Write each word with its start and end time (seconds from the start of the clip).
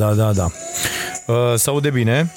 Da, 0.00 0.14
da, 0.14 0.14
da, 0.14 0.32
da, 0.32 0.32
da. 0.32 0.52
Uh, 1.32 1.58
s-aude 1.58 1.90
bine, 1.90 2.32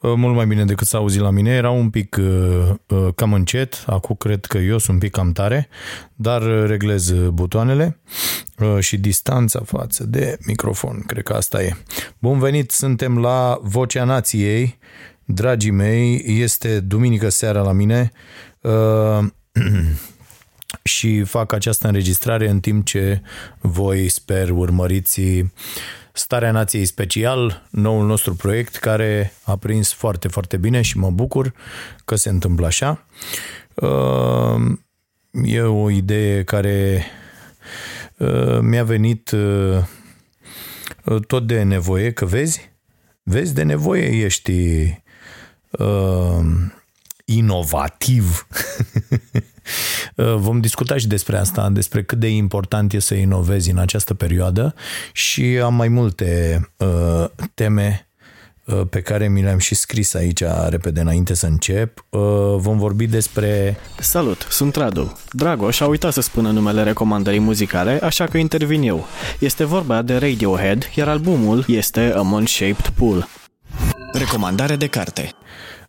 uh, 0.00 0.12
mult 0.16 0.34
mai 0.34 0.46
bine 0.46 0.64
decât 0.64 0.86
s-a 0.86 0.98
auzit 0.98 1.20
la 1.20 1.30
mine. 1.30 1.50
Era 1.50 1.70
un 1.70 1.90
pic 1.90 2.16
uh, 2.20 2.74
uh, 2.86 3.08
cam 3.14 3.32
încet, 3.32 3.84
acum 3.86 4.16
cred 4.16 4.44
că 4.44 4.58
eu 4.58 4.78
sunt 4.78 4.94
un 4.94 4.98
pic 4.98 5.10
cam 5.10 5.32
tare, 5.32 5.68
dar 6.14 6.42
uh, 6.42 6.64
reglez 6.66 7.08
uh, 7.08 7.28
butoanele 7.28 8.00
uh, 8.58 8.78
și 8.78 8.98
distanța 8.98 9.60
față 9.64 10.04
de 10.04 10.38
microfon, 10.46 11.02
cred 11.06 11.22
că 11.22 11.32
asta 11.32 11.62
e. 11.62 11.76
Bun 12.18 12.38
venit, 12.38 12.70
suntem 12.70 13.18
la 13.18 13.58
Vocea 13.62 14.04
Nației, 14.04 14.78
dragii 15.24 15.70
mei, 15.70 16.22
este 16.26 16.80
duminică 16.80 17.28
seara 17.28 17.62
la 17.62 17.72
mine. 17.72 18.12
Uh, 18.60 19.24
și 20.82 21.22
fac 21.22 21.52
această 21.52 21.86
înregistrare 21.86 22.48
în 22.48 22.60
timp 22.60 22.84
ce 22.84 23.22
voi, 23.60 24.08
sper, 24.08 24.50
urmăriți 24.50 25.20
Starea 26.12 26.50
Nației 26.50 26.84
Special, 26.84 27.66
noul 27.70 28.06
nostru 28.06 28.34
proiect 28.34 28.76
care 28.76 29.32
a 29.44 29.56
prins 29.56 29.92
foarte, 29.92 30.28
foarte 30.28 30.56
bine 30.56 30.82
și 30.82 30.98
mă 30.98 31.10
bucur 31.10 31.54
că 32.04 32.16
se 32.16 32.28
întâmplă 32.28 32.66
așa. 32.66 33.06
Uh, 33.74 34.78
e 35.44 35.60
o 35.60 35.90
idee 35.90 36.44
care 36.44 37.04
uh, 38.16 38.58
mi-a 38.60 38.84
venit 38.84 39.30
uh, 39.30 39.84
tot 41.26 41.46
de 41.46 41.62
nevoie, 41.62 42.12
că 42.12 42.24
vezi, 42.24 42.70
vezi, 43.22 43.54
de 43.54 43.62
nevoie 43.62 44.24
ești 44.24 44.52
inovativ. 47.24 48.46
Vom 50.36 50.60
discuta 50.60 50.96
și 50.96 51.06
despre 51.06 51.36
asta, 51.36 51.68
despre 51.70 52.02
cât 52.02 52.18
de 52.18 52.28
important 52.28 52.92
e 52.92 52.98
să 52.98 53.14
inovezi 53.14 53.70
în 53.70 53.78
această 53.78 54.14
perioadă 54.14 54.74
și 55.12 55.42
am 55.42 55.74
mai 55.74 55.88
multe 55.88 56.60
uh, 56.76 57.24
teme 57.54 58.08
uh, 58.64 58.80
pe 58.90 59.00
care 59.00 59.28
mi 59.28 59.42
le-am 59.42 59.58
și 59.58 59.74
scris 59.74 60.14
aici 60.14 60.42
repede 60.68 61.00
înainte 61.00 61.34
să 61.34 61.46
încep. 61.46 62.06
Uh, 62.08 62.20
vom 62.56 62.78
vorbi 62.78 63.06
despre... 63.06 63.76
Salut, 63.98 64.46
sunt 64.50 64.74
Radu. 64.74 65.18
Dragoș 65.30 65.80
a 65.80 65.86
uitat 65.86 66.12
să 66.12 66.20
spună 66.20 66.50
numele 66.50 66.82
recomandării 66.82 67.40
muzicale, 67.40 67.98
așa 68.02 68.24
că 68.26 68.38
intervin 68.38 68.82
eu. 68.82 69.06
Este 69.38 69.64
vorba 69.64 70.02
de 70.02 70.16
Radiohead, 70.16 70.90
iar 70.94 71.08
albumul 71.08 71.64
este 71.68 72.12
A 72.16 72.20
Moon 72.20 72.46
Shaped 72.46 72.88
Pool. 72.88 73.28
Recomandare 74.12 74.76
de 74.76 74.86
carte. 74.86 75.30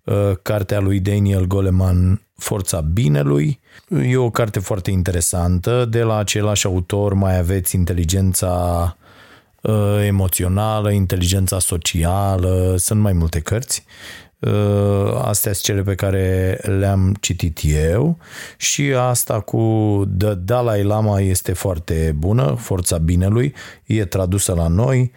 Uh, 0.03 0.15
cartea 0.41 0.79
lui 0.79 0.99
Daniel 0.99 1.45
Goleman, 1.45 2.21
Forța 2.37 2.81
Binelui. 2.81 3.59
E 4.03 4.17
o 4.17 4.29
carte 4.29 4.59
foarte 4.59 4.91
interesantă. 4.91 5.85
De 5.85 6.01
la 6.01 6.17
același 6.17 6.65
autor 6.65 7.13
mai 7.13 7.37
aveți 7.37 7.75
inteligența 7.75 8.97
uh, 9.61 10.03
emoțională, 10.05 10.91
inteligența 10.91 11.59
socială, 11.59 12.75
sunt 12.77 12.99
mai 12.99 13.13
multe 13.13 13.39
cărți. 13.39 13.85
Uh, 14.39 15.21
astea 15.21 15.53
sunt 15.53 15.63
cele 15.63 15.81
pe 15.81 15.95
care 15.95 16.59
le-am 16.61 17.15
citit 17.19 17.59
eu 17.63 18.17
și 18.57 18.81
asta 18.81 19.39
cu 19.39 19.59
The 20.17 20.33
Dalai 20.33 20.83
Lama 20.83 21.19
este 21.19 21.53
foarte 21.53 22.15
bună, 22.17 22.55
Forța 22.59 22.97
Binelui, 22.97 23.53
e 23.85 24.05
tradusă 24.05 24.53
la 24.53 24.67
noi 24.67 25.11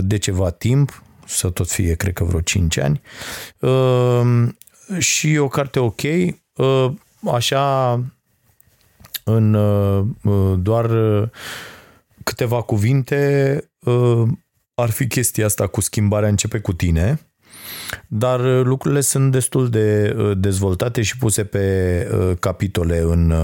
de 0.00 0.18
ceva 0.18 0.50
timp, 0.50 1.02
să 1.26 1.50
tot 1.50 1.70
fie, 1.70 1.94
cred 1.94 2.12
că 2.12 2.24
vreo 2.24 2.40
5 2.40 2.78
ani. 2.78 3.00
Uh, 3.58 4.48
și 4.98 5.36
o 5.36 5.48
carte 5.48 5.78
ok, 5.78 6.02
uh, 6.02 6.92
așa 7.30 7.92
în 9.24 9.54
uh, 9.54 10.04
doar 10.58 10.90
câteva 12.22 12.62
cuvinte 12.62 13.70
ar 14.74 14.90
fi 14.90 15.06
chestia 15.06 15.44
asta 15.44 15.66
cu 15.66 15.80
schimbarea 15.80 16.28
începe 16.28 16.58
cu 16.58 16.72
tine, 16.72 17.20
dar 18.08 18.40
lucrurile 18.64 19.00
sunt 19.00 19.32
destul 19.32 19.68
de 19.68 20.16
dezvoltate 20.38 21.02
și 21.02 21.18
puse 21.18 21.44
pe 21.44 22.06
capitole 22.40 22.98
în, 22.98 23.34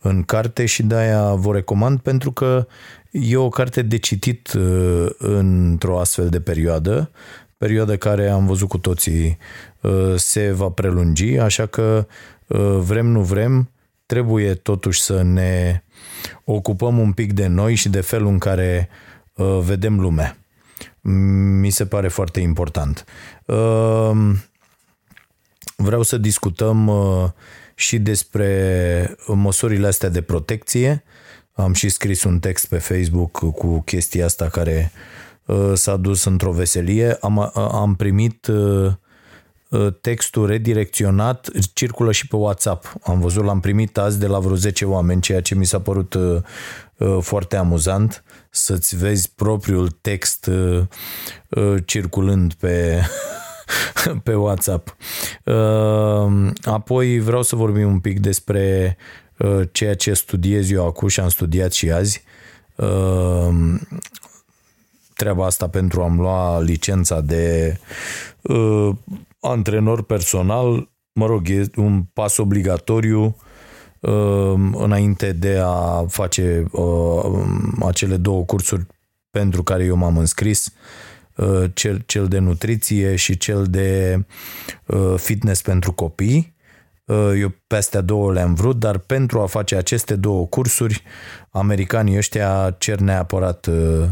în 0.00 0.22
carte 0.22 0.66
și 0.66 0.82
de-aia 0.82 1.34
vă 1.34 1.52
recomand 1.52 2.00
pentru 2.00 2.32
că 2.32 2.66
E 3.14 3.36
o 3.36 3.48
carte 3.48 3.82
de 3.82 3.96
citit 3.96 4.52
uh, 4.52 5.06
într-o 5.18 6.00
astfel 6.00 6.28
de 6.28 6.40
perioadă, 6.40 7.10
perioadă 7.56 7.96
care 7.96 8.28
am 8.28 8.46
văzut 8.46 8.68
cu 8.68 8.78
toții 8.78 9.38
uh, 9.80 10.14
se 10.16 10.52
va 10.52 10.68
prelungi, 10.68 11.38
așa 11.38 11.66
că 11.66 12.06
uh, 12.08 12.14
vrem, 12.78 13.06
nu 13.06 13.22
vrem, 13.22 13.70
trebuie 14.06 14.54
totuși 14.54 15.00
să 15.00 15.22
ne 15.22 15.82
ocupăm 16.44 16.98
un 16.98 17.12
pic 17.12 17.32
de 17.32 17.46
noi 17.46 17.74
și 17.74 17.88
de 17.88 18.00
felul 18.00 18.28
în 18.28 18.38
care 18.38 18.88
vedem 19.60 20.00
lumea. 20.00 20.36
Mi 21.60 21.70
se 21.70 21.86
pare 21.86 22.08
foarte 22.08 22.40
important. 22.40 23.04
Vreau 25.76 26.02
să 26.02 26.16
discutăm 26.16 26.90
și 27.74 27.98
despre 27.98 29.16
măsurile 29.26 29.86
astea 29.86 30.08
de 30.08 30.22
protecție, 30.22 31.04
am 31.54 31.72
și 31.72 31.88
scris 31.88 32.24
un 32.24 32.38
text 32.38 32.66
pe 32.66 32.78
Facebook 32.78 33.30
cu 33.54 33.80
chestia 33.80 34.24
asta 34.24 34.48
care 34.48 34.92
uh, 35.46 35.72
s-a 35.74 35.96
dus 35.96 36.24
într-o 36.24 36.52
veselie. 36.52 37.16
Am, 37.20 37.36
uh, 37.36 37.50
am 37.54 37.94
primit 37.94 38.46
uh, 38.46 38.92
textul 40.00 40.46
redirecționat, 40.46 41.48
circulă 41.72 42.12
și 42.12 42.26
pe 42.26 42.36
WhatsApp. 42.36 42.92
Am 43.02 43.20
văzut, 43.20 43.44
l-am 43.44 43.60
primit 43.60 43.98
azi 43.98 44.18
de 44.18 44.26
la 44.26 44.38
vreo 44.38 44.56
10 44.56 44.84
oameni, 44.84 45.20
ceea 45.20 45.40
ce 45.40 45.54
mi 45.54 45.66
s-a 45.66 45.80
părut 45.80 46.16
foarte 47.20 47.56
amuzant 47.56 48.24
să-ți 48.50 48.96
vezi 48.96 49.30
propriul 49.34 49.88
text 50.00 50.50
circulând 51.84 52.52
pe, 52.52 53.00
pe 54.24 54.34
WhatsApp. 54.34 54.96
Apoi 56.62 57.18
vreau 57.18 57.42
să 57.42 57.56
vorbim 57.56 57.88
un 57.88 58.00
pic 58.00 58.20
despre 58.20 58.96
Uh, 59.38 59.68
ceea 59.72 59.94
ce 59.94 60.12
studiez 60.12 60.70
eu 60.70 60.86
acum 60.86 61.08
și 61.08 61.20
am 61.20 61.28
studiat 61.28 61.72
și 61.72 61.90
azi. 61.90 62.22
Uh, 62.74 63.54
treaba 65.14 65.46
asta 65.46 65.68
pentru 65.68 66.02
a-mi 66.02 66.18
lua 66.18 66.60
licența 66.60 67.20
de 67.20 67.76
uh, 68.42 68.90
antrenor 69.44 70.02
personal, 70.02 70.90
mă 71.12 71.26
rog, 71.26 71.48
e 71.48 71.64
un 71.76 72.02
pas 72.12 72.36
obligatoriu 72.36 73.36
înainte 74.72 75.32
de 75.32 75.60
a 75.62 76.04
face 76.08 76.64
acele 77.80 78.16
două 78.16 78.44
cursuri 78.44 78.86
pentru 79.30 79.62
care 79.62 79.84
eu 79.84 79.96
m-am 79.96 80.16
înscris, 80.16 80.72
cel, 81.72 82.02
cel 82.06 82.28
de 82.28 82.38
nutriție 82.38 83.16
și 83.16 83.36
cel 83.36 83.64
de 83.64 84.20
fitness 85.16 85.62
pentru 85.62 85.92
copii. 85.92 86.54
Uh, 87.04 87.32
eu 87.38 87.54
pe 87.66 87.76
astea 87.76 88.00
două 88.00 88.32
le-am 88.32 88.54
vrut, 88.54 88.78
dar 88.78 88.98
pentru 88.98 89.40
a 89.40 89.46
face 89.46 89.76
aceste 89.76 90.16
două 90.16 90.46
cursuri, 90.46 91.02
americanii 91.50 92.16
ăștia 92.16 92.74
cer 92.78 92.98
neapărat 92.98 93.66
uh, 93.66 93.74
uh, 93.74 94.08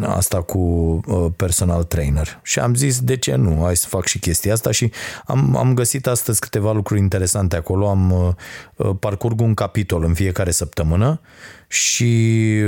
asta 0.00 0.42
cu 0.42 0.58
uh, 0.58 1.26
personal 1.36 1.84
trainer. 1.84 2.40
Și 2.42 2.58
am 2.58 2.74
zis, 2.74 3.00
de 3.00 3.16
ce 3.16 3.34
nu? 3.34 3.60
Hai 3.62 3.76
să 3.76 3.88
fac 3.88 4.06
și 4.06 4.18
chestia 4.18 4.52
asta 4.52 4.70
și 4.70 4.90
am, 5.26 5.56
am 5.56 5.74
găsit 5.74 6.06
astăzi 6.06 6.40
câteva 6.40 6.72
lucruri 6.72 7.00
interesante 7.00 7.56
acolo. 7.56 7.88
Am 7.88 8.34
uh, 8.76 8.90
parcurg 9.00 9.40
un 9.40 9.54
capitol 9.54 10.04
în 10.04 10.14
fiecare 10.14 10.50
săptămână 10.50 11.20
și 11.68 12.60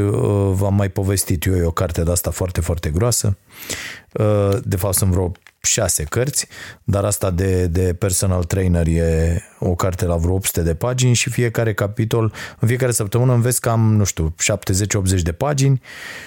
v-am 0.51 0.75
mai 0.75 0.89
povestit 0.89 1.45
eu, 1.45 1.55
e 1.55 1.63
o 1.63 1.71
carte 1.71 2.03
de 2.03 2.11
asta 2.11 2.31
foarte, 2.31 2.61
foarte 2.61 2.91
groasă. 2.91 3.37
De 4.63 4.77
fapt 4.77 4.95
sunt 4.95 5.11
vreo 5.11 5.33
șase 5.67 6.05
cărți, 6.05 6.47
dar 6.85 7.05
asta 7.05 7.31
de, 7.31 7.67
de 7.67 7.95
personal 7.99 8.45
trainer 8.45 8.87
e 8.87 9.43
o 9.59 9.75
carte 9.75 10.05
la 10.05 10.17
vreo 10.17 10.35
800 10.35 10.63
de 10.63 10.75
pagini 10.75 11.15
și 11.15 11.31
fiecare 11.31 11.75
capitol, 11.75 12.33
în 12.59 12.69
fiecare 12.69 12.93
săptămână 12.93 13.33
înveți 13.33 13.61
cam, 13.61 13.95
nu 13.95 14.05
știu, 14.05 14.35
70-80 15.19 15.23
de 15.23 15.33
pagini 15.33 15.81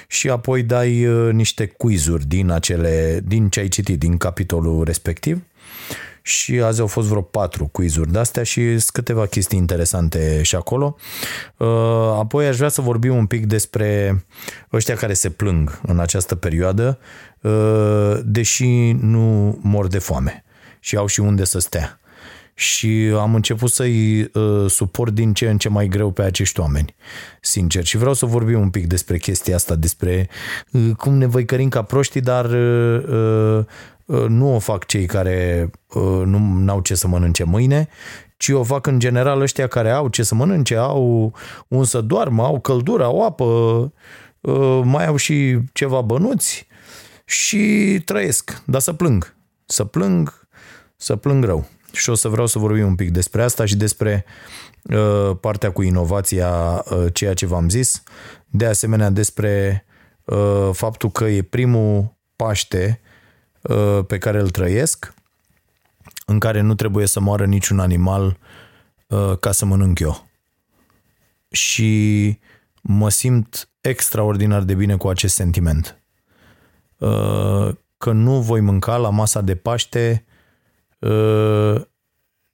și 0.07 0.30
apoi 0.30 0.63
dai 0.63 1.06
uh, 1.06 1.33
niște 1.33 1.65
quizuri 1.65 2.25
din 2.25 2.50
acele, 2.50 3.21
din 3.24 3.50
ce 3.50 3.59
ai 3.59 3.68
citit, 3.68 4.00
din 4.00 4.18
capitolul 4.18 4.83
respectiv 4.83 5.42
și 6.29 6.61
azi 6.61 6.81
au 6.81 6.87
fost 6.87 7.07
vreo 7.07 7.21
patru 7.21 7.67
quizuri 7.67 8.11
de-astea 8.11 8.43
și 8.43 8.61
sunt 8.61 8.89
câteva 8.89 9.25
chestii 9.25 9.57
interesante 9.57 10.41
și 10.43 10.55
acolo. 10.55 10.95
Uh, 11.57 11.67
apoi 12.17 12.47
aș 12.47 12.57
vrea 12.57 12.69
să 12.69 12.81
vorbim 12.81 13.15
un 13.15 13.25
pic 13.25 13.45
despre 13.45 14.23
ăștia 14.73 14.95
care 14.95 15.13
se 15.13 15.29
plâng 15.29 15.79
în 15.87 15.99
această 15.99 16.35
perioadă, 16.35 16.99
uh, 17.41 18.19
deși 18.23 18.91
nu 18.91 19.57
mor 19.61 19.87
de 19.87 19.99
foame 19.99 20.43
și 20.79 20.95
au 20.95 21.05
și 21.05 21.19
unde 21.19 21.43
să 21.43 21.59
stea. 21.59 21.99
Și 22.59 23.11
am 23.19 23.35
început 23.35 23.69
să-i 23.69 24.21
uh, 24.21 24.65
suport 24.67 25.13
din 25.13 25.33
ce 25.33 25.50
în 25.50 25.57
ce 25.57 25.69
mai 25.69 25.88
greu 25.88 26.11
pe 26.11 26.21
acești 26.21 26.59
oameni, 26.59 26.95
sincer. 27.41 27.85
Și 27.85 27.97
vreau 27.97 28.13
să 28.13 28.25
vorbim 28.25 28.59
un 28.59 28.69
pic 28.69 28.88
despre 28.88 29.17
chestia 29.17 29.56
asta, 29.56 29.75
despre 29.75 30.29
cum 30.97 31.17
ne 31.17 31.25
văicărim 31.25 31.69
ca 31.69 31.81
proștii, 31.81 32.21
dar 32.21 32.50
Uh, 34.09 34.25
nu 34.27 34.56
o 34.56 34.59
fac 34.59 34.85
cei 34.85 35.06
care 35.06 35.69
uh, 35.94 36.21
nu 36.25 36.71
au 36.71 36.79
ce 36.79 36.95
să 36.95 37.07
mănânce 37.07 37.44
mâine, 37.44 37.88
ci 38.38 38.50
o 38.50 38.63
fac 38.63 38.88
în 38.88 39.00
general 39.00 39.41
ăștia 39.41 39.67
care 39.67 39.91
au 39.91 40.07
ce 40.07 40.23
să 40.23 40.35
mănânce, 40.35 40.75
au 40.75 41.33
un 41.67 41.83
să 41.83 42.01
doarmă, 42.01 42.44
au 42.44 42.59
căldură, 42.59 43.03
au 43.03 43.25
apă, 43.25 43.44
uh, 44.39 44.81
mai 44.83 45.06
au 45.06 45.15
și 45.15 45.59
ceva 45.73 46.01
bănuți 46.01 46.67
și 47.25 48.01
trăiesc, 48.06 48.61
dar 48.65 48.81
să 48.81 48.94
plâng. 48.94 49.35
Să 49.65 49.85
plâng, 49.85 50.47
să 50.95 51.15
plâng 51.15 51.44
rău. 51.44 51.67
Și 51.91 52.09
o 52.09 52.15
să 52.15 52.27
vreau 52.27 52.47
să 52.47 52.59
vorbim 52.59 52.86
un 52.86 52.95
pic 52.95 53.12
despre 53.12 53.44
asta 53.44 53.65
și 53.65 53.75
despre 53.75 54.25
uh, 54.83 55.31
partea 55.41 55.71
cu 55.71 55.81
inovația, 55.81 56.83
uh, 56.89 57.06
ceea 57.13 57.33
ce 57.33 57.45
v-am 57.45 57.69
zis, 57.69 58.03
de 58.45 58.65
asemenea 58.65 59.09
despre 59.09 59.86
uh, 60.24 60.69
faptul 60.71 61.12
că 61.12 61.24
e 61.24 61.41
primul 61.41 62.18
Paște 62.36 63.01
Uh, 63.62 64.06
pe 64.07 64.18
care 64.18 64.39
îl 64.39 64.50
trăiesc, 64.50 65.13
în 66.25 66.39
care 66.39 66.62
nu 66.62 66.75
trebuie 66.75 67.06
să 67.06 67.19
moară 67.19 67.45
niciun 67.45 67.80
animal 67.80 68.38
uh, 69.07 69.38
ca 69.39 69.51
să 69.51 69.65
mănânc 69.65 70.00
eu. 70.00 70.27
Și 71.51 72.39
mă 72.81 73.09
simt 73.09 73.69
extraordinar 73.81 74.62
de 74.63 74.74
bine 74.74 74.95
cu 74.95 75.07
acest 75.07 75.35
sentiment. 75.35 76.01
Uh, 76.97 77.69
că 77.97 78.12
nu 78.12 78.42
voi 78.42 78.59
mânca 78.59 78.97
la 78.97 79.09
masa 79.09 79.42
de 79.42 79.56
Paște 79.56 80.25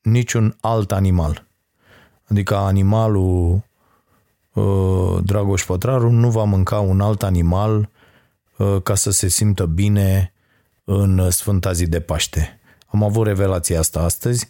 niciun 0.01 0.57
alt 0.61 0.91
animal. 0.91 1.47
Adică 2.23 2.55
animalul 2.55 3.63
Dragoș 5.23 5.65
Pătraru 5.65 6.09
nu 6.09 6.29
va 6.29 6.43
mânca 6.43 6.79
un 6.79 7.01
alt 7.01 7.23
animal 7.23 7.89
ca 8.83 8.95
să 8.95 9.11
se 9.11 9.27
simtă 9.27 9.65
bine 9.65 10.33
în 10.83 11.29
Sfânta 11.29 11.71
zi 11.71 11.87
de 11.87 11.99
Paște. 11.99 12.59
Am 12.95 13.03
avut 13.03 13.25
revelația 13.25 13.79
asta 13.79 13.99
astăzi 13.99 14.49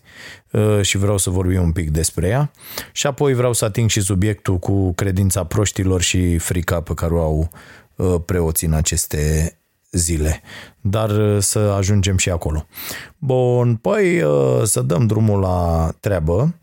uh, 0.51 0.81
și 0.81 0.97
vreau 0.97 1.18
să 1.18 1.30
vorbim 1.30 1.62
un 1.62 1.71
pic 1.71 1.89
despre 1.89 2.27
ea 2.27 2.51
și 2.92 3.07
apoi 3.07 3.33
vreau 3.33 3.53
să 3.53 3.65
ating 3.65 3.89
și 3.89 4.01
subiectul 4.01 4.57
cu 4.57 4.94
credința 4.94 5.44
proștilor 5.44 6.01
și 6.01 6.38
frica 6.38 6.81
pe 6.81 6.94
care 6.94 7.13
o 7.13 7.21
au 7.21 7.50
uh, 7.95 8.15
preoții 8.25 8.68
în 8.68 8.74
aceste 8.74 9.56
zile. 9.92 10.42
Dar 10.88 11.10
uh, 11.10 11.38
să 11.40 11.60
ajungem 11.60 12.18
și 12.18 12.30
acolo. 12.30 12.66
Bun, 13.18 13.76
păi 13.76 14.24
să 14.64 14.82
dăm 14.82 15.06
drumul 15.06 15.40
la 15.40 15.90
treabă. 16.00 16.54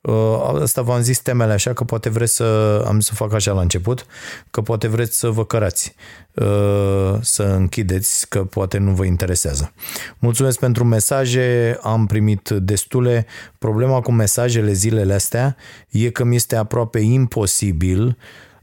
Uh, 0.00 0.60
asta 0.60 0.82
v-am 0.82 1.02
zis 1.02 1.18
temele 1.18 1.52
așa 1.52 1.72
că 1.72 1.84
poate 1.84 2.08
vreți 2.08 2.34
să, 2.34 2.82
am 2.86 3.00
să 3.00 3.14
fac 3.14 3.32
așa 3.32 3.52
la 3.52 3.60
început, 3.60 4.06
că 4.50 4.60
poate 4.60 4.88
vreți 4.88 5.18
să 5.18 5.28
vă 5.28 5.44
cărați, 5.44 5.94
uh, 6.34 7.14
să 7.20 7.42
închideți, 7.42 8.28
că 8.28 8.44
poate 8.44 8.78
nu 8.78 8.90
vă 8.90 9.04
interesează. 9.04 9.72
Mulțumesc 10.18 10.58
pentru 10.58 10.84
mesaje, 10.84 11.78
am 11.82 12.06
primit 12.06 12.48
destule. 12.48 13.26
Problema 13.58 14.00
cu 14.00 14.12
mesajele 14.12 14.72
zilele 14.72 15.14
astea 15.14 15.56
e 15.88 16.10
că 16.10 16.24
mi 16.24 16.34
este 16.34 16.56
aproape 16.56 16.98
imposibil 16.98 18.16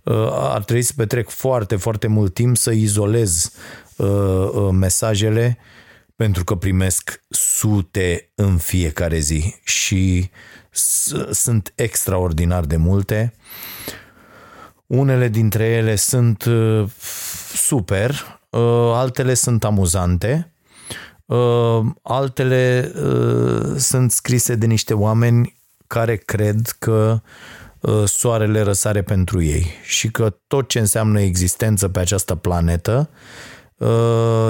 uh, 0.04 0.28
ar 0.32 0.64
trebui 0.64 0.84
să 0.84 0.94
petrec 0.96 1.30
foarte, 1.30 1.76
foarte 1.76 2.08
mult 2.08 2.34
timp 2.34 2.58
să 2.58 2.72
izolez 2.72 3.52
mesajele 4.72 5.58
pentru 6.18 6.44
că 6.44 6.56
primesc 6.56 7.22
sute 7.30 8.32
în 8.36 8.58
fiecare 8.58 9.20
zi 9.20 9.56
și 9.64 10.30
sunt 11.32 11.74
extraordinar 11.76 12.66
de 12.66 12.76
multe. 12.76 13.34
Unele 14.86 15.28
dintre 15.28 15.66
ele 15.66 15.96
sunt 15.96 16.44
uh, 16.44 16.90
super, 17.56 18.40
uh, 18.50 18.92
altele 18.94 19.34
sunt 19.34 19.64
amuzante, 19.64 20.52
uh, 21.26 21.86
altele 22.02 22.92
sunt 23.78 24.12
scrise 24.12 24.56
de 24.56 24.66
niște 24.66 24.94
oameni 24.94 25.56
care 25.88 26.16
cred 26.16 26.76
că 26.80 27.22
soarele 28.06 28.62
răsare 28.62 29.02
pentru 29.02 29.42
ei 29.42 29.68
și 29.84 30.12
că 30.12 30.36
tot 30.48 30.68
ce 30.68 30.80
înseamnă 30.80 31.22
existență 31.22 31.88
pe 31.90 32.00
această 32.00 32.36
planetă 32.36 33.10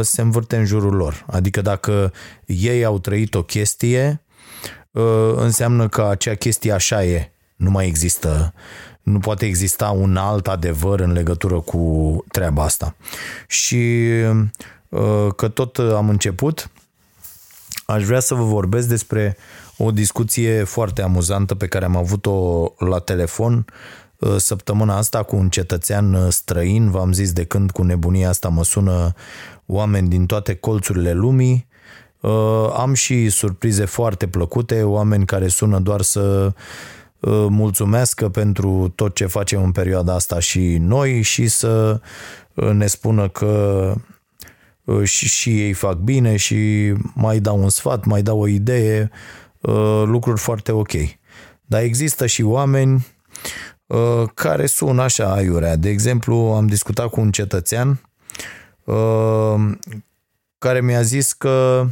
se 0.01 0.21
învârte 0.21 0.56
în 0.57 0.65
jurul 0.65 0.95
lor. 0.95 1.25
Adică 1.27 1.62
dacă 1.62 2.12
ei 2.45 2.85
au 2.85 3.00
trăit 3.00 3.35
o 3.35 3.44
chestie, 3.44 4.21
Uh, 4.97 5.33
înseamnă 5.35 5.88
că 5.88 6.01
acea 6.01 6.33
chestie 6.33 6.71
așa 6.71 7.03
e, 7.03 7.31
nu 7.56 7.69
mai 7.69 7.88
există, 7.88 8.53
nu 9.01 9.19
poate 9.19 9.45
exista 9.45 9.89
un 9.89 10.18
alt 10.18 10.47
adevăr 10.47 11.00
în 11.00 11.12
legătură 11.12 11.59
cu 11.59 12.24
treaba 12.31 12.63
asta. 12.63 12.95
Și 13.47 14.03
uh, 14.89 15.33
că 15.35 15.47
tot 15.47 15.77
am 15.77 16.09
început, 16.09 16.69
aș 17.85 18.03
vrea 18.03 18.19
să 18.19 18.33
vă 18.33 18.44
vorbesc 18.44 18.88
despre 18.88 19.38
o 19.77 19.91
discuție 19.91 20.63
foarte 20.63 21.01
amuzantă 21.01 21.56
pe 21.56 21.68
care 21.68 21.85
am 21.85 21.95
avut-o 21.95 22.68
la 22.77 23.00
telefon 23.00 23.53
uh, 23.53 23.74
săptămâna 24.38 24.98
asta 24.98 25.24
cu 25.24 25.36
un 25.36 25.50
cetățean 25.50 26.30
străin, 26.30 26.92
v-am 26.92 27.12
zis 27.12 27.31
de 27.31 27.44
când 27.44 27.72
cu 27.72 27.84
nebunia 27.84 28.30
asta 28.30 28.50
mă 28.50 28.63
sună 28.63 29.13
oameni 29.65 30.08
din 30.10 30.25
toate 30.25 30.56
colțurile 30.56 31.13
lumii 31.13 31.68
Uh, 32.22 32.74
am 32.77 32.94
și 32.94 33.30
surprize 33.30 33.86
foarte 33.86 34.27
plăcute, 34.27 34.84
oameni 34.84 35.25
care 35.25 35.48
sună 35.48 35.80
doar 35.80 36.01
să 36.01 36.53
uh, 37.20 37.46
mulțumească 37.50 38.30
pentru 38.30 38.91
tot 38.96 39.15
ce 39.15 39.25
facem 39.25 39.63
în 39.63 39.72
perioada 39.72 40.13
asta 40.13 40.39
și 40.39 40.77
noi 40.80 41.22
și 41.22 41.48
să 41.48 42.01
uh, 42.53 42.70
ne 42.70 42.88
spună 42.88 43.30
că 43.30 43.94
și, 45.03 45.27
și 45.27 45.62
ei 45.62 45.74
fac 45.74 45.96
bine 45.96 46.36
și 46.36 46.94
mai 47.13 47.39
dau 47.39 47.62
un 47.62 47.70
sfat, 47.70 48.06
mai 48.06 48.22
dau 48.22 48.39
o 48.39 48.48
idee, 48.48 49.10
lucruri 50.06 50.39
foarte 50.39 50.72
ok. 50.72 50.91
Dar 51.65 51.82
există 51.82 52.25
și 52.25 52.41
oameni 52.41 53.08
care 54.34 54.65
sună 54.65 55.01
așa 55.01 55.34
aiurea. 55.34 55.75
De 55.75 55.89
exemplu, 55.89 56.36
am 56.36 56.67
discutat 56.67 57.08
cu 57.08 57.20
un 57.20 57.32
cetățean 57.32 58.01
care 60.58 60.82
mi-a 60.82 61.01
zis 61.01 61.34
că 61.34 61.86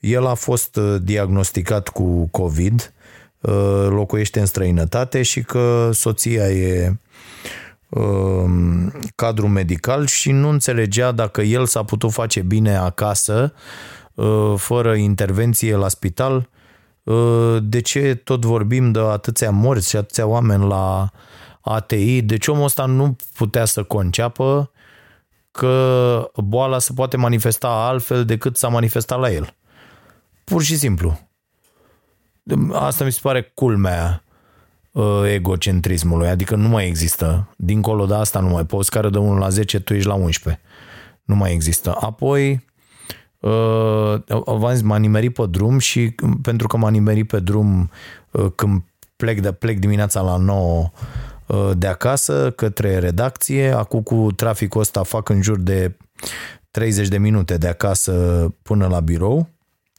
el 0.00 0.26
a 0.26 0.34
fost 0.34 0.76
uh, 0.76 0.96
diagnosticat 1.02 1.88
cu 1.88 2.28
COVID, 2.30 2.92
uh, 3.40 3.86
locuiește 3.88 4.40
în 4.40 4.46
străinătate 4.46 5.22
și 5.22 5.42
că 5.42 5.90
soția 5.92 6.50
e 6.50 6.96
um, 7.88 8.92
cadru 9.14 9.48
medical 9.48 10.06
și 10.06 10.30
nu 10.30 10.48
înțelegea 10.48 11.12
dacă 11.12 11.42
el 11.42 11.66
s-a 11.66 11.82
putut 11.82 12.12
face 12.12 12.40
bine 12.40 12.76
acasă 12.76 13.52
uh, 14.14 14.54
fără 14.56 14.94
intervenție 14.94 15.76
la 15.76 15.88
spital, 15.88 16.48
de 17.62 17.80
ce 17.80 18.14
tot 18.14 18.44
vorbim 18.44 18.92
de 18.92 18.98
atâția 18.98 19.50
morți 19.50 19.88
și 19.88 19.96
atâția 19.96 20.26
oameni 20.26 20.66
la 20.66 21.10
ATI, 21.68 22.22
deci 22.22 22.46
omul 22.46 22.64
ăsta 22.64 22.84
nu 22.84 23.16
putea 23.32 23.64
să 23.64 23.82
conceapă 23.82 24.70
că 25.50 26.30
boala 26.36 26.78
se 26.78 26.92
poate 26.94 27.16
manifesta 27.16 27.68
altfel 27.68 28.24
decât 28.24 28.56
s-a 28.56 28.68
manifestat 28.68 29.18
la 29.18 29.30
el. 29.30 29.54
Pur 30.44 30.62
și 30.62 30.76
simplu. 30.76 31.18
Asta 32.72 33.04
mi 33.04 33.12
se 33.12 33.18
pare 33.22 33.52
culmea. 33.54 34.22
uh, 34.92 35.22
egocentrismului, 35.32 36.28
adică 36.28 36.56
nu 36.56 36.68
mai 36.68 36.86
există. 36.86 37.48
Dincolo 37.56 38.06
de 38.06 38.14
asta 38.14 38.40
nu 38.40 38.48
mai 38.48 38.66
poți, 38.66 38.90
care 38.90 39.08
de 39.08 39.18
1 39.18 39.38
la 39.38 39.48
10, 39.48 39.80
tu 39.80 39.94
ești 39.94 40.08
la 40.08 40.14
11. 40.14 40.62
Nu 41.24 41.34
mai 41.34 41.52
există. 41.52 41.96
Apoi, 42.00 42.64
uh, 43.40 44.14
v-am 44.44 44.72
zis, 44.72 44.82
m-a 44.82 44.96
nimerit 44.96 45.34
pe 45.34 45.46
drum 45.46 45.78
și 45.78 46.14
pentru 46.42 46.66
că 46.66 46.76
m-a 46.76 46.90
nimerit 46.90 47.28
pe 47.28 47.40
drum 47.40 47.90
uh, 48.30 48.46
când 48.54 48.82
plec, 49.16 49.40
de, 49.40 49.52
plec 49.52 49.78
dimineața 49.78 50.20
la 50.20 50.36
9 50.36 50.80
uh, 50.80 50.88
de 51.76 51.86
acasă 51.86 52.50
către 52.50 52.98
redacție, 52.98 53.70
acum 53.70 54.02
cu 54.02 54.32
traficul 54.36 54.80
ăsta 54.80 55.02
fac 55.02 55.28
în 55.28 55.42
jur 55.42 55.58
de 55.58 55.96
30 56.70 57.08
de 57.08 57.18
minute 57.18 57.56
de 57.56 57.68
acasă 57.68 58.12
până 58.62 58.86
la 58.86 59.00
birou 59.00 59.48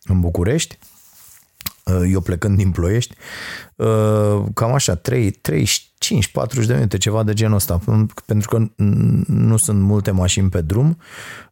în 0.04 0.20
București. 0.20 0.78
Uh, 1.84 2.10
eu 2.12 2.20
plecând 2.20 2.58
din 2.58 2.72
Ploiești, 2.72 3.16
uh, 3.76 4.44
cam 4.54 4.74
așa, 4.74 4.96
3, 4.96 5.32
35, 5.32 6.28
40 6.28 6.68
de 6.68 6.74
minute, 6.74 6.98
ceva 6.98 7.24
de 7.24 7.34
genul 7.34 7.56
ăsta, 7.56 7.80
pentru 8.26 8.50
că 8.50 8.84
nu 9.28 9.58
sunt 9.58 9.82
multe 9.82 10.12
mașini 10.12 10.50
pe 10.50 10.62
drum. 10.62 10.98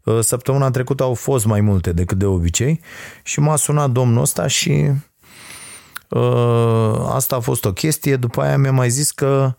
Uh, 0.03 0.19
săptămâna 0.19 0.69
trecută 0.69 1.03
au 1.03 1.13
fost 1.13 1.45
mai 1.45 1.61
multe 1.61 1.91
decât 1.91 2.17
de 2.17 2.25
obicei 2.25 2.81
și 3.23 3.39
m-a 3.39 3.55
sunat 3.55 3.89
domnul 3.89 4.21
ăsta 4.21 4.47
și 4.47 4.91
asta 7.07 7.35
a 7.35 7.39
fost 7.39 7.65
o 7.65 7.73
chestie, 7.73 8.15
după 8.15 8.41
aia 8.41 8.57
mi-a 8.57 8.71
mai 8.71 8.89
zis 8.89 9.11
că 9.11 9.55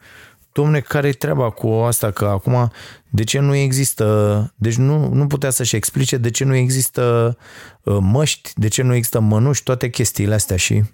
domne, 0.52 0.80
care 0.80 1.08
e 1.08 1.12
treaba 1.12 1.50
cu 1.50 1.68
asta, 1.68 2.10
că 2.10 2.24
acum 2.24 2.70
de 3.08 3.24
ce 3.24 3.38
nu 3.38 3.54
există, 3.54 4.52
deci 4.56 4.76
nu, 4.76 5.08
nu 5.14 5.26
putea 5.26 5.50
să-și 5.50 5.76
explice 5.76 6.16
de 6.16 6.30
ce 6.30 6.44
nu 6.44 6.54
există 6.54 7.36
uh, 7.82 7.96
măști, 8.00 8.50
de 8.54 8.68
ce 8.68 8.82
nu 8.82 8.94
există 8.94 9.20
mănuși, 9.20 9.62
toate 9.62 9.90
chestiile 9.90 10.34
astea 10.34 10.56
și 10.56 10.84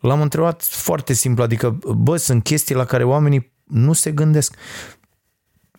l-am 0.00 0.20
întrebat 0.20 0.62
foarte 0.62 1.12
simplu, 1.12 1.42
adică, 1.42 1.78
bă, 1.96 2.16
sunt 2.16 2.42
chestii 2.42 2.74
la 2.74 2.84
care 2.84 3.04
oamenii 3.04 3.52
nu 3.64 3.92
se 3.92 4.10
gândesc. 4.10 4.54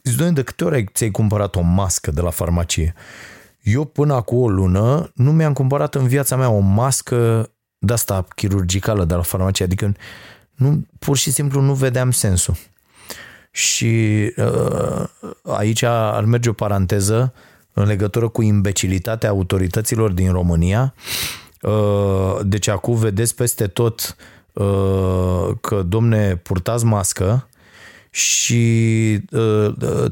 Zic, 0.03 0.27
de 0.27 0.43
câte 0.43 0.63
ori 0.63 0.85
ți-ai 0.93 1.11
cumpărat 1.11 1.55
o 1.55 1.61
mască 1.61 2.11
de 2.11 2.21
la 2.21 2.29
farmacie? 2.29 2.93
Eu 3.61 3.85
până 3.85 4.13
acum 4.13 4.37
o 4.37 4.49
lună 4.49 5.11
nu 5.15 5.31
mi-am 5.31 5.53
cumpărat 5.53 5.95
în 5.95 6.07
viața 6.07 6.35
mea 6.35 6.49
o 6.49 6.59
mască 6.59 7.49
de 7.77 7.93
asta 7.93 8.27
chirurgicală 8.35 9.05
de 9.05 9.13
la 9.13 9.21
farmacie, 9.21 9.65
adică 9.65 9.93
nu, 10.55 10.85
pur 10.99 11.17
și 11.17 11.31
simplu 11.31 11.61
nu 11.61 11.73
vedeam 11.73 12.11
sensul. 12.11 12.55
Și 13.51 14.33
uh, 14.37 15.07
aici 15.43 15.81
ar 15.81 16.23
merge 16.23 16.49
o 16.49 16.53
paranteză 16.53 17.33
în 17.73 17.85
legătură 17.85 18.27
cu 18.27 18.41
imbecilitatea 18.41 19.29
autorităților 19.29 20.11
din 20.11 20.31
România. 20.31 20.93
Uh, 21.61 22.39
deci 22.43 22.67
acum 22.67 22.95
vedeți 22.95 23.35
peste 23.35 23.67
tot 23.67 24.15
uh, 24.53 25.49
că, 25.61 25.83
domne, 25.87 26.35
purtați 26.35 26.85
mască 26.85 27.47
și 28.09 29.19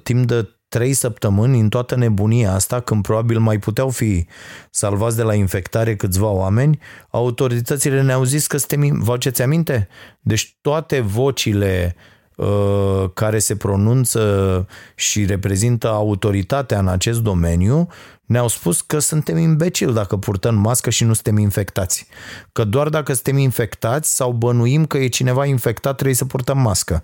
timp 0.03 0.27
de 0.27 0.49
trei 0.73 0.93
săptămâni 0.93 1.59
în 1.59 1.69
toată 1.69 1.95
nebunia 1.95 2.53
asta, 2.53 2.79
când 2.79 3.03
probabil 3.03 3.39
mai 3.39 3.59
puteau 3.59 3.89
fi 3.89 4.25
salvați 4.69 5.15
de 5.15 5.23
la 5.23 5.33
infectare 5.33 5.95
câțiva 5.95 6.29
oameni, 6.29 6.79
autoritățile 7.09 8.01
ne-au 8.01 8.23
zis 8.23 8.47
că 8.47 8.57
suntem, 8.57 8.99
vă 8.99 9.11
aduceți 9.11 9.41
aminte? 9.41 9.87
Deci 10.19 10.57
toate 10.61 10.99
vocile 10.99 11.95
uh, 11.95 12.01
Uh, 12.35 13.09
care 13.13 13.39
se 13.39 13.55
pronunță 13.55 14.67
și 14.95 15.25
reprezintă 15.25 15.87
autoritatea 15.87 16.79
în 16.79 16.87
acest 16.87 17.21
domeniu 17.21 17.87
ne-au 18.33 18.47
spus 18.47 18.81
că 18.81 18.99
suntem 18.99 19.37
imbecili 19.37 19.93
dacă 19.93 20.17
purtăm 20.17 20.55
mască 20.55 20.89
și 20.89 21.03
nu 21.03 21.13
suntem 21.13 21.37
infectați. 21.37 22.07
Că 22.51 22.63
doar 22.63 22.89
dacă 22.89 23.13
suntem 23.13 23.37
infectați 23.37 24.15
sau 24.15 24.31
bănuim 24.31 24.85
că 24.85 24.97
e 24.97 25.07
cineva 25.07 25.45
infectat 25.45 25.93
trebuie 25.93 26.15
să 26.15 26.25
purtăm 26.25 26.57
mască. 26.57 27.03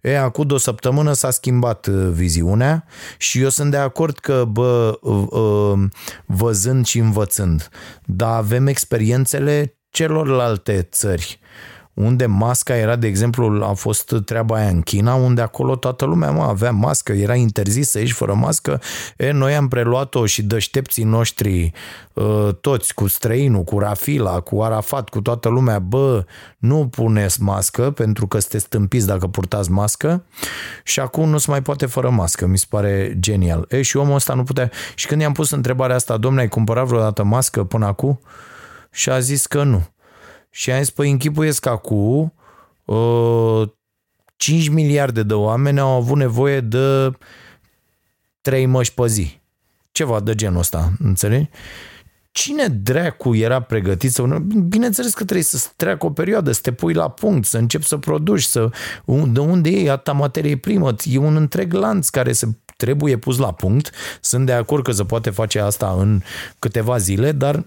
E, 0.00 0.18
acum 0.18 0.46
o 0.50 0.56
săptămână 0.56 1.12
s-a 1.12 1.30
schimbat 1.30 1.86
uh, 1.86 2.08
viziunea 2.12 2.84
și 3.16 3.40
eu 3.40 3.48
sunt 3.48 3.70
de 3.70 3.76
acord 3.76 4.18
că, 4.18 4.44
bă, 4.44 4.98
uh, 5.02 5.88
văzând 6.26 6.86
și 6.86 6.98
învățând, 6.98 7.68
dar 8.04 8.36
avem 8.36 8.66
experiențele 8.66 9.78
celorlalte 9.90 10.88
țări 10.90 11.40
unde 11.98 12.26
masca 12.26 12.76
era, 12.76 12.96
de 12.96 13.06
exemplu, 13.06 13.64
a 13.64 13.72
fost 13.72 14.14
treaba 14.24 14.56
aia 14.56 14.68
în 14.68 14.80
China, 14.80 15.14
unde 15.14 15.40
acolo 15.40 15.76
toată 15.76 16.04
lumea 16.04 16.30
mă, 16.30 16.42
avea 16.42 16.70
mască, 16.70 17.12
era 17.12 17.34
interzis 17.34 17.90
să 17.90 17.98
ieși 17.98 18.12
fără 18.12 18.34
mască. 18.34 18.80
E, 19.16 19.30
noi 19.30 19.54
am 19.54 19.68
preluat-o 19.68 20.26
și 20.26 20.42
dăștepții 20.42 21.04
noștri, 21.04 21.72
ă, 22.16 22.52
toți, 22.60 22.94
cu 22.94 23.06
străinul, 23.06 23.62
cu 23.64 23.78
Rafila, 23.78 24.40
cu 24.40 24.62
Arafat, 24.62 25.08
cu 25.08 25.20
toată 25.20 25.48
lumea, 25.48 25.78
bă, 25.78 26.24
nu 26.58 26.88
puneți 26.88 27.42
mască 27.42 27.90
pentru 27.90 28.26
că 28.26 28.38
sunteți 28.38 28.64
stâmpiți 28.64 29.06
dacă 29.06 29.26
purtați 29.26 29.70
mască 29.70 30.24
și 30.84 31.00
acum 31.00 31.28
nu 31.28 31.38
se 31.38 31.50
mai 31.50 31.62
poate 31.62 31.86
fără 31.86 32.10
mască, 32.10 32.46
mi 32.46 32.58
se 32.58 32.66
pare 32.68 33.16
genial. 33.20 33.64
E, 33.68 33.82
și 33.82 33.96
omul 33.96 34.14
ăsta 34.14 34.34
nu 34.34 34.42
putea... 34.42 34.70
Și 34.94 35.06
când 35.06 35.20
i-am 35.20 35.32
pus 35.32 35.50
întrebarea 35.50 35.96
asta, 35.96 36.16
domnule, 36.16 36.42
ai 36.42 36.48
cumpărat 36.48 36.86
vreodată 36.86 37.24
mască 37.24 37.64
până 37.64 37.86
acum? 37.86 38.20
Și 38.90 39.10
a 39.10 39.18
zis 39.18 39.46
că 39.46 39.62
nu. 39.62 39.86
Și 40.50 40.70
am 40.70 40.78
zis, 40.78 40.90
păi 40.90 41.10
închipuiesc 41.10 41.60
că 41.60 41.68
acum 41.68 42.34
uh, 42.84 43.68
5 44.36 44.68
miliarde 44.68 45.22
de 45.22 45.34
oameni 45.34 45.80
au 45.80 45.90
avut 45.90 46.16
nevoie 46.16 46.60
de 46.60 47.10
3 48.40 48.66
măși 48.66 48.94
pe 48.94 49.06
zi. 49.06 49.40
Ceva 49.92 50.20
de 50.20 50.34
genul 50.34 50.58
ăsta, 50.58 50.92
înțelegi? 50.98 51.48
Cine 52.30 52.68
dracu 52.68 53.34
era 53.34 53.60
pregătit 53.60 54.12
să... 54.12 54.22
Bineînțeles 54.68 55.14
că 55.14 55.24
trebuie 55.24 55.44
să 55.44 55.68
treacă 55.76 56.06
o 56.06 56.10
perioadă, 56.10 56.52
să 56.52 56.60
te 56.62 56.72
pui 56.72 56.92
la 56.92 57.10
punct, 57.10 57.46
să 57.46 57.58
începi 57.58 57.84
să 57.84 57.96
produci, 57.96 58.42
să... 58.42 58.70
de 59.26 59.40
unde 59.40 59.70
e 59.70 59.90
atâta 59.90 60.12
materie 60.12 60.56
primă? 60.56 60.94
E 61.04 61.18
un 61.18 61.36
întreg 61.36 61.72
lanț 61.72 62.08
care 62.08 62.32
se 62.32 62.48
trebuie 62.76 63.16
pus 63.16 63.38
la 63.38 63.52
punct. 63.52 63.90
Sunt 64.20 64.46
de 64.46 64.52
acord 64.52 64.84
că 64.84 64.92
se 64.92 65.04
poate 65.04 65.30
face 65.30 65.60
asta 65.60 65.96
în 65.98 66.22
câteva 66.58 66.96
zile, 66.96 67.32
dar 67.32 67.64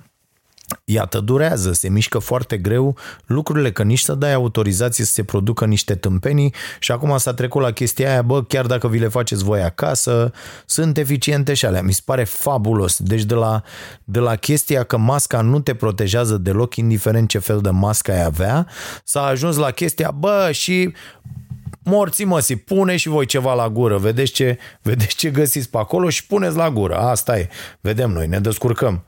Iată, 0.85 1.19
durează, 1.19 1.73
se 1.73 1.89
mișcă 1.89 2.19
foarte 2.19 2.57
greu 2.57 2.97
lucrurile, 3.25 3.71
că 3.71 3.83
nici 3.83 3.99
să 3.99 4.13
dai 4.13 4.33
autorizație 4.33 5.05
să 5.05 5.11
se 5.11 5.23
producă 5.23 5.65
niște 5.65 5.95
tâmpenii 5.95 6.53
și 6.79 6.91
acum 6.91 7.17
s-a 7.17 7.33
trecut 7.33 7.61
la 7.61 7.71
chestia 7.71 8.09
aia, 8.09 8.21
bă, 8.21 8.43
chiar 8.43 8.65
dacă 8.65 8.87
vi 8.87 8.99
le 8.99 9.07
faceți 9.07 9.43
voi 9.43 9.61
acasă, 9.61 10.31
sunt 10.65 10.97
eficiente 10.97 11.53
și 11.53 11.65
alea. 11.65 11.81
Mi 11.81 11.93
se 11.93 12.01
pare 12.05 12.23
fabulos. 12.23 12.99
Deci 12.99 13.23
de 13.23 13.35
la, 13.35 13.63
de 14.03 14.19
la 14.19 14.35
chestia 14.35 14.83
că 14.83 14.97
masca 14.97 15.41
nu 15.41 15.59
te 15.59 15.73
protejează 15.73 16.37
deloc, 16.37 16.75
indiferent 16.75 17.27
ce 17.27 17.39
fel 17.39 17.61
de 17.61 17.69
mască 17.69 18.11
ai 18.11 18.23
avea, 18.23 18.67
s-a 19.03 19.21
ajuns 19.21 19.55
la 19.55 19.71
chestia, 19.71 20.11
bă, 20.11 20.49
și 20.51 20.93
morții 21.83 22.25
măsii, 22.25 22.55
pune 22.55 22.95
și 22.95 23.07
voi 23.07 23.25
ceva 23.25 23.53
la 23.53 23.69
gură, 23.69 23.97
vedeți 23.97 24.31
ce, 24.31 24.57
vedeți 24.81 25.15
ce 25.15 25.29
găsiți 25.29 25.69
pe 25.69 25.77
acolo 25.77 26.09
și 26.09 26.25
puneți 26.25 26.55
la 26.55 26.69
gură. 26.69 26.95
Asta 26.95 27.39
e, 27.39 27.49
vedem 27.81 28.11
noi, 28.11 28.27
ne 28.27 28.39
descurcăm. 28.39 29.03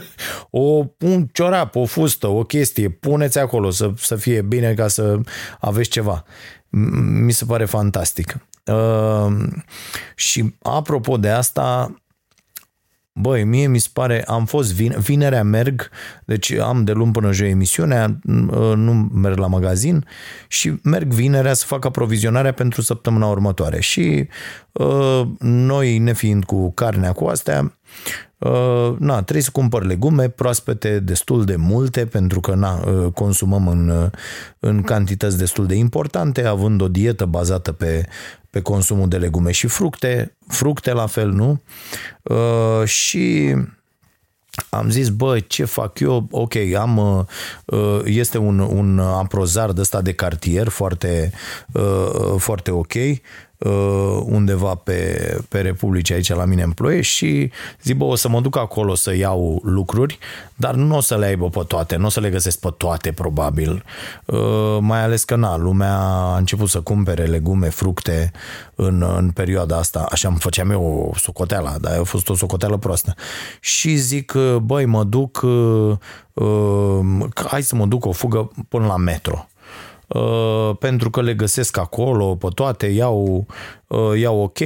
o, 0.50 0.84
un 0.98 1.26
ciorap, 1.32 1.74
o 1.74 1.84
fustă, 1.84 2.26
o 2.26 2.42
chestie, 2.42 2.88
puneți 2.88 3.38
acolo 3.38 3.70
să, 3.70 3.90
să 3.96 4.16
fie 4.16 4.42
bine 4.42 4.74
ca 4.74 4.88
să 4.88 5.18
aveți 5.60 5.88
ceva. 5.88 6.24
Mi 7.24 7.32
se 7.32 7.44
pare 7.44 7.64
fantastic. 7.64 8.36
Uh, 8.64 9.36
și 10.14 10.54
apropo 10.62 11.16
de 11.16 11.28
asta, 11.28 11.94
Băi, 13.18 13.44
mie 13.44 13.66
mi 13.66 13.78
se 13.78 13.88
pare, 13.92 14.24
am 14.26 14.44
fost 14.44 14.74
vine, 14.74 14.96
vinerea 14.98 15.42
merg, 15.42 15.90
deci 16.24 16.52
am 16.52 16.84
de 16.84 16.92
luni 16.92 17.12
până 17.12 17.32
joi 17.32 17.50
emisiunea, 17.50 18.18
nu 18.76 18.92
merg 19.12 19.38
la 19.38 19.46
magazin 19.46 20.04
și 20.48 20.74
merg 20.82 21.12
vinerea 21.12 21.54
să 21.54 21.66
fac 21.66 21.84
aprovizionarea 21.84 22.52
pentru 22.52 22.82
săptămâna 22.82 23.26
următoare. 23.26 23.80
Și 23.80 24.28
uh, 24.78 25.22
noi, 25.38 25.98
nefiind 25.98 26.44
cu 26.44 26.72
carnea 26.72 27.12
cu 27.12 27.24
astea, 27.24 27.72
Uh, 28.38 28.96
na, 28.98 29.22
trebuie 29.22 29.42
să 29.42 29.50
cumpăr 29.52 29.84
legume 29.84 30.28
proaspete 30.28 30.98
destul 30.98 31.44
de 31.44 31.56
multe 31.56 32.06
pentru 32.06 32.40
că 32.40 32.54
na, 32.54 32.84
uh, 32.86 33.12
consumăm 33.12 33.68
în, 33.68 33.88
uh, 33.88 34.10
în 34.58 34.82
cantități 34.82 35.38
destul 35.38 35.66
de 35.66 35.74
importante, 35.74 36.44
având 36.44 36.80
o 36.80 36.88
dietă 36.88 37.24
bazată 37.24 37.72
pe, 37.72 38.06
pe 38.50 38.60
consumul 38.60 39.08
de 39.08 39.16
legume 39.16 39.50
și 39.50 39.66
fructe, 39.66 40.36
fructe 40.48 40.92
la 40.92 41.06
fel, 41.06 41.30
nu? 41.30 41.62
Uh, 42.22 42.84
și 42.84 43.54
am 44.70 44.90
zis, 44.90 45.08
bă, 45.08 45.38
ce 45.40 45.64
fac 45.64 45.98
eu? 45.98 46.28
Ok, 46.30 46.54
am, 46.78 47.26
uh, 47.64 48.00
este 48.04 48.38
un, 48.38 48.58
un 48.58 48.98
aprozar 48.98 49.72
de 49.72 49.80
ăsta 49.80 50.02
de 50.02 50.12
cartier 50.12 50.68
foarte, 50.68 51.32
uh, 51.72 52.34
foarte 52.36 52.70
ok 52.70 52.94
Uh, 52.94 53.18
undeva 54.24 54.74
pe, 54.74 55.36
pe 55.48 55.60
Republice 55.60 56.12
aici 56.12 56.28
la 56.28 56.44
mine 56.44 56.62
în 56.62 56.70
Ploiești 56.70 57.14
și 57.14 57.50
zic, 57.82 57.96
bă, 57.96 58.04
o 58.04 58.14
să 58.14 58.28
mă 58.28 58.40
duc 58.40 58.56
acolo 58.56 58.94
să 58.94 59.14
iau 59.14 59.60
lucruri, 59.64 60.18
dar 60.54 60.74
nu 60.74 60.96
o 60.96 61.00
să 61.00 61.16
le 61.16 61.26
aibă 61.26 61.48
pe 61.48 61.64
toate, 61.66 61.96
nu 61.96 62.06
o 62.06 62.08
să 62.08 62.20
le 62.20 62.30
găsesc 62.30 62.58
pe 62.58 62.68
toate 62.76 63.12
probabil, 63.12 63.84
uh, 64.24 64.78
mai 64.80 65.02
ales 65.02 65.24
că 65.24 65.36
na, 65.36 65.56
lumea 65.56 65.96
a 65.98 66.36
început 66.36 66.68
să 66.68 66.80
cumpere 66.80 67.24
legume, 67.24 67.68
fructe 67.68 68.32
în, 68.74 69.04
în 69.16 69.30
perioada 69.30 69.76
asta, 69.76 70.06
așa 70.10 70.28
îmi 70.28 70.38
făceam 70.38 70.70
eu 70.70 71.10
o 71.12 71.18
socoteală, 71.18 71.76
dar 71.80 71.98
a 71.98 72.02
fost 72.02 72.28
o 72.28 72.34
socoteală 72.34 72.76
proastă. 72.76 73.14
Și 73.60 73.96
zic, 73.96 74.32
băi, 74.62 74.84
mă 74.84 75.04
duc, 75.04 75.40
uh, 75.42 75.96
hai 77.46 77.62
să 77.62 77.74
mă 77.74 77.86
duc 77.86 78.04
o 78.04 78.12
fugă 78.12 78.50
până 78.68 78.86
la 78.86 78.96
metro. 78.96 79.48
uh, 79.48 79.55
pentru 80.78 81.10
că 81.10 81.22
le 81.22 81.34
găsesc 81.34 81.76
acolo 81.76 82.34
pe 82.34 82.48
toate, 82.54 82.86
iau, 82.86 83.46
uh, 83.86 84.18
iau 84.18 84.42
ok, 84.42 84.58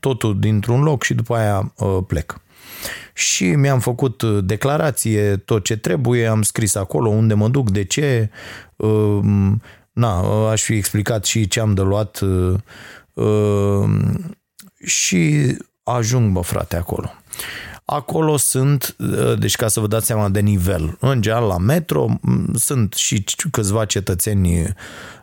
totul 0.00 0.38
dintr-un 0.40 0.82
loc 0.82 1.02
și 1.02 1.14
după 1.14 1.34
aia 1.34 1.72
uh, 1.76 1.98
plec. 2.06 2.40
Și 3.14 3.44
mi-am 3.44 3.80
făcut 3.80 4.22
declarație, 4.22 5.36
tot 5.36 5.64
ce 5.64 5.76
trebuie, 5.76 6.26
am 6.26 6.42
scris 6.42 6.74
acolo 6.74 7.08
unde 7.08 7.34
mă 7.34 7.48
duc, 7.48 7.70
de 7.70 7.84
ce, 7.84 8.30
na, 9.92 10.48
aș 10.50 10.62
fi 10.62 10.72
explicat 10.72 11.24
și 11.24 11.48
ce 11.48 11.60
am 11.60 11.74
de 11.74 11.82
luat 11.82 12.20
și 14.84 15.56
ajung, 15.82 16.32
bă, 16.32 16.40
frate, 16.40 16.76
acolo. 16.76 17.10
Acolo 17.92 18.36
sunt, 18.36 18.96
uh, 18.98 19.38
deci 19.38 19.56
ca 19.56 19.68
să 19.68 19.80
vă 19.80 19.86
dați 19.86 20.06
seama 20.06 20.28
de 20.28 20.40
nivel, 20.40 20.96
în 21.00 21.22
general 21.22 21.46
la 21.46 21.58
metro 21.58 22.06
sunt 22.54 22.92
și 22.92 23.24
câțiva 23.50 23.84
cetățeni 23.84 24.74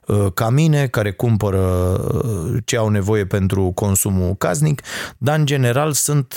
uh, 0.06 0.26
ca 0.34 0.50
mine 0.50 0.88
care 0.88 1.12
cumpără 1.12 1.60
uh, 1.60 2.58
ce 2.66 2.78
au 2.78 2.90
nevoie 2.90 3.26
pentru 3.26 3.72
consumul 3.76 4.36
casnic, 4.36 4.82
dar 5.18 5.38
în 5.38 5.46
general 5.46 5.92
sunt 5.92 6.36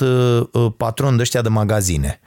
patroni 0.76 1.16
de 1.16 1.22
ăștia 1.22 1.42
de 1.42 1.48
magazine 1.48 2.20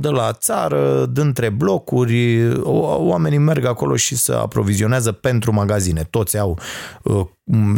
de 0.00 0.08
la 0.08 0.32
țară, 0.32 1.06
dintre 1.06 1.48
blocuri, 1.48 2.52
oamenii 2.96 3.38
merg 3.38 3.64
acolo 3.64 3.96
și 3.96 4.16
se 4.16 4.32
aprovizionează 4.32 5.12
pentru 5.12 5.52
magazine. 5.52 6.06
Toți 6.10 6.38
au, 6.38 6.58
uh, 7.02 7.26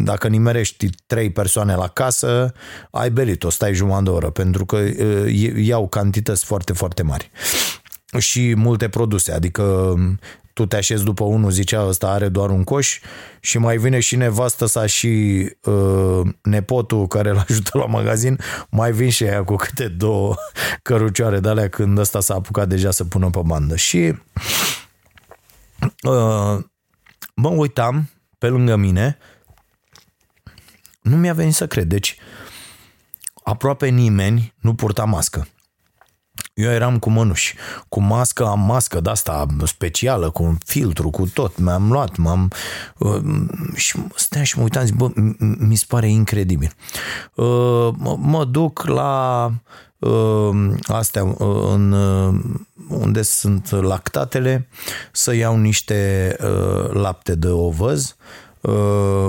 dacă 0.02 0.28
nimerești 0.28 0.88
trei 1.06 1.30
persoane 1.30 1.74
la 1.74 1.88
casă, 1.88 2.52
ai 2.90 3.10
belit-o, 3.10 3.50
stai 3.50 3.74
jumătate 3.74 4.02
de 4.04 4.10
oră, 4.10 4.30
pentru 4.30 4.64
că 4.66 4.76
uh, 4.76 5.56
iau 5.56 5.88
cantități 5.88 6.44
foarte, 6.44 6.72
foarte 6.72 7.02
mari 7.02 7.30
și 8.18 8.54
multe 8.56 8.88
produse, 8.88 9.32
adică 9.32 9.94
tu 10.54 10.66
te 10.66 10.76
așezi 10.76 11.04
după 11.04 11.24
unul, 11.24 11.50
zicea 11.50 11.86
ăsta 11.86 12.08
are 12.08 12.28
doar 12.28 12.50
un 12.50 12.64
coș 12.64 13.00
și 13.40 13.58
mai 13.58 13.76
vine 13.76 14.00
și 14.00 14.16
nevastă 14.16 14.66
sa 14.66 14.86
și 14.86 15.08
uh, 15.62 16.20
nepotul 16.42 17.06
care 17.06 17.30
îl 17.30 17.44
ajută 17.48 17.78
la 17.78 17.86
magazin, 17.86 18.38
mai 18.70 18.92
vin 18.92 19.10
și 19.10 19.24
aia 19.24 19.44
cu 19.44 19.56
câte 19.56 19.88
două 19.88 20.34
cărucioare 20.82 21.40
de 21.40 21.48
alea 21.48 21.68
când 21.68 21.98
ăsta 21.98 22.20
s-a 22.20 22.34
apucat 22.34 22.68
deja 22.68 22.90
să 22.90 23.04
pună 23.04 23.30
pe 23.30 23.40
bandă. 23.44 23.76
Și 23.76 24.14
uh, 26.02 26.58
mă 27.34 27.48
uitam 27.48 28.08
pe 28.38 28.48
lângă 28.48 28.76
mine, 28.76 29.18
nu 31.00 31.16
mi-a 31.16 31.34
venit 31.34 31.54
să 31.54 31.66
cred, 31.66 31.86
deci 31.86 32.16
aproape 33.42 33.88
nimeni 33.88 34.54
nu 34.60 34.74
purta 34.74 35.04
mască. 35.04 35.46
Eu 36.54 36.70
eram 36.70 36.98
cu 36.98 37.10
mănuși, 37.10 37.54
cu 37.88 38.00
mască, 38.00 38.46
am 38.46 38.60
mască 38.60 39.00
de 39.00 39.10
asta 39.10 39.46
specială, 39.64 40.30
cu 40.30 40.42
un 40.42 40.56
filtru, 40.64 41.10
cu 41.10 41.26
tot. 41.26 41.58
Mi-am 41.58 41.92
luat, 41.92 42.16
m-am... 42.16 42.50
Uh, 42.98 43.22
și 43.74 43.98
stăteam 44.14 44.44
și 44.44 44.56
mă 44.56 44.62
uitam, 44.62 44.84
zic, 44.84 44.94
bă, 44.94 45.10
mi 45.38 45.74
se 45.74 45.84
pare 45.88 46.08
incredibil. 46.08 46.72
Uh, 47.34 47.88
mă 48.16 48.44
duc 48.50 48.84
la 48.86 49.50
uh, 49.98 50.72
astea 50.86 51.24
uh, 51.24 51.70
în, 51.72 51.92
uh, 51.92 52.34
unde 52.88 53.22
sunt 53.22 53.70
lactatele 53.70 54.68
să 55.12 55.34
iau 55.34 55.56
niște 55.56 56.36
uh, 56.40 56.90
lapte 56.90 57.34
de 57.34 57.48
ovăz 57.48 58.16
Uh, 58.16 58.43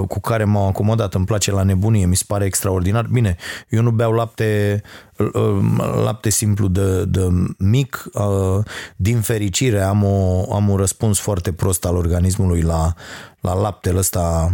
cu 0.08 0.20
care 0.20 0.44
m-am 0.44 0.68
acomodat, 0.68 1.14
îmi 1.14 1.26
place 1.26 1.52
la 1.52 1.64
nebunie, 1.64 2.06
mi 2.06 2.16
se 2.16 2.24
pare 2.28 2.46
extraordinar. 2.46 3.08
Bine, 3.12 3.36
eu 3.70 3.82
nu 3.82 3.92
beau 3.92 4.12
lapte, 4.12 4.82
uh, 5.18 5.60
lapte 6.04 6.30
simplu 6.30 6.68
de, 6.68 7.06
de 7.06 7.28
mic, 7.58 8.06
uh, 8.14 8.64
din 8.96 9.22
fericire 9.22 9.82
am, 9.82 10.04
o, 10.04 10.54
am 10.54 10.70
un 10.70 10.78
răspuns 10.78 11.20
foarte 11.20 11.52
prost 11.52 11.86
al 11.86 11.96
organismului 11.96 12.62
la, 12.62 12.94
la 13.40 13.54
laptele 13.54 13.98
ăsta 13.98 14.54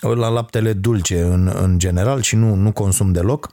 la 0.00 0.28
laptele 0.28 0.72
dulce 0.72 1.22
în, 1.22 1.52
în 1.54 1.78
general 1.78 2.20
și 2.20 2.36
nu, 2.36 2.54
nu 2.54 2.72
consum 2.72 3.12
deloc. 3.12 3.50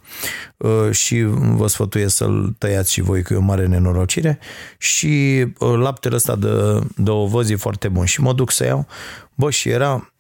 Și 0.92 1.24
vă 1.32 1.68
sfătuiesc 1.68 2.16
să-l 2.16 2.56
tăiați 2.58 2.92
și 2.92 3.02
voi 3.02 3.22
că 3.22 3.34
e 3.34 3.38
o 3.38 3.42
mare 3.42 3.68
nenorocire. 3.68 4.40
Și 4.78 5.46
laptele 5.58 6.16
ăsta 6.16 6.36
de, 6.36 6.80
de 6.96 7.10
ovăz 7.10 7.50
e 7.50 7.56
foarte 7.56 7.88
bun. 7.88 8.06
Și 8.06 8.22
mă 8.22 8.34
duc 8.34 8.52
să 8.52 8.66
iau, 8.66 8.88
bă, 9.36 9.50
și 9.50 9.70
era 9.70 10.13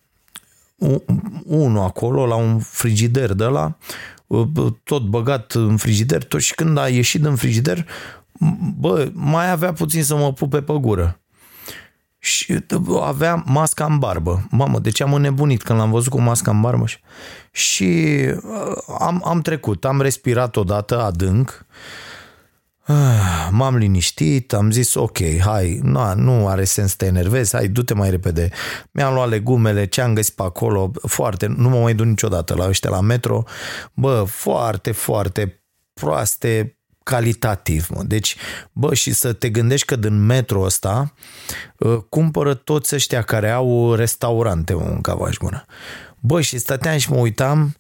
unul 1.45 1.83
acolo 1.83 2.25
la 2.25 2.35
un 2.35 2.59
frigider 2.59 3.33
de 3.33 3.45
la 3.45 3.77
tot 4.83 5.03
băgat 5.03 5.51
în 5.51 5.77
frigider, 5.77 6.23
tot 6.23 6.41
și 6.41 6.55
când 6.55 6.77
a 6.77 6.87
ieșit 6.87 7.21
din 7.21 7.35
frigider, 7.35 7.87
bă, 8.77 9.09
mai 9.13 9.51
avea 9.51 9.73
puțin 9.73 10.03
să 10.03 10.15
mă 10.15 10.33
pupe 10.33 10.61
pe 10.61 10.73
gură. 10.73 11.17
Și 12.19 12.59
avea 13.01 13.43
masca 13.45 13.85
în 13.85 13.99
barbă. 13.99 14.47
Mamă, 14.49 14.79
deci 14.79 15.01
am 15.01 15.13
înnebunit 15.13 15.63
când 15.63 15.79
l-am 15.79 15.91
văzut 15.91 16.11
cu 16.11 16.21
masca 16.21 16.51
în 16.51 16.61
barbă. 16.61 16.85
Și 17.51 18.19
am, 18.99 19.21
am 19.25 19.41
trecut, 19.41 19.85
am 19.85 20.01
respirat 20.01 20.55
odată 20.55 21.01
adânc 21.01 21.65
Ah, 21.65 22.12
m-am 23.49 23.75
liniștit, 23.75 24.53
am 24.53 24.71
zis 24.71 24.93
ok, 24.93 25.17
hai, 25.39 25.79
nu, 25.83 26.13
nu 26.15 26.47
are 26.47 26.63
sens 26.63 26.89
să 26.89 26.95
te 26.97 27.05
enervezi, 27.05 27.55
hai, 27.55 27.67
du-te 27.67 27.93
mai 27.93 28.09
repede. 28.09 28.49
Mi-am 28.91 29.13
luat 29.13 29.29
legumele, 29.29 29.85
ce 29.85 30.01
am 30.01 30.13
găsit 30.13 30.35
pe 30.35 30.43
acolo, 30.43 30.91
foarte, 31.07 31.45
nu 31.45 31.69
mă 31.69 31.79
mai 31.79 31.93
duc 31.93 32.05
niciodată 32.05 32.55
la 32.55 32.67
ăștia 32.67 32.89
la 32.89 33.01
metro, 33.01 33.43
bă, 33.93 34.23
foarte, 34.27 34.91
foarte 34.91 35.63
proaste 35.93 36.77
calitativ, 37.03 37.87
mă. 37.89 38.03
Deci, 38.03 38.35
bă, 38.71 38.93
și 38.93 39.13
să 39.13 39.33
te 39.33 39.49
gândești 39.49 39.85
că 39.85 39.95
din 39.95 40.25
metro 40.25 40.61
ăsta 40.61 41.13
ă, 41.81 41.99
cumpără 42.09 42.53
toți 42.53 42.95
ăștia 42.95 43.21
care 43.21 43.49
au 43.49 43.93
restaurante, 43.93 44.73
mă, 44.73 44.81
în 44.81 45.01
cavaș 45.01 45.37
bună. 45.37 45.65
Bă, 46.19 46.41
și 46.41 46.57
stăteam 46.57 46.97
și 46.97 47.11
mă 47.11 47.17
uitam, 47.17 47.75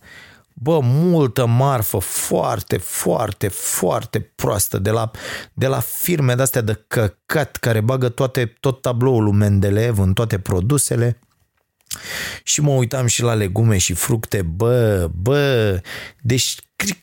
bă, 0.53 0.79
multă 0.81 1.45
marfă 1.45 1.97
foarte, 1.97 2.77
foarte, 2.77 3.47
foarte 3.47 4.19
proastă 4.19 4.77
de 4.77 4.89
la, 4.89 5.11
de 5.53 5.67
la 5.67 5.79
firme 5.79 6.35
de-astea 6.35 6.61
de 6.61 6.83
căcat 6.87 7.55
care 7.55 7.81
bagă 7.81 8.09
toate, 8.09 8.45
tot 8.59 8.81
tabloul 8.81 9.23
lui 9.23 9.33
Mendeleev 9.33 9.99
în 9.99 10.13
toate 10.13 10.39
produsele 10.39 11.19
și 12.43 12.61
mă 12.61 12.71
uitam 12.71 13.05
și 13.05 13.21
la 13.21 13.33
legume 13.33 13.77
și 13.77 13.93
fructe, 13.93 14.41
bă, 14.41 15.09
bă, 15.21 15.81
deci 16.21 16.55
cred, 16.75 16.97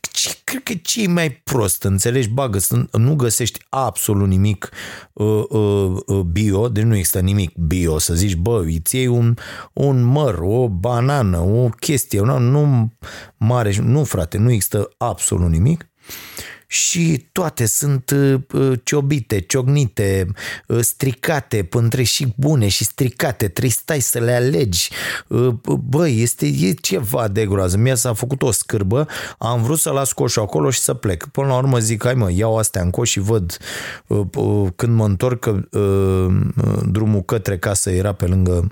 cred 0.44 0.62
că 0.62 0.72
ce 0.82 1.02
e 1.02 1.06
mai 1.06 1.30
prost, 1.30 1.82
înțelegi, 1.82 2.28
bagă, 2.28 2.58
nu 2.92 3.14
găsești 3.14 3.60
absolut 3.68 4.28
nimic 4.28 4.70
uh, 5.12 5.44
uh, 5.48 5.96
uh, 6.06 6.20
bio, 6.20 6.68
deci 6.68 6.84
nu 6.84 6.96
există 6.96 7.20
nimic 7.20 7.54
bio, 7.54 7.98
să 7.98 8.14
zici, 8.14 8.36
bă, 8.36 8.64
îți 8.66 8.96
iei 8.96 9.06
un, 9.06 9.36
un 9.72 10.02
măr, 10.02 10.38
o 10.40 10.68
banană, 10.68 11.38
o 11.38 11.68
chestie, 11.68 12.20
nu, 12.20 12.38
nu 12.38 12.92
mare, 13.36 13.76
nu 13.80 14.04
frate, 14.04 14.38
nu 14.38 14.50
există 14.50 14.90
absolut 14.96 15.50
nimic 15.50 15.90
și 16.72 17.28
toate 17.32 17.66
sunt 17.66 18.10
uh, 18.10 18.40
uh, 18.52 18.78
ciobite, 18.82 19.40
ciognite, 19.40 20.26
uh, 20.66 20.80
stricate, 20.80 21.68
între 21.70 22.02
și 22.02 22.34
bune 22.36 22.68
și 22.68 22.84
stricate, 22.84 23.48
trebuie 23.48 23.72
stai 23.72 24.00
să 24.00 24.18
le 24.18 24.32
alegi. 24.32 24.90
Băi, 25.88 26.22
este 26.22 26.46
e 26.46 26.72
ceva 26.72 27.28
de 27.28 27.46
groază. 27.46 27.76
Mie 27.76 27.94
s-a 27.94 28.12
făcut 28.12 28.42
o 28.42 28.50
scârbă, 28.50 29.06
am 29.38 29.62
vrut 29.62 29.78
să 29.78 29.90
las 29.90 30.12
coșul 30.12 30.42
acolo 30.42 30.70
și 30.70 30.80
să 30.80 30.94
plec. 30.94 31.26
Până 31.26 31.46
la 31.46 31.56
urmă 31.56 31.78
zic, 31.78 32.04
hai 32.04 32.14
mă, 32.14 32.30
iau 32.32 32.56
astea 32.56 32.82
în 32.82 32.90
coș 32.90 33.10
și 33.10 33.20
văd 33.20 33.56
când 34.76 34.96
mă 34.96 35.04
întorc 35.04 35.38
că 35.38 35.60
drumul 36.90 37.22
către 37.22 37.58
casă 37.58 37.90
era 37.90 38.12
pe 38.12 38.26
lângă 38.26 38.66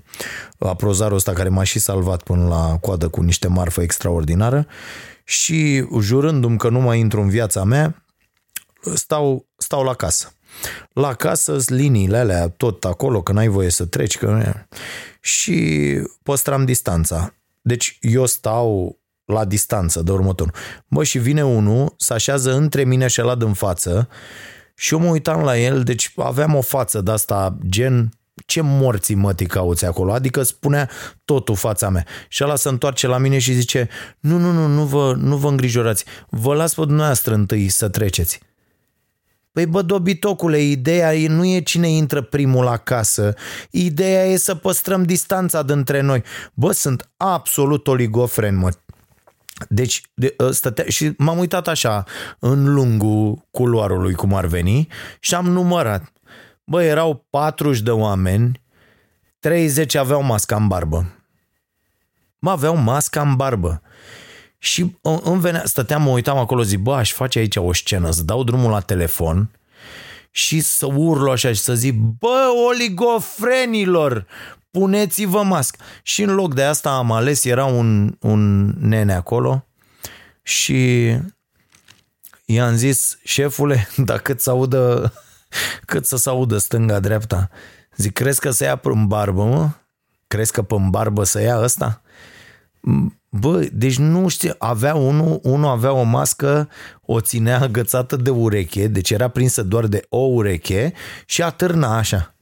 aprozarul 0.58 1.16
ăsta 1.16 1.32
care 1.32 1.48
m-a 1.48 1.62
și 1.62 1.78
salvat 1.78 2.22
până 2.22 2.46
la 2.48 2.76
coadă 2.80 3.08
cu 3.08 3.22
niște 3.22 3.48
marfă 3.48 3.82
extraordinară 3.82 4.66
și 5.28 5.86
jurându-mi 6.00 6.58
că 6.58 6.68
nu 6.68 6.80
mai 6.80 6.98
intru 6.98 7.20
în 7.20 7.28
viața 7.28 7.64
mea, 7.64 8.04
stau, 8.94 9.46
stau 9.56 9.82
la 9.82 9.94
casă. 9.94 10.32
La 10.92 11.14
casă 11.14 11.58
liniile 11.66 12.16
alea 12.16 12.48
tot 12.48 12.84
acolo, 12.84 13.22
că 13.22 13.32
n-ai 13.32 13.48
voie 13.48 13.70
să 13.70 13.84
treci, 13.84 14.18
că... 14.18 14.54
și 15.20 15.88
păstram 16.22 16.64
distanța. 16.64 17.34
Deci 17.60 17.98
eu 18.00 18.26
stau 18.26 18.98
la 19.24 19.44
distanță 19.44 20.02
de 20.02 20.12
următor. 20.12 20.52
Bă, 20.86 21.04
și 21.04 21.18
vine 21.18 21.44
unul, 21.44 21.94
se 21.96 22.12
așează 22.12 22.54
între 22.54 22.84
mine 22.84 23.06
și 23.06 23.20
ăla 23.20 23.34
din 23.34 23.52
față 23.52 24.08
și 24.74 24.94
eu 24.94 25.00
mă 25.00 25.08
uitam 25.08 25.42
la 25.42 25.58
el, 25.58 25.82
deci 25.82 26.12
aveam 26.16 26.54
o 26.54 26.60
față 26.60 27.00
de 27.00 27.10
asta 27.10 27.58
gen 27.68 28.17
ce 28.46 28.60
morții 28.60 29.14
mătii 29.14 29.46
cauți 29.46 29.84
acolo? 29.84 30.12
Adică 30.12 30.42
spunea 30.42 30.90
totul 31.24 31.56
fața 31.56 31.88
mea. 31.88 32.06
Și 32.28 32.44
ăla 32.44 32.56
se 32.56 32.68
întoarce 32.68 33.06
la 33.06 33.18
mine 33.18 33.38
și 33.38 33.52
zice, 33.52 33.88
nu, 34.20 34.38
nu, 34.38 34.52
nu, 34.52 34.66
nu 34.66 34.84
vă, 34.84 35.14
nu 35.18 35.36
vă 35.36 35.48
îngrijorați, 35.48 36.04
vă 36.28 36.54
las 36.54 36.74
pe 36.74 36.84
dumneavoastră 36.84 37.34
întâi 37.34 37.68
să 37.68 37.88
treceți. 37.88 38.40
Păi 39.52 39.66
bă, 39.66 39.82
dobitocule, 39.82 40.60
ideea 40.60 41.14
e, 41.14 41.28
nu 41.28 41.46
e 41.46 41.60
cine 41.60 41.88
intră 41.88 42.22
primul 42.22 42.64
la 42.64 42.76
casă, 42.76 43.34
ideea 43.70 44.24
e 44.24 44.36
să 44.36 44.54
păstrăm 44.54 45.02
distanța 45.02 45.62
dintre 45.62 46.00
noi. 46.00 46.22
Bă, 46.54 46.72
sunt 46.72 47.10
absolut 47.16 47.86
oligofren, 47.86 48.56
mă. 48.56 48.70
Deci, 49.68 50.02
de, 50.14 50.34
ă, 50.38 50.50
stătea, 50.50 50.84
și 50.88 51.12
m-am 51.16 51.38
uitat 51.38 51.68
așa 51.68 52.04
în 52.38 52.74
lungul 52.74 53.46
culoarului, 53.50 54.14
cum 54.14 54.34
ar 54.34 54.46
veni, 54.46 54.88
și 55.20 55.34
am 55.34 55.46
numărat. 55.46 56.12
Bă, 56.70 56.82
erau 56.82 57.26
40 57.30 57.80
de 57.80 57.90
oameni 57.90 58.60
30 59.38 59.94
aveau 59.94 60.22
masca 60.22 60.56
în 60.56 60.66
barbă. 60.66 61.12
Mă, 62.38 62.50
aveau 62.50 62.76
masca 62.76 63.20
în 63.20 63.36
barbă. 63.36 63.82
Și 64.58 64.96
îmi 65.22 65.40
venea, 65.40 65.62
stăteam, 65.64 66.02
mă 66.02 66.10
uitam 66.10 66.36
acolo, 66.36 66.62
zic, 66.62 66.78
bă, 66.78 66.94
aș 66.94 67.12
face 67.12 67.38
aici 67.38 67.56
o 67.56 67.72
scenă, 67.72 68.10
să 68.10 68.22
dau 68.22 68.44
drumul 68.44 68.70
la 68.70 68.80
telefon 68.80 69.50
și 70.30 70.60
să 70.60 70.86
urlu 70.86 71.30
așa 71.30 71.52
și 71.52 71.60
să 71.60 71.74
zic, 71.74 71.94
bă, 71.94 72.46
oligofrenilor, 72.68 74.26
puneți-vă 74.70 75.42
mască. 75.42 75.84
Și 76.02 76.22
în 76.22 76.34
loc 76.34 76.54
de 76.54 76.62
asta 76.62 76.90
am 76.90 77.12
ales, 77.12 77.44
era 77.44 77.64
un, 77.64 78.16
un 78.20 78.66
nene 78.66 79.14
acolo 79.14 79.66
și 80.42 81.06
i-am 82.44 82.74
zis, 82.74 83.18
șefule, 83.24 83.88
dacă 83.96 84.20
cât 84.20 84.40
să 84.40 84.50
audă, 84.50 85.12
cât 85.84 86.06
să 86.06 86.16
se 86.16 86.28
audă 86.28 86.58
stânga-dreapta, 86.58 87.50
zic, 87.96 88.12
crezi 88.12 88.40
că 88.40 88.50
să 88.50 88.64
ia 88.64 88.80
în 88.82 89.06
barbă, 89.06 89.44
mă? 89.44 89.70
Crezi 90.26 90.52
că 90.52 90.62
pe 90.62 90.76
barbă 90.90 91.24
să 91.24 91.40
ia 91.40 91.62
ăsta? 91.62 92.02
Bă, 93.30 93.66
deci 93.72 93.98
nu 93.98 94.28
știu, 94.28 94.52
avea 94.58 94.94
unul, 94.94 95.40
unul 95.42 95.70
avea 95.70 95.92
o 95.92 96.02
mască, 96.02 96.68
o 97.02 97.20
ținea 97.20 97.60
agățată 97.60 98.16
de 98.16 98.30
ureche, 98.30 98.86
deci 98.86 99.10
era 99.10 99.28
prinsă 99.28 99.62
doar 99.62 99.86
de 99.86 100.06
o 100.08 100.18
ureche 100.18 100.92
și 101.26 101.42
atârna 101.42 101.96
așa. 101.96 102.34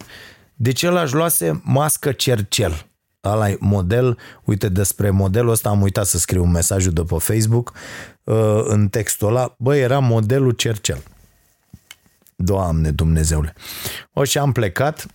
Deci 0.55 0.83
el 0.83 0.97
aș 0.97 1.13
luase 1.13 1.61
mască 1.65 2.13
cercel. 2.13 2.87
Ăla 3.25 3.47
model, 3.59 4.19
uite 4.45 4.69
despre 4.69 5.11
modelul 5.11 5.51
ăsta 5.51 5.69
am 5.69 5.83
uitat 5.83 6.07
să 6.07 6.19
scriu 6.19 6.43
un 6.43 6.51
mesaj 6.51 6.87
de 6.87 7.03
pe 7.03 7.17
Facebook 7.19 7.73
uh, 8.25 8.63
în 8.65 8.89
textul 8.89 9.29
ăla, 9.29 9.55
bă, 9.59 9.77
era 9.77 9.99
modelul 9.99 10.51
cercel. 10.51 11.03
Doamne 12.37 12.91
Dumnezeule. 12.91 13.55
O 14.13 14.25
și 14.25 14.39
am 14.39 14.53
plecat, 14.53 15.07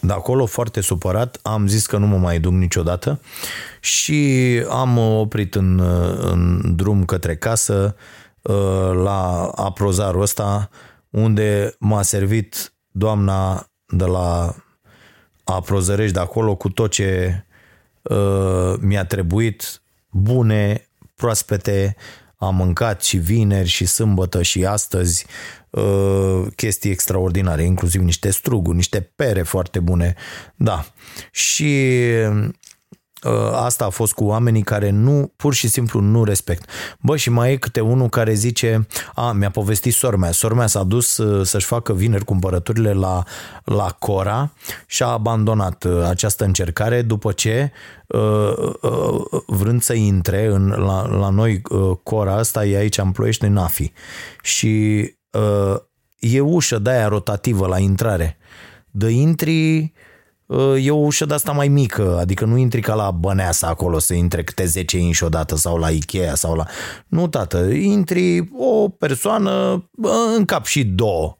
de 0.00 0.12
acolo 0.12 0.46
foarte 0.46 0.80
supărat, 0.80 1.38
am 1.42 1.66
zis 1.66 1.86
că 1.86 1.96
nu 1.96 2.06
mă 2.06 2.16
mai 2.16 2.40
duc 2.40 2.52
niciodată 2.52 3.20
și 3.80 4.62
am 4.68 4.98
oprit 4.98 5.54
în, 5.54 5.80
în 6.20 6.74
drum 6.76 7.04
către 7.04 7.36
casă 7.36 7.96
uh, 8.42 8.90
la 9.02 9.50
aprozarul 9.54 10.22
ăsta 10.22 10.70
unde 11.10 11.76
m-a 11.78 12.02
servit 12.02 12.72
doamna 12.90 13.70
de 13.86 14.04
la 14.04 14.54
aprozărești 15.44 16.14
de 16.14 16.20
acolo 16.20 16.56
cu 16.56 16.68
tot 16.68 16.90
ce 16.90 17.44
uh, 18.02 18.74
mi-a 18.80 19.04
trebuit, 19.04 19.82
bune, 20.10 20.88
proaspete, 21.14 21.96
am 22.36 22.54
mâncat 22.54 23.02
și 23.02 23.16
vineri 23.16 23.68
și 23.68 23.86
sâmbătă 23.86 24.42
și 24.42 24.64
astăzi 24.64 25.26
uh, 25.70 26.46
chestii 26.56 26.90
extraordinare, 26.90 27.62
inclusiv 27.62 28.00
niște 28.00 28.30
struguri, 28.30 28.76
niște 28.76 29.12
pere 29.16 29.42
foarte 29.42 29.80
bune. 29.80 30.14
Da. 30.56 30.84
Și 31.30 31.94
uh, 33.22 33.50
asta 33.52 33.84
a 33.84 33.88
fost 33.88 34.12
cu 34.12 34.24
oamenii 34.24 34.62
care 34.62 34.90
nu, 34.90 35.32
pur 35.36 35.54
și 35.54 35.68
simplu 35.68 36.00
nu 36.00 36.24
respect. 36.24 36.70
Bă, 37.00 37.16
și 37.16 37.30
mai 37.30 37.52
e 37.52 37.56
câte 37.56 37.80
unul 37.80 38.08
care 38.08 38.34
zice, 38.34 38.86
a, 39.14 39.32
mi-a 39.32 39.50
povestit 39.50 39.94
sormea, 39.94 40.30
sormea 40.30 40.66
s-a 40.66 40.82
dus 40.82 41.16
uh, 41.16 41.46
să-și 41.46 41.66
facă 41.66 41.92
vineri 41.92 42.24
cumpărăturile 42.24 42.92
la, 42.92 43.22
la 43.64 43.96
Cora 43.98 44.52
și 44.86 45.02
a 45.02 45.06
abandonat 45.06 45.84
această 46.08 46.44
încercare 46.44 47.02
după 47.02 47.32
ce 47.32 47.72
vrând 49.46 49.82
să 49.82 49.92
intre 49.92 50.46
în, 50.46 50.68
la, 50.68 51.06
la 51.06 51.28
noi 51.28 51.62
Cora 52.02 52.34
asta 52.34 52.64
e 52.64 52.76
aici 52.76 52.98
în 52.98 53.12
Ploiești, 53.12 53.44
în 53.44 53.52
Nafi 53.52 53.92
și 54.42 55.00
uh, 55.02 55.17
e 56.18 56.40
ușă 56.40 56.78
de 56.78 56.90
aia 56.90 57.08
rotativă 57.08 57.66
la 57.66 57.78
intrare. 57.78 58.38
De 58.90 59.10
intri, 59.10 59.92
uh, 60.46 60.84
e 60.84 60.90
o 60.90 60.96
ușă 60.96 61.24
de 61.24 61.34
asta 61.34 61.52
mai 61.52 61.68
mică, 61.68 62.18
adică 62.20 62.44
nu 62.44 62.56
intri 62.56 62.80
ca 62.80 62.94
la 62.94 63.10
Băneasa 63.10 63.66
acolo 63.66 63.98
să 63.98 64.14
intre 64.14 64.44
câte 64.44 64.64
10 64.64 64.98
inși 64.98 65.24
odată 65.24 65.56
sau 65.56 65.76
la 65.76 65.90
Ikea 65.90 66.34
sau 66.34 66.54
la... 66.54 66.66
Nu, 67.06 67.28
tată, 67.28 67.64
intri 67.70 68.48
o 68.58 68.88
persoană 68.88 69.84
în 70.36 70.44
cap 70.44 70.64
și 70.64 70.84
două. 70.84 71.36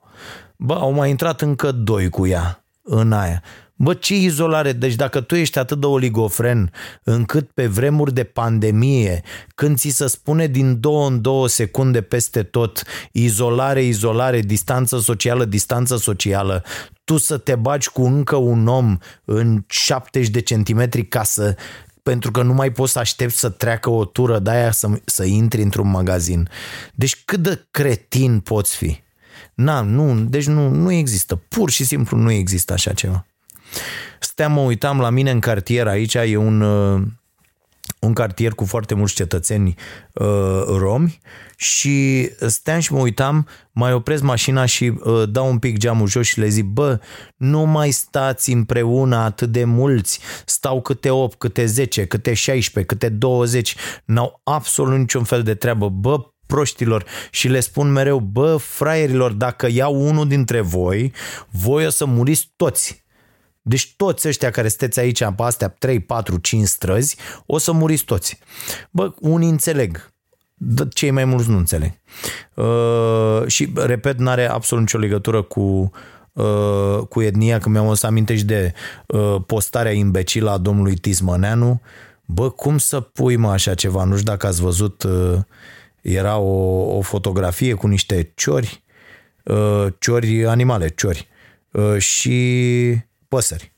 Bă, 0.56 0.74
au 0.74 0.92
mai 0.92 1.10
intrat 1.10 1.40
încă 1.40 1.72
doi 1.72 2.08
cu 2.08 2.26
ea 2.26 2.64
în 2.82 3.12
aia. 3.12 3.42
Bă, 3.80 3.94
ce 3.94 4.16
izolare? 4.16 4.72
Deci 4.72 4.94
dacă 4.94 5.20
tu 5.20 5.34
ești 5.34 5.58
atât 5.58 5.80
de 5.80 5.86
oligofren 5.86 6.72
încât 7.02 7.50
pe 7.50 7.66
vremuri 7.66 8.14
de 8.14 8.24
pandemie, 8.24 9.22
când 9.54 9.78
ți 9.78 9.88
se 9.88 10.06
spune 10.06 10.46
din 10.46 10.80
două 10.80 11.06
în 11.06 11.20
două 11.20 11.48
secunde 11.48 12.02
peste 12.02 12.42
tot 12.42 12.82
izolare, 13.12 13.82
izolare, 13.82 14.40
distanță 14.40 14.98
socială, 14.98 15.44
distanță 15.44 15.96
socială, 15.96 16.64
tu 17.04 17.16
să 17.16 17.38
te 17.38 17.54
bagi 17.54 17.88
cu 17.88 18.02
încă 18.02 18.36
un 18.36 18.66
om 18.66 18.96
în 19.24 19.64
70 19.68 20.28
de 20.28 20.40
centimetri 20.40 21.06
ca 21.06 21.22
să 21.22 21.56
pentru 22.02 22.30
că 22.30 22.42
nu 22.42 22.52
mai 22.52 22.72
poți 22.72 22.92
să 22.92 22.98
aștepți 22.98 23.38
să 23.38 23.48
treacă 23.48 23.90
o 23.90 24.04
tură 24.04 24.38
de 24.38 24.50
aia 24.50 24.70
să, 24.70 24.88
să 25.04 25.24
intri 25.24 25.62
într-un 25.62 25.90
magazin. 25.90 26.48
Deci 26.94 27.22
cât 27.24 27.40
de 27.40 27.66
cretin 27.70 28.40
poți 28.40 28.76
fi? 28.76 29.00
Na, 29.54 29.80
nu, 29.80 30.24
deci 30.24 30.46
nu, 30.46 30.68
nu 30.68 30.92
există. 30.92 31.36
Pur 31.36 31.70
și 31.70 31.84
simplu 31.84 32.16
nu 32.16 32.30
există 32.30 32.72
așa 32.72 32.92
ceva. 32.92 33.26
Steam, 34.20 34.52
mă 34.52 34.60
uitam 34.60 35.00
la 35.00 35.10
mine 35.10 35.30
în 35.30 35.40
cartier, 35.40 35.86
aici 35.86 36.14
e 36.14 36.36
un, 36.36 36.60
uh, 36.60 37.02
un 38.00 38.12
cartier 38.12 38.52
cu 38.52 38.64
foarte 38.64 38.94
mulți 38.94 39.14
cetățeni 39.14 39.74
uh, 40.12 40.62
romi 40.66 41.18
și 41.56 42.28
steam 42.46 42.80
și 42.80 42.92
mă 42.92 42.98
uitam, 42.98 43.46
mai 43.72 43.92
opresc 43.92 44.22
mașina 44.22 44.64
și 44.64 44.84
uh, 44.84 45.22
dau 45.28 45.48
un 45.48 45.58
pic 45.58 45.76
geamul 45.76 46.06
jos 46.06 46.26
și 46.26 46.38
le 46.38 46.48
zic, 46.48 46.64
bă, 46.64 47.00
nu 47.36 47.60
mai 47.60 47.90
stați 47.90 48.52
împreună 48.52 49.16
atât 49.16 49.48
de 49.48 49.64
mulți, 49.64 50.20
stau 50.44 50.80
câte 50.80 51.10
8, 51.10 51.38
câte 51.38 51.66
10, 51.66 52.06
câte 52.06 52.34
16, 52.34 52.94
câte 52.94 53.08
20, 53.08 53.74
n-au 54.04 54.40
absolut 54.44 54.98
niciun 54.98 55.24
fel 55.24 55.42
de 55.42 55.54
treabă, 55.54 55.88
bă, 55.88 56.20
proștilor. 56.46 57.04
Și 57.30 57.48
le 57.48 57.60
spun 57.60 57.92
mereu, 57.92 58.18
bă, 58.18 58.56
fraierilor, 58.56 59.32
dacă 59.32 59.68
iau 59.70 60.06
unul 60.06 60.28
dintre 60.28 60.60
voi, 60.60 61.12
voi 61.50 61.86
o 61.86 61.90
să 61.90 62.04
muriți 62.04 62.50
toți. 62.56 63.06
Deci 63.68 63.94
toți 63.96 64.28
ăștia 64.28 64.50
care 64.50 64.68
sunteți 64.68 64.98
aici 64.98 65.18
pe 65.18 65.42
astea 65.42 65.68
3, 65.68 66.00
4, 66.00 66.36
5 66.36 66.66
străzi, 66.66 67.16
o 67.46 67.58
să 67.58 67.72
muriți 67.72 68.04
toți. 68.04 68.38
Bă, 68.90 69.12
unii 69.20 69.48
înțeleg, 69.48 70.12
cei 70.92 71.10
mai 71.10 71.24
mulți 71.24 71.50
nu 71.50 71.56
înțeleg. 71.56 71.92
Uh, 72.54 73.46
și, 73.46 73.72
repet, 73.74 74.18
n-are 74.18 74.48
absolut 74.48 74.84
nicio 74.84 74.98
legătură 74.98 75.42
cu 75.42 75.90
uh, 76.32 76.98
cu 77.08 77.22
etnia, 77.22 77.58
că 77.58 77.68
mi-am 77.68 77.94
să 77.94 78.06
amintești 78.06 78.46
de 78.46 78.72
uh, 79.06 79.36
postarea 79.46 79.92
imbecilă 79.92 80.50
a 80.50 80.58
domnului 80.58 80.94
Tismăneanu. 80.94 81.80
Bă, 82.24 82.50
cum 82.50 82.78
să 82.78 83.00
pui 83.00 83.36
mă 83.36 83.50
așa 83.50 83.74
ceva? 83.74 84.04
Nu 84.04 84.16
știu 84.16 84.30
dacă 84.30 84.46
ați 84.46 84.60
văzut, 84.60 85.02
uh, 85.02 85.38
era 86.00 86.36
o, 86.36 86.96
o 86.96 87.00
fotografie 87.00 87.74
cu 87.74 87.86
niște 87.86 88.32
ciori, 88.34 88.82
uh, 89.44 89.86
ciori 89.98 90.46
animale, 90.46 90.88
ciori. 90.88 91.28
Uh, 91.70 91.98
și 91.98 93.06
păsări. 93.28 93.72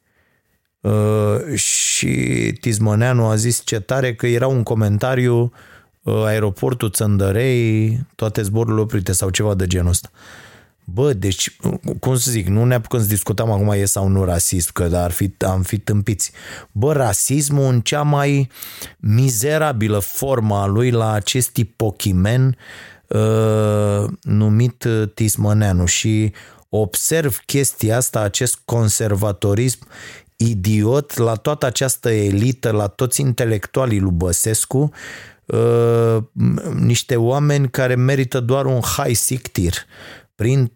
Uh, 0.81 1.55
și 1.55 2.09
Tizmăneanu 2.61 3.27
a 3.27 3.37
zis 3.37 3.63
ce 3.65 3.81
tare 3.81 4.15
că 4.15 4.27
era 4.27 4.47
un 4.47 4.63
comentariu 4.63 5.53
uh, 6.03 6.23
aeroportul 6.25 6.91
Țăndărei, 6.91 8.01
toate 8.15 8.43
zborurile 8.43 8.81
oprite 8.81 9.13
sau 9.13 9.31
ceva 9.31 9.55
de 9.55 9.67
genul 9.67 9.89
ăsta. 9.89 10.11
Bă, 10.85 11.13
deci, 11.13 11.57
cum 12.01 12.17
să 12.17 12.31
zic, 12.31 12.47
nu 12.47 12.65
ne 12.65 12.75
apucăm 12.75 13.01
să 13.01 13.07
discutăm 13.07 13.51
acum 13.51 13.69
e 13.69 13.85
sau 13.85 14.09
nu 14.09 14.25
rasism, 14.25 14.73
că 14.73 14.91
ar 14.93 15.11
fi, 15.11 15.35
am 15.39 15.63
fi 15.63 15.79
tâmpiți. 15.79 16.33
Bă, 16.73 16.93
rasismul 16.93 17.73
în 17.73 17.81
cea 17.81 18.03
mai 18.03 18.51
mizerabilă 18.99 19.99
formă 19.99 20.57
a 20.57 20.67
lui 20.67 20.91
la 20.91 21.13
acest 21.13 21.57
ipochimen 21.57 22.57
uh, 23.09 24.05
numit 24.23 24.87
Tismăneanu 25.15 25.85
și 25.85 26.33
observ 26.71 27.41
chestia 27.47 27.97
asta, 27.97 28.21
acest 28.21 28.61
conservatorism 28.65 29.87
idiot 30.37 31.17
la 31.17 31.35
toată 31.35 31.67
această 31.67 32.11
elită, 32.11 32.71
la 32.71 32.87
toți 32.87 33.21
intelectualii 33.21 34.01
lui 34.01 34.13
Băsescu, 34.13 34.91
uh, 35.47 36.17
niște 36.75 37.17
oameni 37.17 37.71
care 37.71 37.95
merită 37.95 38.41
doar 38.41 38.67
un 38.67 38.81
high 38.81 39.17
sictir 39.17 39.75
prin 40.35 40.73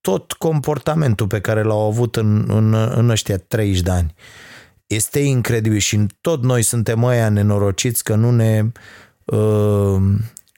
tot 0.00 0.32
comportamentul 0.32 1.26
pe 1.26 1.40
care 1.40 1.62
l-au 1.62 1.86
avut 1.86 2.16
în, 2.16 2.44
în, 2.48 2.74
în 2.74 3.10
ăștia 3.10 3.38
30 3.38 3.80
de 3.80 3.90
ani. 3.90 4.14
Este 4.86 5.18
incredibil 5.18 5.78
și 5.78 6.06
tot 6.20 6.42
noi 6.42 6.62
suntem 6.62 7.04
ăia 7.04 7.28
nenorociți 7.28 8.04
că 8.04 8.14
nu 8.14 8.30
ne 8.30 8.72
uh, 9.24 10.02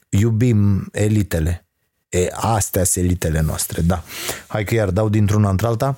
iubim 0.08 0.88
elitele. 0.92 1.67
E, 2.08 2.28
astea 2.32 2.84
sunt 2.84 3.04
elitele 3.04 3.40
noastre, 3.40 3.80
da. 3.82 4.02
Hai 4.46 4.64
că 4.64 4.74
iar 4.74 4.90
dau 4.90 5.08
dintr-una 5.08 5.48
într-alta. 5.48 5.96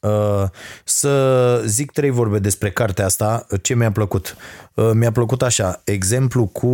Uh, 0.00 0.44
să 0.84 1.62
zic 1.66 1.90
trei 1.90 2.10
vorbe 2.10 2.38
despre 2.38 2.70
cartea 2.70 3.04
asta, 3.04 3.46
ce 3.62 3.74
mi-a 3.74 3.92
plăcut. 3.92 4.36
Uh, 4.74 4.90
mi-a 4.92 5.12
plăcut 5.12 5.42
așa, 5.42 5.80
exemplu 5.84 6.46
cu 6.46 6.66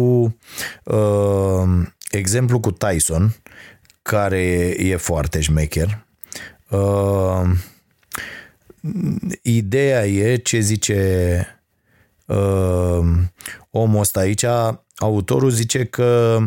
uh, 0.85 1.87
exemplu 2.11 2.61
cu 2.61 2.71
Tyson, 2.71 3.37
care 4.03 4.75
e 4.79 4.97
foarte 4.97 5.41
șmecher. 5.41 6.05
ideea 9.43 10.07
e 10.07 10.37
ce 10.37 10.59
zice 10.61 11.47
uh, 12.27 13.09
omul 13.71 14.01
ăsta 14.01 14.21
aici, 14.21 14.45
autorul 14.99 15.51
zice 15.51 15.85
că 15.85 16.39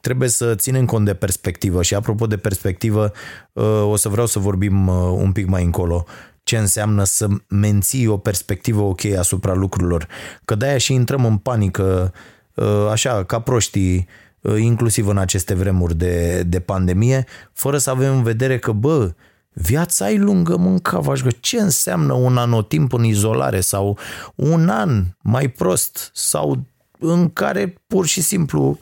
trebuie 0.00 0.28
să 0.28 0.54
ținem 0.54 0.84
cont 0.84 1.04
de 1.04 1.14
perspectivă 1.14 1.82
și 1.82 1.94
apropo 1.94 2.26
de 2.26 2.36
perspectivă, 2.36 3.12
uh, 3.52 3.82
o 3.84 3.96
să 3.96 4.08
vreau 4.08 4.26
să 4.26 4.38
vorbim 4.38 4.86
uh, 4.86 4.94
un 4.94 5.32
pic 5.32 5.46
mai 5.46 5.64
încolo 5.64 6.06
ce 6.44 6.58
înseamnă 6.58 7.04
să 7.04 7.26
menții 7.48 8.06
o 8.06 8.16
perspectivă 8.16 8.82
ok 8.82 9.04
asupra 9.04 9.54
lucrurilor. 9.54 10.08
Că 10.44 10.54
de-aia 10.54 10.78
și 10.78 10.92
intrăm 10.92 11.24
în 11.24 11.36
panică, 11.36 12.12
uh, 12.54 12.88
așa, 12.90 13.24
ca 13.24 13.40
proștii, 13.40 14.06
uh, 14.40 14.58
inclusiv 14.58 15.06
în 15.06 15.18
aceste 15.18 15.54
vremuri 15.54 15.94
de, 15.94 16.42
de 16.42 16.60
pandemie, 16.60 17.26
fără 17.52 17.78
să 17.78 17.90
avem 17.90 18.16
în 18.16 18.22
vedere 18.22 18.58
că, 18.58 18.72
bă, 18.72 19.14
viața 19.52 20.10
e 20.10 20.16
lungă, 20.16 20.56
mâncavaș, 20.56 21.20
ce 21.40 21.60
înseamnă 21.60 22.12
un 22.12 22.36
anotimp 22.36 22.92
în 22.92 23.04
izolare 23.04 23.60
sau 23.60 23.98
un 24.34 24.68
an 24.68 25.04
mai 25.20 25.48
prost 25.48 26.10
sau 26.14 26.66
în 27.06 27.30
care 27.32 27.82
pur 27.86 28.06
și 28.06 28.20
simplu 28.20 28.78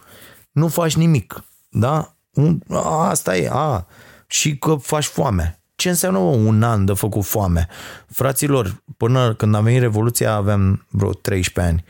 nu 0.53 0.69
faci 0.69 0.97
nimic, 0.97 1.45
da? 1.69 2.17
Asta 2.85 3.37
e, 3.37 3.49
a, 3.53 3.87
și 4.27 4.57
că 4.57 4.75
faci 4.75 5.05
foame. 5.05 5.63
Ce 5.75 5.89
înseamnă 5.89 6.19
un 6.19 6.63
an 6.63 6.85
de 6.85 6.93
făcut 6.93 7.25
foame? 7.25 7.69
Fraților, 8.09 8.83
până 8.97 9.35
când 9.35 9.55
a 9.55 9.61
venit 9.61 9.81
Revoluția 9.81 10.33
aveam 10.33 10.87
vreo 10.89 11.13
13 11.13 11.73
ani. 11.73 11.85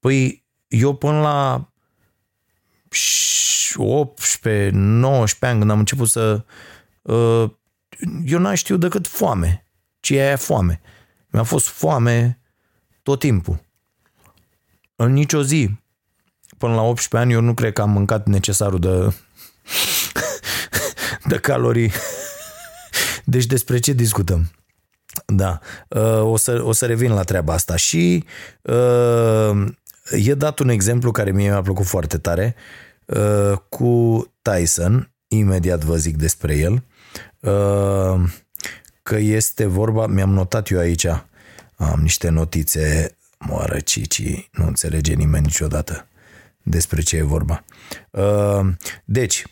Păi 0.00 0.44
eu 0.68 0.94
până 0.94 1.20
la 1.20 1.68
18, 3.76 4.70
19 4.74 5.46
ani 5.46 5.58
când 5.58 5.70
am 5.70 5.78
început 5.78 6.08
să... 6.08 6.44
Uh, 7.02 7.50
eu 8.24 8.38
n-am 8.38 8.54
știut 8.54 8.80
decât 8.80 9.06
foame. 9.06 9.66
Ce 10.00 10.18
e 10.18 10.26
aia 10.26 10.36
foame? 10.36 10.80
Mi-a 11.28 11.42
fost 11.42 11.66
foame 11.66 12.40
tot 13.02 13.18
timpul. 13.18 13.63
În 14.96 15.12
nicio 15.12 15.42
zi. 15.42 15.70
Până 16.58 16.74
la 16.74 16.82
18 16.82 17.16
ani 17.16 17.32
eu 17.32 17.40
nu 17.40 17.54
cred 17.54 17.72
că 17.72 17.80
am 17.80 17.90
mâncat 17.90 18.26
necesarul 18.26 18.78
de, 18.78 19.14
de 21.30 21.38
calorii. 21.38 21.92
Deci 23.24 23.46
despre 23.46 23.78
ce 23.78 23.92
discutăm? 23.92 24.50
Da, 25.26 25.58
uh, 25.88 26.22
o 26.22 26.36
să, 26.36 26.62
o 26.64 26.72
să 26.72 26.86
revin 26.86 27.12
la 27.12 27.22
treaba 27.22 27.52
asta. 27.52 27.76
Și 27.76 28.24
uh, 28.62 29.66
e 30.10 30.34
dat 30.34 30.58
un 30.58 30.68
exemplu 30.68 31.10
care 31.10 31.30
mie 31.30 31.48
mi-a 31.48 31.62
plăcut 31.62 31.86
foarte 31.86 32.18
tare 32.18 32.54
uh, 33.04 33.58
cu 33.68 34.24
Tyson, 34.42 35.12
imediat 35.28 35.84
vă 35.84 35.96
zic 35.96 36.16
despre 36.16 36.56
el, 36.56 36.82
că 39.02 39.16
este 39.16 39.66
vorba, 39.66 40.06
mi-am 40.06 40.30
notat 40.30 40.70
eu 40.70 40.78
aici, 40.78 41.06
am 41.76 41.98
niște 42.02 42.28
notițe, 42.28 43.16
moară 43.48 43.80
Cici, 43.80 44.48
nu 44.52 44.66
înțelege 44.66 45.14
nimeni 45.14 45.44
niciodată 45.44 46.08
despre 46.62 47.00
ce 47.02 47.16
e 47.16 47.22
vorba. 47.22 47.64
Deci, 49.04 49.44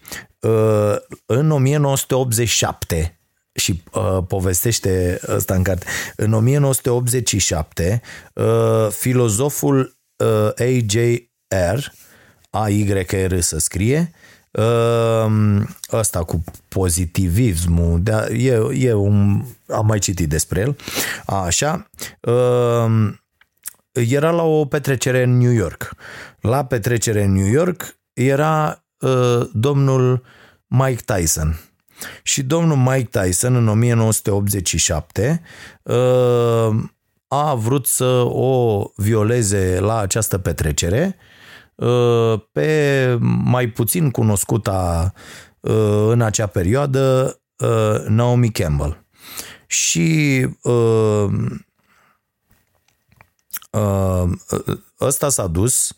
în 1.27 1.51
1987, 1.51 3.17
și 3.55 3.83
uh, 3.93 4.19
povestește 4.29 5.21
ăsta 5.29 5.55
în 5.55 5.63
carte. 5.63 5.87
În 6.17 6.33
1987, 6.33 8.01
uh, 8.35 8.89
filozoful 8.91 9.97
uh, 10.17 10.51
A.J.R., 10.57 11.79
A-Y-R 12.51 13.41
să 13.41 13.59
scrie, 13.59 14.11
uh, 14.51 15.63
ăsta 15.93 16.25
cu 16.25 16.45
pozitivismul, 16.69 18.03
de, 18.03 18.13
e, 18.33 18.87
e 18.87 18.93
un, 18.93 19.45
am 19.69 19.87
mai 19.87 19.99
citit 19.99 20.29
despre 20.29 20.61
el, 20.61 20.77
așa, 21.27 21.91
uh, 22.21 23.13
era 23.93 24.31
la 24.31 24.43
o 24.43 24.65
petrecere 24.65 25.23
în 25.23 25.39
New 25.39 25.53
York. 25.53 25.95
La 26.41 26.65
petrecere 26.65 27.23
în 27.23 27.33
New 27.33 27.47
York 27.47 27.97
era 28.13 28.85
uh, 28.99 29.49
domnul 29.53 30.23
Mike 30.67 31.03
Tyson 31.05 31.61
și 32.23 32.43
domnul 32.43 32.77
Mike 32.77 33.21
Tyson 33.21 33.55
în 33.55 33.69
1987 33.69 35.43
uh, 35.83 35.95
a 37.29 37.55
vrut 37.55 37.87
să 37.87 38.25
o 38.27 38.85
violeze 38.97 39.79
la 39.81 39.99
această 39.99 40.39
petrecere 40.39 41.17
uh, 41.75 42.41
pe 42.53 43.19
mai 43.45 43.67
puțin 43.67 44.11
cunoscuta 44.11 45.13
uh, 45.61 46.07
în 46.09 46.21
acea 46.21 46.47
perioadă 46.47 47.37
Naomi 48.09 48.51
Campbell. 48.51 49.05
Și 49.67 50.41
ăsta 55.01 55.29
s-a 55.29 55.47
dus 55.47 55.97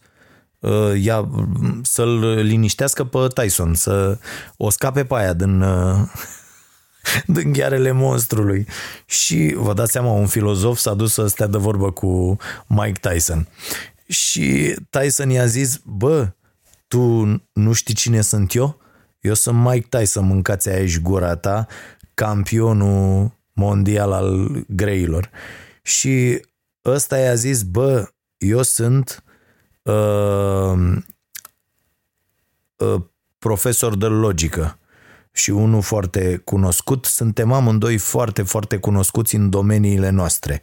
ea, 1.02 1.18
uh, 1.18 1.46
să-l 1.82 2.18
liniștească 2.42 3.04
pe 3.04 3.18
Tyson, 3.34 3.74
să 3.74 4.18
o 4.56 4.70
scape 4.70 5.04
pe 5.04 5.14
aia 5.14 5.32
din, 5.32 5.60
uh, 5.60 6.08
din 7.26 7.52
ghearele 7.52 7.90
monstrului. 7.90 8.66
Și 9.06 9.54
vă 9.56 9.74
dați 9.74 9.92
seama, 9.92 10.10
un 10.10 10.26
filozof 10.26 10.78
s-a 10.78 10.94
dus 10.94 11.12
să 11.12 11.26
stea 11.26 11.46
de 11.46 11.58
vorbă 11.58 11.90
cu 11.90 12.36
Mike 12.66 13.08
Tyson. 13.08 13.48
Și 14.08 14.76
Tyson 14.90 15.30
i-a 15.30 15.46
zis, 15.46 15.80
bă, 15.84 16.32
tu 16.88 17.00
nu 17.52 17.72
știi 17.72 17.94
cine 17.94 18.20
sunt 18.20 18.54
eu? 18.54 18.80
Eu 19.20 19.34
sunt 19.34 19.58
Mike 19.58 19.86
Tyson, 19.98 20.24
mâncați 20.26 20.68
aici 20.68 21.00
gura 21.00 21.36
ta, 21.36 21.66
campionul 22.14 23.32
mondial 23.52 24.12
al 24.12 24.50
greilor. 24.68 25.30
Și 25.82 26.40
ăsta 26.84 27.18
i-a 27.18 27.34
zis, 27.34 27.62
bă, 27.62 28.08
eu 28.38 28.62
sunt 28.62 29.24
uh, 29.82 30.96
uh, 32.76 33.02
profesor 33.38 33.96
de 33.96 34.06
logică 34.06 34.78
și 35.32 35.50
unul 35.50 35.82
foarte 35.82 36.40
cunoscut. 36.44 37.04
Suntem 37.04 37.52
amândoi 37.52 37.96
foarte, 37.96 38.42
foarte 38.42 38.76
cunoscuți 38.76 39.34
în 39.34 39.50
domeniile 39.50 40.10
noastre. 40.10 40.62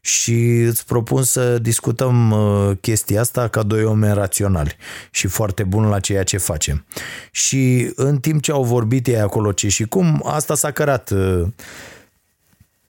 Și 0.00 0.60
îți 0.60 0.86
propun 0.86 1.22
să 1.22 1.58
discutăm 1.58 2.30
uh, 2.30 2.76
chestia 2.80 3.20
asta 3.20 3.48
ca 3.48 3.62
doi 3.62 3.84
oameni 3.84 4.14
raționali 4.14 4.76
și 5.10 5.26
foarte 5.26 5.64
bun 5.64 5.88
la 5.88 6.00
ceea 6.00 6.22
ce 6.22 6.36
facem. 6.36 6.84
Și 7.30 7.92
în 7.94 8.18
timp 8.18 8.42
ce 8.42 8.52
au 8.52 8.64
vorbit 8.64 9.06
ei 9.06 9.20
acolo 9.20 9.52
ce 9.52 9.68
și 9.68 9.84
cum, 9.84 10.22
asta 10.26 10.54
s-a 10.54 10.70
cărat 10.70 11.10
uh, 11.10 11.46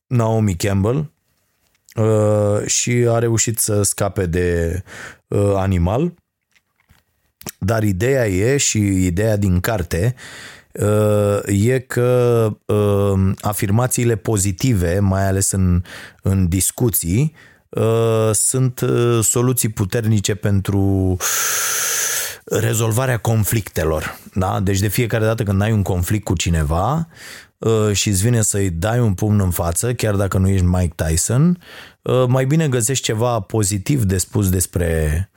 Naomi 0.08 0.56
Campbell, 0.56 0.98
Uh, 0.98 1.15
și 2.66 3.06
a 3.10 3.20
reușit 3.20 3.60
să 3.60 3.82
scape 3.82 4.26
de 4.26 4.82
uh, 5.28 5.54
animal. 5.56 6.14
Dar 7.60 7.84
ideea 7.84 8.28
e 8.28 8.58
și 8.58 9.06
ideea 9.06 9.38
din 9.38 9.60
carte 9.60 10.16
uh, 10.72 11.40
e 11.46 11.80
că 11.80 12.50
afirmațiile 13.42 14.16
pozitive, 14.16 15.00
mai 15.00 15.28
ales 15.28 15.52
în, 15.52 15.84
în 16.22 16.48
discuții, 16.48 17.36
sunt 18.32 18.82
soluții 19.22 19.70
puternice 19.70 20.36
pentru 20.36 21.18
rezolvarea 22.46 23.18
conflictelor. 23.18 24.18
Da? 24.34 24.60
Deci 24.60 24.80
de 24.80 24.88
fiecare 24.88 25.26
dată 25.26 25.44
când 25.44 25.62
ai 25.62 25.72
un 25.72 25.82
conflict 25.82 26.24
cu 26.24 26.36
cineva, 26.36 26.96
Uh, 26.98 27.45
și 27.92 28.10
îți 28.10 28.22
vine 28.22 28.42
să-i 28.42 28.70
dai 28.70 29.00
un 29.00 29.14
pumn 29.14 29.40
în 29.40 29.50
față, 29.50 29.94
chiar 29.94 30.16
dacă 30.16 30.38
nu 30.38 30.50
ești 30.50 30.66
Mike 30.66 31.04
Tyson, 31.04 31.60
uh, 32.02 32.26
mai 32.28 32.46
bine 32.46 32.68
găsești 32.68 33.04
ceva 33.04 33.40
pozitiv 33.40 34.04
de 34.04 34.18
spus 34.18 34.50
despre 34.50 35.30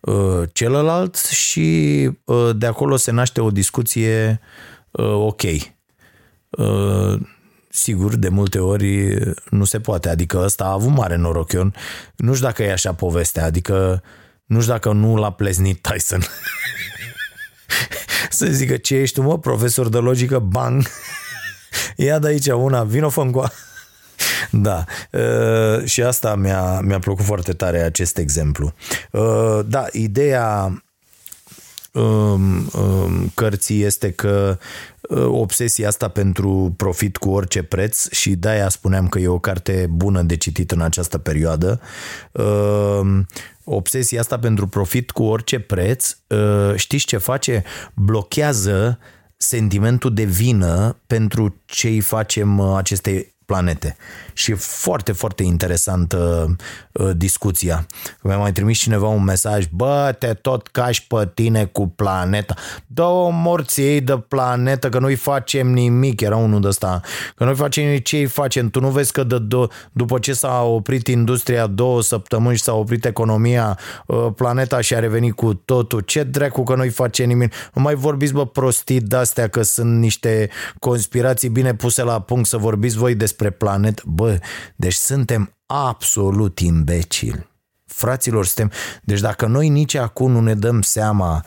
uh, 0.00 0.42
celălalt 0.52 1.16
și 1.16 2.10
de 2.56 2.66
acolo 2.66 2.96
se 2.96 3.10
naște 3.10 3.40
o 3.40 3.50
discuție 3.50 4.40
ok. 5.00 5.42
Sigur, 7.68 8.16
de 8.16 8.28
multe 8.28 8.58
ori 8.58 9.18
nu 9.50 9.64
se 9.64 9.80
poate, 9.80 10.08
adică 10.08 10.38
ăsta 10.38 10.64
a 10.64 10.72
avut 10.72 10.90
mare 10.90 11.16
noroc. 11.16 11.52
Eu 11.52 11.72
nu 12.16 12.34
știu 12.34 12.46
dacă 12.46 12.62
e 12.62 12.72
așa 12.72 12.94
povestea, 12.94 13.44
adică 13.44 14.02
nu 14.44 14.60
știu 14.60 14.72
dacă 14.72 14.92
nu 14.92 15.16
l-a 15.16 15.32
pleznit 15.32 15.82
Tyson. 15.82 16.20
să 18.30 18.46
zică 18.46 18.76
ce 18.76 18.94
ești 18.94 19.14
tu, 19.14 19.22
mă, 19.22 19.38
profesor 19.38 19.88
de 19.88 19.98
logică, 19.98 20.38
bang, 20.38 20.82
Ia 21.96 22.18
de 22.18 22.26
aici 22.26 22.46
una, 22.46 22.82
vino 22.82 23.08
fă 23.08 23.30
Da, 24.50 24.84
uh, 25.10 25.84
și 25.84 26.02
asta 26.02 26.34
mi-a, 26.34 26.80
mi-a 26.80 26.98
plăcut 26.98 27.24
foarte 27.24 27.52
tare 27.52 27.78
acest 27.82 28.18
exemplu. 28.18 28.72
Uh, 29.10 29.60
da, 29.66 29.86
ideea 29.92 30.82
um, 31.92 32.70
um, 32.72 33.30
cărții 33.34 33.82
este 33.82 34.10
că 34.10 34.58
uh, 35.00 35.24
obsesia 35.24 35.88
asta 35.88 36.08
pentru 36.08 36.74
profit 36.76 37.16
cu 37.16 37.30
orice 37.30 37.62
preț 37.62 38.10
și 38.10 38.36
de-aia 38.36 38.68
spuneam 38.68 39.08
că 39.08 39.18
e 39.18 39.28
o 39.28 39.38
carte 39.38 39.86
bună 39.90 40.22
de 40.22 40.36
citit 40.36 40.70
în 40.70 40.80
această 40.80 41.18
perioadă. 41.18 41.80
Uh, 42.32 43.20
obsesia 43.64 44.20
asta 44.20 44.38
pentru 44.38 44.66
profit 44.66 45.10
cu 45.10 45.22
orice 45.22 45.58
preț, 45.58 46.16
uh, 46.26 46.72
știți 46.74 47.04
ce 47.04 47.16
face? 47.16 47.64
Blochează 47.94 48.98
sentimentul 49.38 50.14
de 50.14 50.24
vină 50.24 50.96
pentru 51.06 51.62
ce 51.64 51.88
îi 51.88 52.00
facem 52.00 52.58
uh, 52.58 52.76
aceste 52.76 53.32
planete. 53.48 53.96
Și 54.32 54.50
e 54.50 54.54
foarte, 54.54 55.12
foarte 55.12 55.42
interesantă 55.42 56.46
uh, 56.92 57.10
discuția. 57.16 57.86
Mi-a 58.20 58.36
mai 58.36 58.52
trimis 58.52 58.78
cineva 58.78 59.06
un 59.06 59.24
mesaj, 59.24 59.66
bă, 59.70 60.14
te 60.18 60.26
tot 60.26 60.66
cași 60.66 61.06
pe 61.06 61.30
tine 61.34 61.64
cu 61.64 61.88
planeta. 61.88 62.54
Dă-o 62.86 63.28
morții 63.28 63.84
ei 63.84 64.00
de 64.00 64.18
planetă, 64.28 64.88
că 64.88 64.98
noi 64.98 65.14
facem 65.14 65.70
nimic. 65.72 66.20
Era 66.20 66.36
unul 66.36 66.60
de 66.60 66.66
ăsta. 66.66 67.00
Că 67.36 67.44
noi 67.44 67.54
facem 67.54 67.84
nimic, 67.84 68.04
ce 68.04 68.16
îi 68.16 68.26
facem? 68.26 68.68
Tu 68.70 68.80
nu 68.80 68.88
vezi 68.88 69.12
că 69.12 69.24
de, 69.24 69.38
de, 69.38 69.66
după 69.92 70.18
ce 70.18 70.32
s-a 70.32 70.62
oprit 70.62 71.06
industria 71.06 71.66
două 71.66 72.02
săptămâni 72.02 72.56
și 72.56 72.62
s-a 72.62 72.74
oprit 72.74 73.04
economia, 73.04 73.78
uh, 74.06 74.26
planeta 74.36 74.80
și 74.80 74.94
a 74.94 74.98
revenit 74.98 75.34
cu 75.34 75.54
totul. 75.54 76.00
Ce 76.00 76.22
dracu 76.22 76.62
că 76.62 76.74
noi 76.74 76.88
facem 76.88 77.26
nimic? 77.28 77.52
Nu 77.74 77.82
mai 77.82 77.94
vorbiți, 77.94 78.32
bă, 78.32 78.46
prostii 78.46 79.00
de-astea 79.00 79.48
că 79.48 79.62
sunt 79.62 79.98
niște 79.98 80.50
conspirații 80.78 81.48
bine 81.48 81.74
puse 81.74 82.02
la 82.02 82.20
punct 82.20 82.48
să 82.48 82.56
vorbiți 82.56 82.96
voi 82.96 83.14
despre 83.14 83.36
planetă. 83.50 84.02
Bă, 84.06 84.38
deci 84.76 84.94
suntem 84.94 85.52
absolut 85.66 86.58
imbecili. 86.58 87.48
Fraților, 87.86 88.46
suntem... 88.46 88.76
Deci 89.02 89.20
dacă 89.20 89.46
noi 89.46 89.68
nici 89.68 89.94
acum 89.94 90.30
nu 90.32 90.40
ne 90.40 90.54
dăm 90.54 90.82
seama 90.82 91.44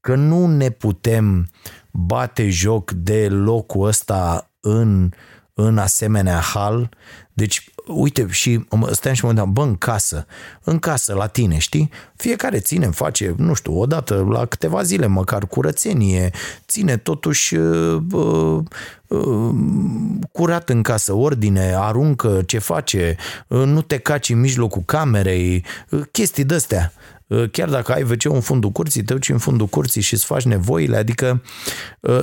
că 0.00 0.14
nu 0.14 0.46
ne 0.46 0.70
putem 0.70 1.48
bate 1.92 2.48
joc 2.48 2.90
de 2.90 3.28
locul 3.28 3.86
ăsta 3.86 4.50
în, 4.60 5.10
în 5.54 5.78
asemenea 5.78 6.38
hal, 6.38 6.88
deci 7.32 7.70
uite, 7.86 8.26
și 8.30 8.64
stăteam 8.90 9.14
și 9.14 9.24
mă 9.24 9.26
gândeam, 9.26 9.52
bă, 9.52 9.62
în 9.62 9.76
casă, 9.76 10.26
în 10.62 10.78
casă, 10.78 11.14
la 11.14 11.26
tine, 11.26 11.58
știi? 11.58 11.90
Fiecare 12.16 12.58
ține, 12.58 12.86
face, 12.86 13.34
nu 13.36 13.54
știu, 13.54 13.80
o 13.80 13.86
dată 13.86 14.26
la 14.30 14.46
câteva 14.46 14.82
zile 14.82 15.06
măcar 15.06 15.46
curățenie, 15.46 16.30
ține 16.68 16.96
totuși 16.96 17.54
uh, 17.54 18.02
uh, 18.10 19.54
curat 20.32 20.68
în 20.68 20.82
casă, 20.82 21.12
ordine, 21.12 21.74
aruncă 21.76 22.42
ce 22.46 22.58
face, 22.58 23.16
uh, 23.48 23.62
nu 23.64 23.82
te 23.82 23.98
caci 23.98 24.28
în 24.28 24.40
mijlocul 24.40 24.82
camerei, 24.84 25.64
uh, 25.90 26.00
chestii 26.12 26.44
de-astea 26.44 26.92
uh, 27.26 27.50
chiar 27.50 27.68
dacă 27.68 27.92
ai 27.92 28.02
wc 28.02 28.24
în 28.24 28.40
fundul 28.40 28.70
curții, 28.70 29.02
te 29.02 29.12
duci 29.12 29.28
în 29.28 29.38
fundul 29.38 29.66
curții 29.66 30.00
și 30.00 30.14
îți 30.14 30.24
faci 30.24 30.44
nevoile, 30.44 30.96
adică 30.96 31.42
uh, 32.00 32.22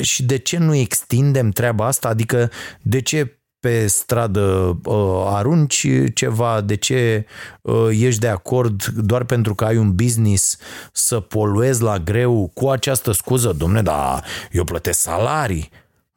și 0.00 0.22
de 0.22 0.38
ce 0.38 0.58
nu 0.58 0.74
extindem 0.74 1.50
treaba 1.50 1.86
asta, 1.86 2.08
adică 2.08 2.50
de 2.82 3.00
ce 3.00 3.39
pe 3.60 3.86
stradă 3.86 4.78
uh, 4.84 5.22
arunci 5.24 5.86
ceva, 6.14 6.60
de 6.60 6.74
ce 6.74 7.26
uh, 7.60 7.88
ești 7.90 8.20
de 8.20 8.28
acord 8.28 8.84
doar 8.84 9.24
pentru 9.24 9.54
că 9.54 9.64
ai 9.64 9.76
un 9.76 9.94
business 9.94 10.56
să 10.92 11.20
poluezi 11.20 11.82
la 11.82 11.98
greu 11.98 12.50
cu 12.54 12.68
această 12.68 13.12
scuză, 13.12 13.52
domne, 13.58 13.82
da, 13.82 14.20
eu 14.50 14.64
plătesc 14.64 15.00
salarii. 15.00 15.70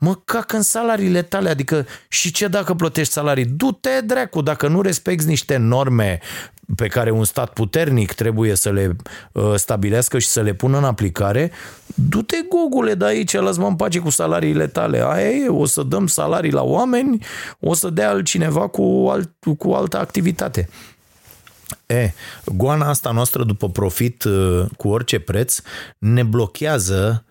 Mă 0.04 0.16
cac 0.26 0.52
în 0.54 0.62
salariile 0.62 1.22
tale, 1.22 1.50
adică 1.50 1.86
și 2.08 2.32
ce 2.32 2.48
dacă 2.48 2.74
plătești 2.74 3.14
salarii? 3.14 3.46
Du-te 3.46 4.02
dracu, 4.06 4.42
dacă 4.42 4.68
nu 4.68 4.82
respecti 4.82 5.28
niște 5.28 5.58
norme 5.58 6.20
pe 6.76 6.88
care 6.88 7.12
un 7.12 7.24
stat 7.24 7.54
puternic 7.54 8.14
trebuie 8.14 8.56
să 8.56 8.72
le 8.72 8.96
uh, 9.32 9.54
stabilească 9.56 10.20
și 10.20 10.28
să 10.28 10.42
le 10.42 10.54
pună 10.54 10.78
în 10.78 10.84
aplicare, 10.84 11.52
du-te 11.96 12.38
gogule 12.50 12.94
de 12.94 13.06
aici, 13.06 13.34
lasă-mă 13.34 13.68
în 13.68 13.76
pace 13.76 14.00
cu 14.00 14.10
salariile 14.10 14.68
tale. 14.68 15.04
Aia 15.06 15.30
e, 15.30 15.48
o 15.48 15.66
să 15.66 15.84
dăm 15.84 16.08
salarii 16.08 16.52
la 16.52 16.64
oameni, 16.64 17.26
o 17.60 17.74
să 17.74 17.90
dea 17.90 18.10
altcineva 18.10 18.68
cu, 18.68 19.08
alt, 19.10 19.32
cu 19.58 19.72
altă 19.72 20.00
activitate. 20.00 20.70
E, 21.86 22.12
goana 22.46 22.90
asta 22.90 23.12
noastră 23.12 23.44
după 23.44 23.70
profit 23.70 24.24
uh, 24.24 24.66
cu 24.78 24.88
orice 24.88 25.20
preț 25.20 25.62
ne 25.98 26.24
blochează 26.24 27.24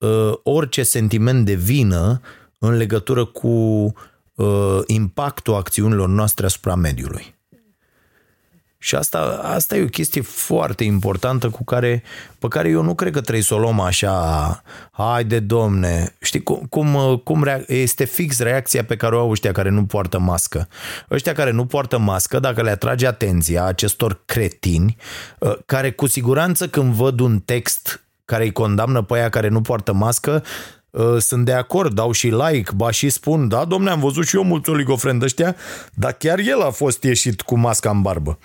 uh, 0.00 0.32
orice 0.42 0.82
sentiment 0.82 1.44
de 1.44 1.54
vină 1.54 2.20
în 2.58 2.76
legătură 2.76 3.24
cu 3.24 3.48
uh, 4.34 4.78
impactul 4.86 5.54
acțiunilor 5.54 6.08
noastre 6.08 6.46
asupra 6.46 6.74
mediului. 6.74 7.38
Și 8.82 8.94
asta, 8.94 9.18
asta 9.42 9.76
e 9.76 9.82
o 9.82 9.86
chestie 9.86 10.20
foarte 10.20 10.84
importantă 10.84 11.48
cu 11.50 11.64
care, 11.64 12.02
pe 12.38 12.48
care 12.48 12.68
eu 12.68 12.82
nu 12.82 12.94
cred 12.94 13.12
că 13.12 13.20
trebuie 13.20 13.42
să 13.42 13.54
o 13.54 13.58
luăm 13.58 13.80
așa, 13.80 14.62
haide 14.90 15.40
domne, 15.40 16.14
știi 16.20 16.42
cum, 16.42 16.66
cum, 16.68 17.16
cum 17.24 17.44
rea- 17.44 17.64
este 17.66 18.04
fix 18.04 18.38
reacția 18.38 18.84
pe 18.84 18.96
care 18.96 19.16
o 19.16 19.18
au 19.18 19.30
ăștia 19.30 19.52
care 19.52 19.68
nu 19.68 19.84
poartă 19.84 20.18
mască. 20.18 20.68
Ăștia 21.10 21.32
care 21.32 21.50
nu 21.50 21.66
poartă 21.66 21.98
mască, 21.98 22.38
dacă 22.38 22.62
le 22.62 22.70
atrage 22.70 23.06
atenția 23.06 23.64
acestor 23.64 24.22
cretini, 24.24 24.96
ă, 25.40 25.58
care 25.66 25.90
cu 25.92 26.06
siguranță 26.06 26.68
când 26.68 26.92
văd 26.92 27.20
un 27.20 27.40
text 27.40 28.04
care 28.30 28.44
îi 28.44 28.52
condamnă 28.52 29.02
pe 29.02 29.14
aia 29.14 29.28
care 29.28 29.48
nu 29.48 29.60
poartă 29.60 29.92
mască, 29.92 30.42
Uh, 30.42 30.79
sunt 31.18 31.44
de 31.44 31.52
acord, 31.52 31.94
dau 31.94 32.12
și 32.12 32.26
like, 32.26 32.70
ba 32.74 32.90
și 32.90 33.08
spun, 33.08 33.48
da, 33.48 33.64
domne, 33.64 33.90
am 33.90 34.00
văzut 34.00 34.26
și 34.26 34.36
eu 34.36 34.42
mulți 34.42 34.70
oligofreni 34.70 35.22
ăștia, 35.22 35.56
dar 35.94 36.12
chiar 36.12 36.38
el 36.38 36.62
a 36.62 36.70
fost 36.70 37.02
ieșit 37.02 37.40
cu 37.40 37.58
masca 37.58 37.90
în 37.90 38.02
barbă. 38.02 38.38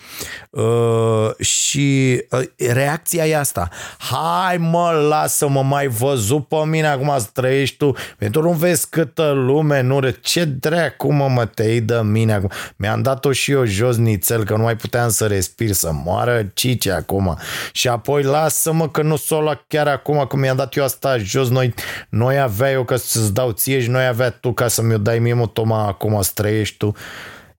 Uh, 0.50 1.46
și 1.46 2.22
uh, 2.30 2.42
reacția 2.74 3.26
e 3.26 3.38
asta. 3.38 3.70
Hai 3.98 4.58
mă, 4.58 5.06
lasă-mă, 5.10 5.64
mai 5.64 5.88
văzut 5.88 6.48
pe 6.48 6.56
mine, 6.66 6.88
acum 6.88 7.14
trăiești 7.34 7.78
tu, 7.78 7.94
pentru 8.18 8.42
nu 8.42 8.52
vezi 8.52 8.90
câtă 8.90 9.32
lume, 9.32 9.82
nu 9.82 10.00
re... 10.00 10.12
ce 10.22 10.46
dracu 10.46 11.14
mă, 11.14 11.28
mă 11.28 11.46
te 11.46 11.64
iei 11.64 11.82
de 11.82 12.02
mine 12.04 12.34
acum. 12.34 12.50
Mi-am 12.76 13.02
dat-o 13.02 13.32
și 13.32 13.52
eu 13.52 13.66
jos 13.66 13.98
nițel, 13.98 14.44
că 14.44 14.56
nu 14.56 14.64
mai 14.64 14.76
puteam 14.76 15.10
să 15.10 15.26
respir, 15.26 15.72
să 15.72 15.92
moară 16.04 16.52
cice 16.54 16.92
acum. 16.92 17.38
Și 17.72 17.88
apoi 17.88 18.24
lasă-mă 18.24 18.90
că 18.90 19.02
nu 19.02 19.16
s-o 19.16 19.42
la 19.42 19.64
chiar 19.68 19.88
acum, 19.88 20.26
că 20.30 20.38
mi-am 20.38 20.56
dat 20.56 20.76
eu 20.76 20.84
asta 20.84 21.18
jos, 21.18 21.50
noi, 21.50 21.74
noi 22.10 22.35
noi 22.36 22.44
avea 22.44 22.72
eu 22.72 22.84
ca 22.84 22.96
să-ți 22.96 23.34
dau 23.34 23.52
ție 23.52 23.82
și 23.82 23.90
noi 23.90 24.06
avea 24.06 24.30
tu 24.30 24.54
ca 24.54 24.68
să 24.68 24.82
mi-o 24.82 24.98
dai 24.98 25.20
mie, 25.20 25.34
mă, 25.34 25.48
toma, 25.48 25.88
acum 25.88 26.22
străiești 26.22 26.78
tu. 26.78 26.94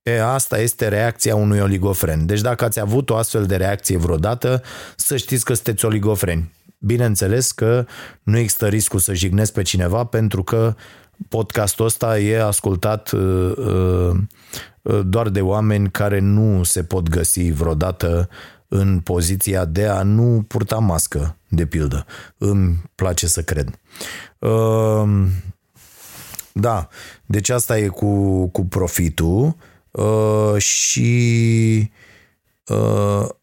E, 0.02 0.22
asta 0.22 0.58
este 0.58 0.88
reacția 0.88 1.36
unui 1.36 1.60
oligofren. 1.60 2.26
Deci 2.26 2.40
dacă 2.40 2.64
ați 2.64 2.80
avut 2.80 3.10
o 3.10 3.16
astfel 3.16 3.46
de 3.46 3.56
reacție 3.56 3.96
vreodată, 3.96 4.62
să 4.96 5.16
știți 5.16 5.44
că 5.44 5.54
sunteți 5.54 5.84
oligofreni. 5.84 6.54
Bineînțeles 6.78 7.52
că 7.52 7.86
nu 8.22 8.38
există 8.38 8.66
riscul 8.66 8.98
să 8.98 9.14
jignesc 9.14 9.52
pe 9.52 9.62
cineva 9.62 10.04
pentru 10.04 10.42
că 10.42 10.74
podcastul 11.28 11.84
ăsta 11.84 12.18
e 12.18 12.42
ascultat 12.42 13.10
uh, 13.10 13.52
uh, 13.56 15.00
doar 15.04 15.28
de 15.28 15.40
oameni 15.40 15.90
care 15.90 16.18
nu 16.18 16.62
se 16.62 16.82
pot 16.82 17.08
găsi 17.08 17.50
vreodată 17.50 18.28
în 18.68 19.00
poziția 19.00 19.64
de 19.64 19.86
a 19.86 20.02
nu 20.02 20.44
purta 20.48 20.78
mască, 20.78 21.36
de 21.48 21.66
pildă. 21.66 22.06
Îmi 22.38 22.82
place 22.94 23.26
să 23.26 23.42
cred. 23.42 23.78
Ehm, 24.38 25.28
da, 26.52 26.88
deci 27.26 27.48
asta 27.48 27.78
e 27.78 27.86
cu, 27.86 28.46
cu 28.46 28.64
profitul 28.64 29.56
ehm, 29.90 30.58
și 30.58 31.90
ehm, 32.64 33.36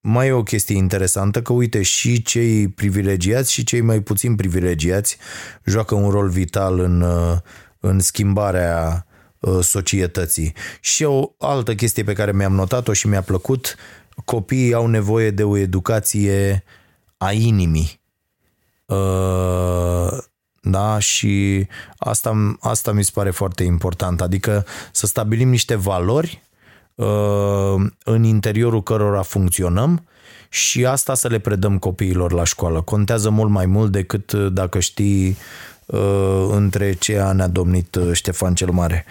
mai 0.00 0.28
e 0.28 0.32
o 0.32 0.42
chestie 0.42 0.76
interesantă 0.76 1.42
că 1.42 1.52
uite 1.52 1.82
și 1.82 2.22
cei 2.22 2.68
privilegiați 2.68 3.52
și 3.52 3.64
cei 3.64 3.80
mai 3.80 4.00
puțin 4.00 4.34
privilegiați 4.34 5.16
joacă 5.64 5.94
un 5.94 6.10
rol 6.10 6.28
vital 6.28 6.78
în, 6.78 7.04
în 7.80 8.00
schimbarea 8.00 9.06
societății. 9.60 10.54
Și 10.80 11.04
o 11.04 11.34
altă 11.38 11.74
chestie 11.74 12.04
pe 12.04 12.12
care 12.12 12.32
mi-am 12.32 12.54
notat-o 12.54 12.92
și 12.92 13.06
mi-a 13.06 13.22
plăcut, 13.22 13.76
copiii 14.24 14.74
au 14.74 14.86
nevoie 14.86 15.30
de 15.30 15.42
o 15.42 15.56
educație 15.56 16.64
a 17.16 17.32
inimii. 17.32 18.00
Uh, 18.86 20.18
da, 20.60 20.98
și 20.98 21.66
asta, 21.98 22.56
asta 22.60 22.92
mi 22.92 23.04
se 23.04 23.10
pare 23.14 23.30
foarte 23.30 23.62
important, 23.62 24.20
adică 24.20 24.66
să 24.92 25.06
stabilim 25.06 25.48
niște 25.48 25.74
valori 25.74 26.42
uh, 26.94 27.74
în 28.04 28.24
interiorul 28.24 28.82
cărora 28.82 29.22
funcționăm 29.22 30.06
și 30.48 30.86
asta 30.86 31.14
să 31.14 31.28
le 31.28 31.38
predăm 31.38 31.78
copiilor 31.78 32.32
la 32.32 32.44
școală. 32.44 32.80
Contează 32.80 33.30
mult 33.30 33.50
mai 33.50 33.66
mult 33.66 33.92
decât 33.92 34.32
dacă 34.32 34.78
știi 34.80 35.36
uh, 35.86 36.46
între 36.50 36.92
ce 36.92 37.18
ani 37.18 37.42
a 37.42 37.46
domnit 37.46 37.98
Ștefan 38.12 38.54
cel 38.54 38.70
Mare. 38.70 39.04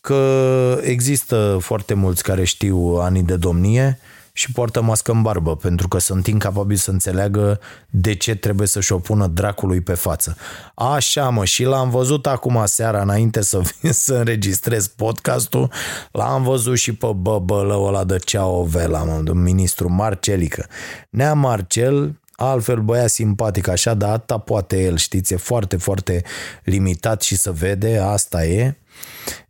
Că 0.00 0.78
există 0.82 1.58
foarte 1.60 1.94
mulți 1.94 2.22
care 2.22 2.44
știu 2.44 2.76
anii 2.78 3.22
de 3.22 3.36
domnie, 3.36 3.98
și 4.40 4.52
poartă 4.52 4.82
mască 4.82 5.12
în 5.12 5.22
barbă, 5.22 5.56
pentru 5.56 5.88
că 5.88 5.98
sunt 5.98 6.26
incapabili 6.26 6.78
să 6.78 6.90
înțeleagă 6.90 7.60
de 7.90 8.14
ce 8.14 8.34
trebuie 8.34 8.66
să-și 8.66 8.92
opună 8.92 9.26
dracului 9.26 9.80
pe 9.80 9.94
față. 9.94 10.36
Așa 10.74 11.28
mă, 11.28 11.44
și 11.44 11.64
l-am 11.64 11.90
văzut 11.90 12.26
acum 12.26 12.62
seara 12.64 13.02
înainte 13.02 13.42
să 13.42 13.60
vin 13.80 13.92
să 13.92 14.14
înregistrez 14.14 14.86
podcastul, 14.86 15.70
l-am 16.12 16.42
văzut 16.42 16.78
și 16.78 16.94
pe 16.94 17.06
băbălău 17.16 17.84
ăla 17.84 18.04
de 18.04 18.18
Ceaovela, 18.18 19.02
mă, 19.04 19.32
ministru 19.32 19.88
Marcelică. 19.88 20.66
Nea 21.10 21.34
Marcel, 21.34 22.20
altfel 22.32 22.80
băia 22.80 23.06
simpatic 23.06 23.68
așa, 23.68 23.94
dar 23.94 24.12
atâta 24.12 24.38
poate 24.38 24.82
el, 24.82 24.96
știți, 24.96 25.32
e 25.32 25.36
foarte, 25.36 25.76
foarte 25.76 26.22
limitat 26.64 27.22
și 27.22 27.36
să 27.36 27.52
vede, 27.52 27.98
asta 27.98 28.44
e. 28.44 28.76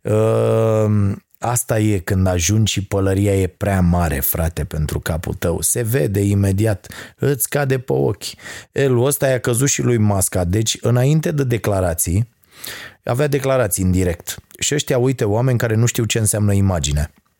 Uh, 0.01 1.15
Asta 1.43 1.79
e 1.79 1.99
când 1.99 2.27
ajungi 2.27 2.71
și 2.71 2.85
pălăria 2.85 3.35
e 3.35 3.47
prea 3.47 3.81
mare, 3.81 4.19
frate, 4.19 4.63
pentru 4.63 4.99
capul 4.99 5.33
tău. 5.33 5.61
Se 5.61 5.81
vede 5.81 6.19
imediat, 6.19 6.87
îți 7.17 7.49
cade 7.49 7.79
pe 7.79 7.93
ochi. 7.93 8.23
El 8.71 9.03
ăsta 9.03 9.27
i-a 9.27 9.39
căzut 9.39 9.69
și 9.69 9.81
lui 9.81 9.97
masca. 9.97 10.43
Deci, 10.43 10.77
înainte 10.81 11.31
de 11.31 11.43
declarații, 11.43 12.29
avea 13.03 13.27
declarații 13.27 13.83
în 13.83 13.91
direct. 13.91 14.35
Și 14.59 14.73
ăștia, 14.73 14.97
uite, 14.97 15.23
oameni 15.23 15.57
care 15.57 15.75
nu 15.75 15.85
știu 15.85 16.05
ce 16.05 16.19
înseamnă 16.19 16.53
imagine 16.53 17.11
uh, 17.13 17.30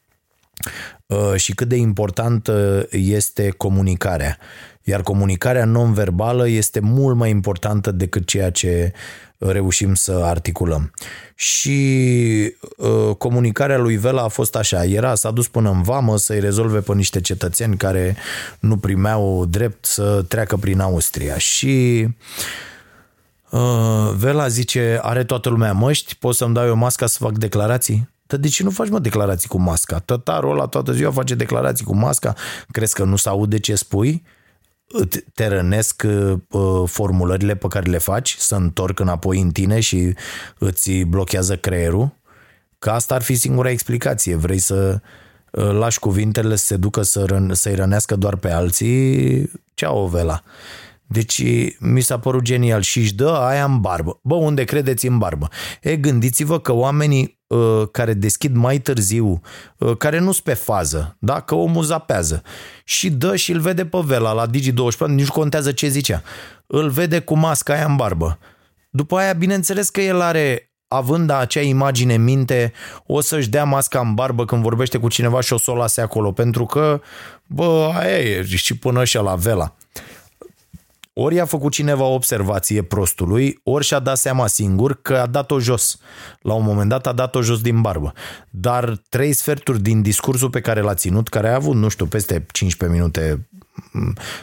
și 1.35 1.53
cât 1.53 1.67
de 1.67 1.75
importantă 1.75 2.87
este 2.89 3.49
comunicarea. 3.57 4.37
Iar 4.83 5.01
comunicarea 5.01 5.65
non-verbală 5.65 6.47
este 6.47 6.79
mult 6.79 7.15
mai 7.15 7.29
importantă 7.29 7.91
decât 7.91 8.25
ceea 8.25 8.49
ce 8.51 8.93
reușim 9.37 9.93
să 9.93 10.11
articulăm. 10.11 10.91
Și 11.35 12.55
uh, 12.77 13.15
comunicarea 13.17 13.77
lui 13.77 13.95
Vela 13.95 14.21
a 14.21 14.27
fost 14.27 14.55
așa, 14.55 14.83
era, 14.83 15.15
s-a 15.15 15.31
dus 15.31 15.47
până 15.47 15.69
în 15.69 15.81
vamă 15.81 16.17
să-i 16.17 16.39
rezolve 16.39 16.79
pe 16.79 16.93
niște 16.93 17.21
cetățeni 17.21 17.77
care 17.77 18.15
nu 18.59 18.77
primeau 18.77 19.45
drept 19.45 19.85
să 19.85 20.25
treacă 20.27 20.57
prin 20.57 20.79
Austria. 20.79 21.37
Și 21.37 22.07
uh, 23.49 24.11
Vela 24.15 24.47
zice, 24.47 24.99
are 25.01 25.23
toată 25.23 25.49
lumea 25.49 25.73
măști, 25.73 26.15
poți 26.15 26.37
să-mi 26.37 26.53
dau 26.53 26.65
eu 26.65 26.75
masca 26.75 27.05
să 27.05 27.17
fac 27.19 27.37
declarații? 27.37 28.09
Dar 28.31 28.39
de 28.39 28.47
ce 28.47 28.63
nu 28.63 28.69
faci, 28.69 28.89
mă, 28.89 28.99
declarații 28.99 29.47
cu 29.47 29.59
masca? 29.59 29.99
Tătarul 29.99 30.51
ăla 30.51 30.65
toată 30.65 30.91
ziua 30.91 31.11
face 31.11 31.35
declarații 31.35 31.85
cu 31.85 31.95
masca, 31.95 32.35
crezi 32.71 32.93
că 32.93 33.03
nu 33.03 33.15
se 33.15 33.29
aude 33.29 33.59
ce 33.59 33.75
spui? 33.75 34.23
te 35.33 35.47
rănesc 35.47 36.03
uh, 36.05 36.83
formulările 36.85 37.55
pe 37.55 37.67
care 37.67 37.89
le 37.89 37.97
faci, 37.97 38.35
să 38.37 38.55
întorc 38.55 38.99
înapoi 38.99 39.41
în 39.41 39.51
tine 39.51 39.79
și 39.79 40.13
îți 40.57 40.91
blochează 40.91 41.57
creierul? 41.57 42.13
Că 42.79 42.89
asta 42.89 43.15
ar 43.15 43.21
fi 43.21 43.35
singura 43.35 43.69
explicație. 43.69 44.35
Vrei 44.35 44.57
să 44.57 44.99
uh, 45.51 45.69
lași 45.71 45.99
cuvintele 45.99 46.55
să 46.55 46.65
se 46.65 46.75
ducă 46.75 47.01
să 47.01 47.23
rân, 47.25 47.53
să-i 47.53 47.75
rănească 47.75 48.15
doar 48.15 48.35
pe 48.35 48.51
alții? 48.51 49.51
Ceau, 49.73 50.07
Vela. 50.07 50.43
Deci 51.07 51.43
mi 51.79 52.01
s-a 52.01 52.19
părut 52.19 52.41
genial 52.41 52.81
și 52.81 52.99
își 52.99 53.15
dă 53.15 53.29
aia 53.29 53.63
în 53.63 53.79
barbă. 53.79 54.19
Bă, 54.23 54.35
unde 54.35 54.63
credeți 54.63 55.07
în 55.07 55.17
barbă? 55.17 55.49
E, 55.81 55.95
gândiți-vă 55.95 56.59
că 56.59 56.73
oamenii 56.73 57.23
uh, 57.23 57.40
care 57.91 58.13
deschid 58.13 58.55
mai 58.55 58.79
târziu, 58.79 59.41
uh, 59.77 59.97
care 59.97 60.19
nu 60.19 60.31
sunt 60.31 60.43
pe 60.43 60.53
fază, 60.53 61.15
da? 61.19 61.39
că 61.39 61.55
omul 61.55 61.83
zapează 61.83 62.41
și 62.83 63.09
dă 63.09 63.35
și 63.35 63.51
îl 63.51 63.59
vede 63.59 63.85
pe 63.85 63.99
Vela 64.03 64.31
la 64.31 64.47
Digi24, 64.47 65.07
nici 65.07 65.25
nu 65.25 65.33
contează 65.33 65.71
ce 65.71 65.87
zicea. 65.87 66.23
Îl 66.67 66.89
vede 66.89 67.19
cu 67.19 67.37
masca 67.37 67.73
aia 67.73 67.85
în 67.85 67.95
barbă. 67.95 68.39
După 68.89 69.17
aia, 69.17 69.33
bineînțeles 69.33 69.89
că 69.89 70.01
el 70.01 70.21
are 70.21 70.71
având 70.87 71.29
acea 71.29 71.61
imagine 71.61 72.13
în 72.13 72.23
minte, 72.23 72.73
o 73.05 73.21
să-și 73.21 73.49
dea 73.49 73.63
masca 73.63 73.99
în 73.99 74.13
barbă 74.13 74.45
când 74.45 74.61
vorbește 74.61 74.97
cu 74.97 75.07
cineva 75.07 75.41
și 75.41 75.53
o 75.53 75.57
să 75.57 75.71
o 75.71 75.75
lase 75.75 76.01
acolo, 76.01 76.31
pentru 76.31 76.65
că, 76.65 77.01
bă, 77.47 77.91
aia 77.95 78.17
e, 78.17 78.45
și 78.45 78.77
până 78.77 79.03
și 79.03 79.17
la 79.17 79.35
vela. 79.35 79.75
Ori 81.13 81.39
a 81.39 81.45
făcut 81.45 81.71
cineva 81.71 82.03
o 82.03 82.13
observație 82.13 82.81
prostului, 82.81 83.59
ori 83.63 83.85
și-a 83.85 83.99
dat 83.99 84.17
seama 84.17 84.47
singur 84.47 85.01
că 85.01 85.17
a 85.17 85.25
dat-o 85.25 85.59
jos. 85.59 85.97
La 86.41 86.53
un 86.53 86.63
moment 86.63 86.89
dat 86.89 87.07
a 87.07 87.11
dat-o 87.11 87.41
jos 87.41 87.61
din 87.61 87.81
barbă. 87.81 88.13
Dar 88.49 89.01
trei 89.09 89.33
sferturi 89.33 89.81
din 89.81 90.01
discursul 90.01 90.49
pe 90.49 90.61
care 90.61 90.81
l-a 90.81 90.93
ținut, 90.93 91.27
care 91.27 91.49
a 91.49 91.55
avut, 91.55 91.75
nu 91.75 91.87
știu, 91.89 92.05
peste 92.05 92.45
15 92.51 92.97
minute, 92.97 93.47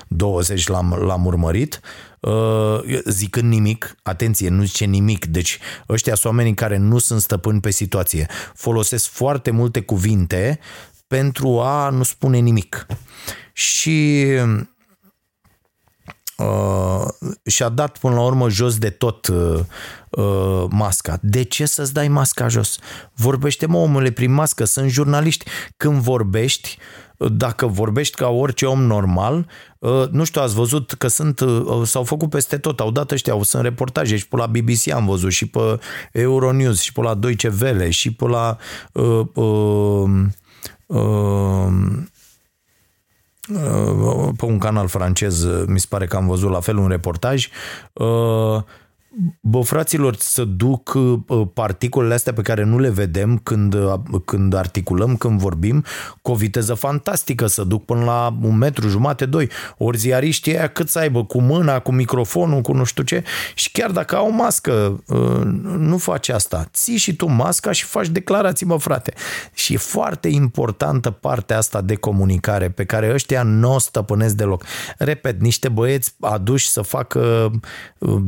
20 0.09 0.67
l-am, 0.67 0.99
l-am 1.01 1.27
urmărit, 1.27 1.81
uh, 2.21 3.01
zicând 3.05 3.49
nimic, 3.53 3.97
atenție, 4.03 4.49
nu 4.49 4.63
zice 4.63 4.85
nimic, 4.85 5.27
deci 5.27 5.59
ăștia 5.89 6.15
sunt 6.15 6.33
oamenii 6.33 6.55
care 6.55 6.77
nu 6.77 6.99
sunt 6.99 7.21
stăpâni 7.21 7.61
pe 7.61 7.71
situație. 7.71 8.27
Folosesc 8.55 9.09
foarte 9.09 9.51
multe 9.51 9.81
cuvinte 9.81 10.59
pentru 11.07 11.61
a 11.61 11.89
nu 11.89 12.03
spune 12.03 12.39
nimic. 12.39 12.87
Și 13.53 14.27
uh, 16.39 17.09
și-a 17.47 17.69
dat 17.69 17.99
până 17.99 18.15
la 18.15 18.23
urmă 18.23 18.49
jos 18.49 18.79
de 18.79 18.91
tot 18.91 19.27
uh, 19.27 19.59
uh, 20.11 20.65
masca. 20.71 21.19
De 21.23 21.43
ce 21.43 21.67
să-ți 21.67 21.93
dai 21.93 22.09
masca 22.09 22.49
jos? 22.49 22.79
Vorbește 23.15 23.67
mă 23.67 23.77
omule 23.77 24.11
prin 24.11 24.33
mască, 24.33 24.65
sunt 24.65 24.91
jurnaliști. 24.91 25.45
Când 25.77 26.01
vorbești, 26.01 26.79
dacă 27.17 27.67
vorbești 27.67 28.17
ca 28.17 28.29
orice 28.29 28.67
om 28.67 28.83
normal, 28.83 29.47
uh, 29.79 30.05
nu 30.11 30.25
știu, 30.25 30.41
ați 30.41 30.55
văzut 30.55 30.93
că 30.93 31.09
sunt, 31.09 31.41
uh, 31.41 31.83
s-au 31.85 32.05
făcut 32.05 32.31
peste 32.31 32.59
tot, 32.59 32.81
au 32.81 32.91
dat 32.91 33.11
ăștia, 33.11 33.39
sunt 33.43 33.63
reportaje 33.63 34.17
și 34.17 34.29
pe 34.29 34.37
la 34.37 34.47
BBC 34.47 34.93
am 34.93 35.07
văzut 35.07 35.33
și 35.33 35.47
pe 35.47 35.79
Euronews 36.13 36.81
și 36.81 36.93
pe 36.93 37.01
la 37.01 37.15
Deutsche 37.15 37.53
Welle 37.61 37.91
și 37.91 38.13
pe 38.13 38.25
la 38.25 38.57
uh, 38.93 39.27
uh, 39.35 40.05
uh, 40.05 40.27
Uh, 40.89 41.73
pe 44.37 44.45
un 44.45 44.59
canal 44.59 44.89
francez, 44.89 45.43
uh, 45.43 45.65
mi 45.67 45.81
se 45.81 45.87
pare 45.89 46.07
că 46.07 46.17
am 46.17 46.27
văzut 46.27 46.51
la 46.51 46.61
fel 46.61 46.77
un 46.77 46.89
reportaj, 46.89 47.49
uh, 47.93 48.63
Bă, 49.41 49.61
fraților, 49.61 50.17
să 50.19 50.45
duc 50.45 50.99
particulele 51.55 52.15
astea 52.15 52.33
pe 52.33 52.43
care 52.43 52.65
nu 52.65 52.79
le 52.79 52.91
vedem 52.91 53.39
când, 53.43 53.77
când 54.25 54.55
articulăm, 54.55 55.17
când 55.17 55.41
vorbim, 55.41 55.85
cu 56.23 56.31
o 56.31 56.35
viteză 56.35 56.75
fantastică, 56.75 57.47
să 57.47 57.65
duc 57.65 57.85
până 57.85 58.05
la 58.05 58.37
un 58.43 58.57
metru, 58.57 58.89
jumate, 58.89 59.27
doi. 59.27 59.51
Ori 59.79 59.99
ziariștii 59.99 60.57
aia 60.57 60.69
cât 60.69 60.89
să 60.89 60.99
aibă, 60.99 61.25
cu 61.25 61.41
mâna, 61.41 61.79
cu 61.79 61.93
microfonul, 61.93 62.61
cu 62.61 62.73
nu 62.73 62.85
știu 62.85 63.03
ce. 63.03 63.25
Și 63.55 63.71
chiar 63.71 63.91
dacă 63.91 64.17
au 64.17 64.33
mască, 64.33 65.05
nu 65.79 65.99
faci 65.99 66.29
asta. 66.29 66.69
Ții 66.73 66.97
și 66.97 67.17
tu 67.17 67.27
masca 67.27 67.73
și 67.73 67.85
faci 67.85 68.09
declarații, 68.09 68.67
mă, 68.67 68.79
frate. 68.79 69.13
Și 69.55 69.73
e 69.75 69.77
foarte 69.77 70.29
importantă 70.29 71.11
partea 71.11 71.59
asta 71.59 71.81
de 71.81 71.95
comunicare 71.95 72.71
pe 72.71 72.85
care 72.85 73.13
ăștia 73.13 73.43
nu 73.43 73.75
o 73.75 73.79
stăpânesc 73.79 74.35
deloc. 74.35 74.65
Repet, 74.99 75.41
niște 75.41 75.69
băieți 75.69 76.15
aduși 76.21 76.69
să 76.69 76.83
facă, 76.83 77.51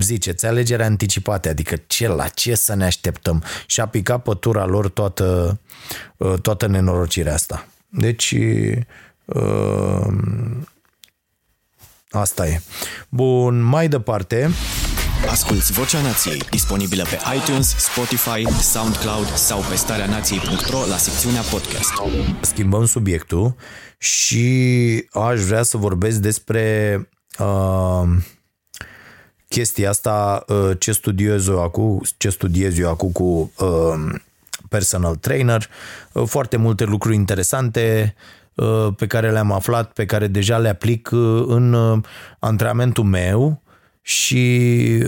ziceți, 0.00 0.46
alegeri 0.46 0.68
alegeri 0.70 0.82
anticipate, 0.82 1.48
adică 1.48 1.76
ce, 1.86 2.08
la 2.08 2.28
ce 2.28 2.54
să 2.54 2.74
ne 2.74 2.84
așteptăm? 2.84 3.42
Și 3.66 3.80
a 3.80 3.86
picat 3.86 4.22
pe 4.22 4.30
tura 4.40 4.66
lor 4.66 4.88
toată, 4.88 5.60
uh, 6.16 6.40
toată 6.42 6.66
nenorocirea 6.66 7.34
asta. 7.34 7.66
Deci, 7.88 8.34
uh, 9.24 10.06
asta 12.10 12.46
e. 12.46 12.60
Bun, 13.08 13.60
mai 13.60 13.88
departe. 13.88 14.50
Asculți 15.28 15.72
Vocea 15.72 16.00
Nației, 16.00 16.42
disponibilă 16.50 17.02
pe 17.02 17.18
iTunes, 17.36 17.76
Spotify, 17.76 18.62
SoundCloud 18.62 19.34
sau 19.34 19.60
pe 19.68 19.74
starea 19.74 20.06
nației.ro 20.06 20.86
la 20.86 20.96
secțiunea 20.96 21.40
podcast. 21.40 21.92
Schimbăm 22.40 22.86
subiectul 22.86 23.54
și 23.98 25.08
aș 25.12 25.40
vrea 25.40 25.62
să 25.62 25.76
vorbesc 25.76 26.18
despre 26.18 26.94
uh, 27.38 28.02
chestia 29.50 29.88
asta, 29.88 30.44
uh, 30.48 30.70
ce 30.78 30.92
studiez 30.92 31.46
eu 31.46 31.62
acum, 31.62 32.00
ce 32.16 32.28
studiez 32.28 32.78
eu 32.78 32.88
acum 32.88 33.10
cu 33.10 33.52
uh, 33.58 34.14
personal 34.68 35.16
trainer, 35.16 35.68
uh, 36.12 36.22
foarte 36.26 36.56
multe 36.56 36.84
lucruri 36.84 37.14
interesante 37.14 38.14
pe 38.96 39.06
care 39.06 39.30
le-am 39.30 39.52
aflat, 39.52 39.92
pe 39.92 40.04
care 40.04 40.26
deja 40.26 40.58
le 40.58 40.68
aplic 40.68 41.10
în 41.46 41.76
antrenamentul 42.38 43.04
meu 43.04 43.62
și 44.02 45.04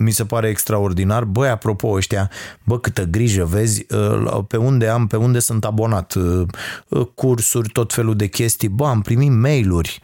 mi 0.00 0.10
se 0.10 0.24
pare 0.24 0.48
extraordinar. 0.48 1.24
Băi, 1.24 1.48
apropo, 1.48 1.88
ăștia, 1.88 2.30
bă, 2.64 2.78
câtă 2.78 3.04
grijă, 3.04 3.44
vezi, 3.44 3.86
uh, 3.94 4.44
pe 4.48 4.56
unde 4.56 4.88
am, 4.88 5.06
pe 5.06 5.16
unde 5.16 5.38
sunt 5.38 5.64
abonat, 5.64 6.14
uh, 6.14 6.46
uh, 6.88 7.06
cursuri, 7.14 7.68
tot 7.68 7.92
felul 7.92 8.16
de 8.16 8.26
chestii, 8.26 8.68
bă, 8.68 8.86
am 8.86 9.02
primit 9.02 9.30
mail-uri, 9.30 10.00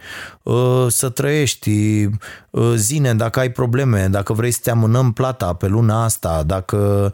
să 0.89 1.09
trăiești, 1.09 2.09
zine 2.75 3.15
dacă 3.15 3.41
ai 3.41 3.51
probleme, 3.51 4.07
dacă 4.07 4.33
vrei 4.33 4.51
să 4.51 4.59
te 4.63 4.71
amânăm 4.71 5.13
plata 5.13 5.53
pe 5.53 5.67
luna 5.67 6.05
asta, 6.05 6.43
dacă 6.43 7.13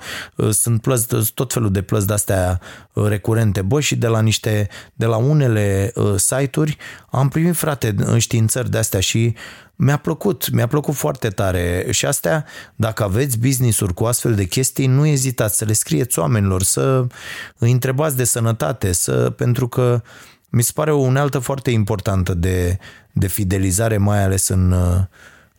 sunt 0.51 0.81
plăți, 0.81 1.33
tot 1.35 1.53
felul 1.53 1.71
de 1.71 1.83
plăți 1.83 2.07
de-astea 2.07 2.61
recurente, 2.93 3.63
bă, 3.63 3.81
și 3.81 3.97
de 3.97 4.07
la 4.07 4.21
niște, 4.21 4.69
de 4.95 5.07
la 5.07 5.17
unele 5.17 5.93
site-uri 6.17 6.77
am 7.11 7.29
primit, 7.29 7.57
frate, 7.57 7.95
înștiințări 7.97 8.71
de-astea 8.71 9.01
și 9.01 9.35
mi-a 9.83 9.97
plăcut, 9.97 10.51
mi-a 10.51 10.67
plăcut 10.67 10.95
foarte 10.95 11.29
tare 11.29 11.87
și 11.91 12.07
astea, 12.07 12.45
dacă 12.77 13.03
aveți 13.03 13.39
business-uri 13.39 13.95
cu 13.95 14.05
astfel 14.05 14.35
de 14.35 14.45
chestii, 14.45 14.87
nu 14.87 15.07
ezitați 15.07 15.57
să 15.57 15.65
le 15.65 15.73
scrieți 15.73 16.19
oamenilor, 16.19 16.63
să 16.63 17.07
îi 17.59 17.71
întrebați 17.71 18.17
de 18.17 18.25
sănătate, 18.25 18.93
să, 18.93 19.31
pentru 19.31 19.69
că 19.69 20.03
mi 20.49 20.63
se 20.63 20.71
pare 20.75 20.93
o 20.93 20.99
unealtă 20.99 21.39
foarte 21.39 21.71
importantă 21.71 22.35
de, 22.35 22.79
de 23.13 23.27
fidelizare, 23.27 23.97
mai 23.97 24.23
ales 24.23 24.49
în, 24.49 24.75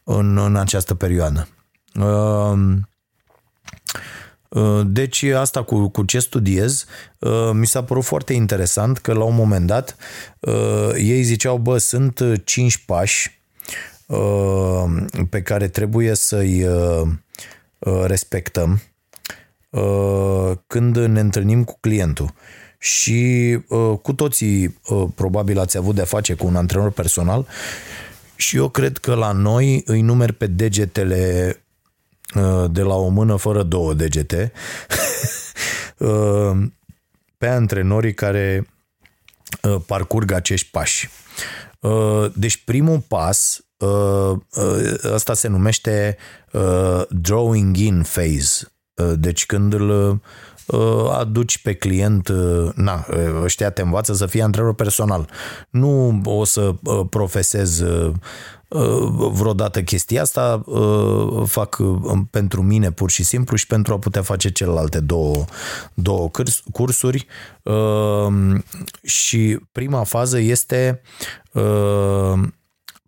în, 0.03 0.37
în 0.37 0.55
această 0.55 0.95
perioadă. 0.95 1.47
Um, 1.95 2.89
uh, 4.49 4.81
deci 4.85 5.23
asta 5.23 5.63
cu, 5.63 5.87
cu 5.87 6.03
ce 6.03 6.19
studiez, 6.19 6.85
uh, 7.19 7.49
mi 7.53 7.67
s-a 7.67 7.83
părut 7.83 8.03
foarte 8.03 8.33
interesant 8.33 8.97
că 8.97 9.13
la 9.13 9.23
un 9.23 9.35
moment 9.35 9.67
dat 9.67 9.95
uh, 10.39 10.89
ei 10.95 11.23
ziceau, 11.23 11.57
bă, 11.57 11.77
sunt 11.77 12.21
cinci 12.43 12.85
pași 12.85 13.29
Uh, 13.29 13.40
pe 15.29 15.41
care 15.41 15.67
trebuie 15.67 16.15
să-i 16.15 16.63
uh, 16.63 17.07
uh, 17.79 18.03
respectăm 18.05 18.81
când 20.67 20.97
ne 20.97 21.19
întâlnim 21.19 21.63
cu 21.63 21.77
clientul. 21.79 22.33
Și 22.77 23.59
cu 24.01 24.13
toții 24.13 24.79
probabil 25.15 25.59
ați 25.59 25.77
avut 25.77 25.95
de-a 25.95 26.05
face 26.05 26.33
cu 26.33 26.45
un 26.45 26.55
antrenor 26.55 26.91
personal 26.91 27.47
și 28.35 28.55
eu 28.55 28.69
cred 28.69 28.97
că 28.97 29.13
la 29.13 29.31
noi 29.31 29.81
îi 29.85 30.01
numeri 30.01 30.33
pe 30.33 30.47
degetele 30.47 31.55
de 32.71 32.81
la 32.81 32.95
o 32.95 33.07
mână 33.07 33.35
fără 33.35 33.63
două 33.63 33.93
degete 33.93 34.51
pe 37.37 37.47
antrenorii 37.47 38.13
care 38.13 38.67
parcurg 39.85 40.31
acești 40.31 40.69
pași. 40.71 41.09
Deci 42.33 42.63
primul 42.63 42.99
pas 42.99 43.61
asta 45.13 45.33
se 45.33 45.47
numește 45.47 46.17
drawing 47.09 47.77
in 47.77 48.01
phase. 48.01 48.71
Deci 49.15 49.45
când 49.45 49.73
îl 49.73 50.21
aduci 51.11 51.61
pe 51.61 51.73
client, 51.73 52.29
na, 52.75 53.05
ăștia 53.43 53.69
te 53.69 53.81
învață 53.81 54.13
să 54.13 54.25
fii 54.25 54.41
antrenor 54.41 54.73
personal. 54.73 55.29
Nu 55.69 56.21
o 56.23 56.43
să 56.43 56.75
profesez 57.09 57.83
vreodată 59.31 59.81
chestia 59.81 60.21
asta, 60.21 60.63
fac 61.45 61.77
pentru 62.29 62.61
mine 62.61 62.91
pur 62.91 63.09
și 63.09 63.23
simplu 63.23 63.55
și 63.55 63.67
pentru 63.67 63.93
a 63.93 63.99
putea 63.99 64.21
face 64.21 64.51
celelalte 64.51 64.99
două, 64.99 65.45
două 65.93 66.29
cursuri 66.71 67.27
și 69.01 69.59
prima 69.71 70.03
fază 70.03 70.39
este 70.39 71.01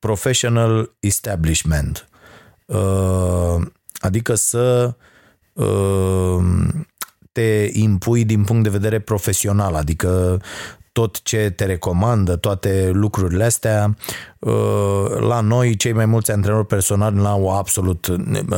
professional 0.04 0.96
establishment, 1.00 2.08
adică 4.00 4.36
să 4.36 4.96
te 7.32 7.70
impui 7.72 8.26
din 8.26 8.44
punct 8.44 8.64
de 8.64 8.70
vedere 8.70 9.00
profesional, 9.00 9.76
adică 9.76 10.42
tot 10.94 11.22
ce 11.22 11.54
te 11.56 11.66
recomandă, 11.66 12.36
toate 12.36 12.90
lucrurile 12.94 13.44
astea, 13.44 13.96
Uh, 14.46 15.20
la 15.20 15.40
noi, 15.40 15.76
cei 15.76 15.94
mai 15.94 16.06
mulți 16.06 16.32
antrenori 16.32 16.66
personali 16.66 17.16
n-au 17.16 17.58
absolut 17.58 18.08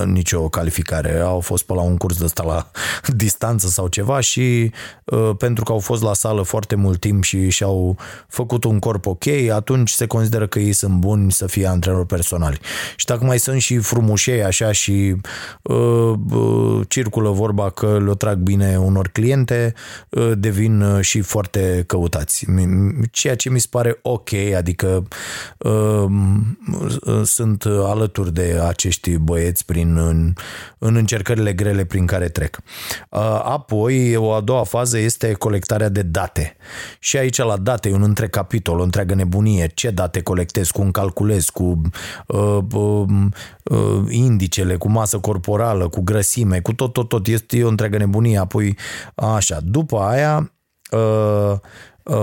nicio 0.06 0.50
calificare. 0.50 1.20
Au 1.20 1.40
fost 1.40 1.64
pe 1.64 1.74
la 1.74 1.82
un 1.82 1.98
curs 1.98 2.18
de 2.18 2.24
ăsta 2.24 2.44
la 2.44 2.72
distanță 3.24 3.68
sau 3.68 3.88
ceva 3.88 4.20
și 4.20 4.72
uh, 5.04 5.32
pentru 5.38 5.64
că 5.64 5.72
au 5.72 5.80
fost 5.80 6.02
la 6.02 6.14
sală 6.14 6.42
foarte 6.42 6.76
mult 6.76 7.00
timp 7.00 7.24
și 7.24 7.50
și-au 7.50 7.98
făcut 8.28 8.64
un 8.64 8.80
corp 8.80 9.06
ok, 9.06 9.26
atunci 9.54 9.90
se 9.90 10.06
consideră 10.06 10.48
că 10.48 10.60
ei 10.60 10.74
sunt 10.74 10.94
buni 10.94 11.32
să 11.32 11.48
fie 11.48 11.68
antrenori 11.68 12.06
personali. 12.06 12.60
Și 12.96 13.06
dacă 13.06 13.26
mai 13.26 13.40
sunt 13.40 13.62
și 13.62 13.78
frumușei 13.78 14.44
așa 14.44 14.72
și 14.72 15.16
uh, 15.62 16.14
uh, 16.32 16.82
circulă 16.88 17.30
vorba 17.30 17.70
că 17.70 18.00
le 18.06 18.16
trag 18.16 18.38
bine 18.38 18.78
unor 18.78 19.08
cliente, 19.08 19.74
uh, 20.10 20.32
devin 20.38 21.02
și 21.02 21.22
foarte 21.22 21.84
căutați. 21.88 22.25
Ceea 23.12 23.36
ce 23.36 23.50
mi 23.50 23.60
se 23.60 23.68
pare 23.70 24.00
ok, 24.02 24.34
adică 24.56 25.08
uh, 25.58 25.86
Ehm, 26.06 26.58
sunt 27.24 27.64
alături 27.66 28.34
de 28.34 28.60
acești 28.68 29.18
băieți 29.18 29.66
prin, 29.66 29.98
în, 29.98 30.34
în 30.78 30.96
încercările 30.96 31.54
grele 31.54 31.86
prin 31.86 32.06
care 32.06 32.28
trec. 32.28 32.60
Apoi, 33.44 34.16
o 34.16 34.34
a 34.34 34.42
doua 34.42 34.64
fază 34.64 34.98
este 34.98 35.34
colectarea 35.34 35.90
de 35.90 36.02
date. 36.02 36.56
Și 37.00 37.18
aici 37.18 37.38
la 37.38 37.58
date 37.58 37.90
e 37.90 37.94
un 37.94 38.02
întreg 38.02 38.30
capitol, 38.30 38.80
o 38.80 38.84
întreagă 38.84 39.14
nebunie. 39.14 39.72
Ce 39.74 39.90
date 39.90 40.22
colectez, 40.22 40.70
cum 40.70 40.92
calculez, 40.92 41.46
cu 41.46 41.82
uh, 42.28 42.58
uh, 42.74 43.06
uh, 43.64 44.04
indicele, 44.10 44.76
cu 44.76 44.90
masă 44.90 45.20
corporală, 45.20 45.88
cu 45.88 46.02
grăsime, 46.02 46.60
cu 46.60 46.74
tot, 46.74 46.94
tot, 46.94 47.08
tot. 47.08 47.28
Este 47.28 47.64
o 47.64 47.68
întreagă 47.68 47.98
nebunie. 47.98 48.38
Apoi, 48.38 48.78
așa, 49.16 49.60
după 49.64 50.00
aia... 50.00 50.38
Uh, 50.38 50.50
Uh, 50.92 51.58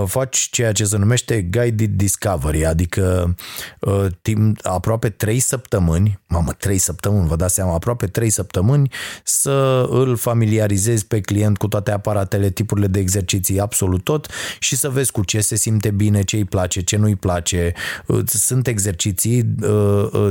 faci 0.05 0.49
ceea 0.51 0.71
ce 0.71 0.85
se 0.85 0.97
numește 0.97 1.41
guided 1.41 1.89
discovery, 1.89 2.65
adică 2.65 3.35
uh, 3.79 4.05
timp 4.21 4.57
aproape 4.61 5.09
3 5.09 5.39
săptămâni, 5.39 6.19
mamă, 6.27 6.51
3 6.51 6.77
săptămâni, 6.77 7.27
vă 7.27 7.35
dați 7.35 7.53
seama, 7.53 7.73
aproape 7.73 8.07
3 8.07 8.29
săptămâni 8.29 8.91
să 9.23 9.87
îl 9.89 10.15
familiarizezi 10.15 11.05
pe 11.05 11.21
client 11.21 11.57
cu 11.57 11.67
toate 11.67 11.91
aparatele, 11.91 12.49
tipurile 12.49 12.87
de 12.87 12.99
exerciții, 12.99 13.59
absolut 13.59 14.03
tot 14.03 14.27
și 14.59 14.75
să 14.75 14.89
vezi 14.89 15.11
cu 15.11 15.23
ce 15.23 15.41
se 15.41 15.55
simte 15.55 15.91
bine, 15.91 16.21
ce 16.21 16.35
îi 16.35 16.45
place, 16.45 16.81
ce 16.81 16.97
nu 16.97 17.05
îi 17.05 17.15
place. 17.15 17.73
Uh, 18.07 18.21
sunt 18.25 18.67
exerciții, 18.67 19.41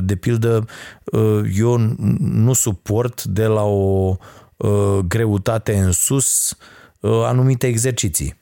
de 0.03 0.16
pildă, 0.16 0.66
eu 1.57 1.96
nu 2.18 2.53
suport 2.53 3.24
de 3.24 3.46
la 3.46 3.62
o 3.62 4.16
greutate 5.07 5.76
în 5.76 5.92
sus 5.92 6.57
anumite 7.00 7.66
exerciții 7.66 8.34
Uh, 8.34 8.41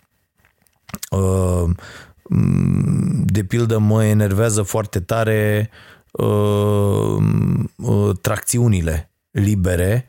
de 3.24 3.45
pildă 3.45 3.78
mă 3.78 4.05
enervează 4.05 4.62
foarte 4.62 5.01
tare 5.01 5.70
uh, 6.11 7.16
uh, 7.76 8.11
tracțiunile 8.20 9.11
libere 9.30 10.07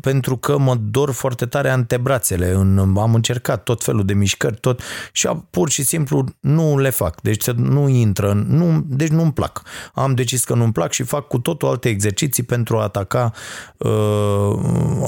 pentru 0.00 0.36
că 0.36 0.58
mă 0.58 0.74
dor 0.74 1.10
foarte 1.10 1.46
tare 1.46 1.70
antebrațele. 1.70 2.50
În, 2.50 2.94
am 2.96 3.14
încercat 3.14 3.62
tot 3.62 3.82
felul 3.82 4.04
de 4.04 4.14
mișcări, 4.14 4.56
tot 4.56 4.80
și 5.12 5.28
pur 5.50 5.70
și 5.70 5.82
simplu 5.82 6.24
nu 6.40 6.78
le 6.78 6.90
fac. 6.90 7.20
Deci 7.20 7.50
nu 7.50 7.88
intră, 7.88 8.44
nu, 8.48 8.84
deci 8.86 9.08
nu-mi 9.08 9.32
plac. 9.32 9.62
Am 9.94 10.14
decis 10.14 10.44
că 10.44 10.54
nu-mi 10.54 10.72
plac 10.72 10.92
și 10.92 11.02
fac 11.02 11.26
cu 11.26 11.38
totul 11.38 11.68
alte 11.68 11.88
exerciții 11.88 12.42
pentru 12.42 12.78
a 12.78 12.82
ataca 12.82 13.32
uh, 13.76 13.90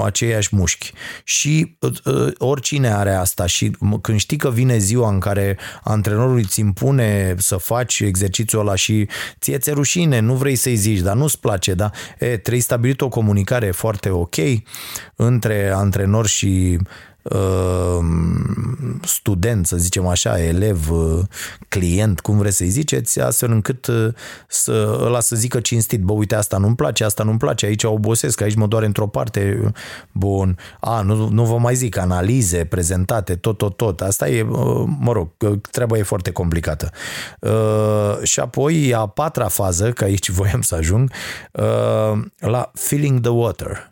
aceiași 0.05 0.57
mușchi. 0.57 0.93
Și 1.25 1.77
uh, 1.81 2.27
oricine 2.39 2.93
are 2.93 3.15
asta 3.15 3.47
și 3.47 3.71
când 4.01 4.19
știi 4.19 4.37
că 4.37 4.51
vine 4.51 4.79
ziua 4.79 5.11
în 5.11 5.19
care 5.19 5.59
antrenorul 5.83 6.37
îți 6.37 6.61
impune 6.61 7.35
să 7.39 7.57
faci 7.57 8.01
exercițiul 8.01 8.61
ăla 8.61 8.75
și 8.75 9.09
ție 9.41 9.59
ți 9.59 9.71
rușine, 9.71 10.19
nu 10.19 10.35
vrei 10.35 10.57
să-i 10.57 10.77
zici, 10.77 10.99
dar 10.99 11.17
nu-ți 11.17 11.41
place, 11.41 11.75
da? 11.75 11.91
E, 12.19 12.37
trebuie 12.37 12.63
stabilit 12.63 13.01
o 13.01 13.09
comunicare 13.09 13.71
foarte 13.71 14.09
ok 14.23 14.37
între 15.17 15.73
antrenor 15.75 16.27
și 16.27 16.79
uh, 17.23 17.99
student, 19.03 19.67
să 19.67 19.77
zicem 19.77 20.07
așa, 20.07 20.43
elev, 20.43 20.91
uh, 20.91 21.21
client, 21.69 22.21
cum 22.21 22.39
vreți 22.39 22.57
să-i 22.57 22.69
ziceți, 22.69 23.21
astfel 23.21 23.51
încât 23.51 23.87
uh, 23.87 24.09
să 24.49 24.99
ăla 25.01 25.21
să 25.21 25.37
zică 25.37 25.61
cinstit, 25.61 26.01
bă, 26.01 26.13
uite, 26.13 26.35
asta 26.35 26.57
nu-mi 26.57 26.77
place, 26.77 27.05
asta 27.05 27.23
nu-mi 27.23 27.39
place, 27.39 27.67
aici 27.67 27.85
obosesc, 27.85 28.41
aici 28.41 28.55
mă 28.55 28.67
doare 28.67 28.87
într-o 28.87 29.07
parte, 29.07 29.73
bun, 30.13 30.59
a, 30.81 31.01
nu, 31.01 31.29
nu 31.29 31.45
vă 31.45 31.59
mai 31.59 31.75
zic, 31.75 31.99
analize 31.99 32.65
prezentate, 32.65 33.35
tot, 33.35 33.59
tot, 33.59 33.77
tot, 33.77 34.01
asta 34.01 34.29
e, 34.29 34.43
mă 34.99 35.13
rog, 35.13 35.29
treaba 35.71 35.99
e 35.99 36.03
foarte 36.03 36.33
complicată. 36.33 36.91
Și 38.23 38.41
apoi 38.41 38.95
a 38.95 39.07
patra 39.07 39.49
fază, 39.49 39.91
că 39.91 40.05
aici 40.05 40.31
voiam 40.39 40.61
să 40.61 40.75
ajung, 40.75 41.11
la 42.39 42.71
feeling 42.75 43.21
the 43.21 43.31
water, 43.31 43.92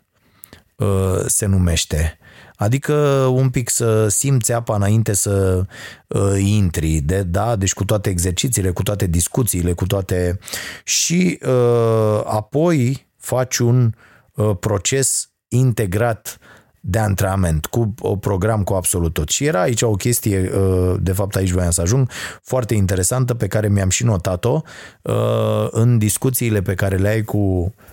se 1.25 1.45
numește. 1.45 2.17
Adică 2.61 2.93
un 3.33 3.49
pic 3.49 3.69
să 3.69 4.07
simți 4.07 4.53
apa 4.53 4.75
înainte 4.75 5.13
să 5.13 5.65
uh, 6.07 6.39
intri, 6.39 6.99
de, 6.99 7.23
da? 7.23 7.55
Deci 7.55 7.73
cu 7.73 7.85
toate 7.85 8.09
exercițiile, 8.09 8.71
cu 8.71 8.83
toate 8.83 9.07
discuțiile, 9.07 9.73
cu 9.73 9.85
toate... 9.85 10.39
Și 10.83 11.39
uh, 11.45 12.21
apoi 12.25 13.07
faci 13.17 13.57
un 13.57 13.93
uh, 14.33 14.51
proces 14.59 15.29
integrat 15.47 16.39
de 16.79 16.99
antrenament, 16.99 17.65
cu 17.65 17.93
o 17.99 18.15
program 18.15 18.63
cu 18.63 18.73
absolut 18.73 19.13
tot. 19.13 19.29
Și 19.29 19.45
era 19.45 19.61
aici 19.61 19.81
o 19.81 19.91
chestie, 19.91 20.51
uh, 20.55 20.95
de 20.99 21.11
fapt 21.11 21.35
aici 21.35 21.51
voiam 21.51 21.71
să 21.71 21.81
ajung, 21.81 22.09
foarte 22.41 22.73
interesantă 22.73 23.33
pe 23.33 23.47
care 23.47 23.67
mi-am 23.67 23.89
și 23.89 24.03
notat-o 24.03 24.61
uh, 25.01 25.67
în 25.71 25.97
discuțiile 25.97 26.61
pe 26.61 26.73
care 26.73 26.95
le 26.97 27.07
ai 27.07 27.21
cu 27.21 27.37
Uh, 27.37 27.90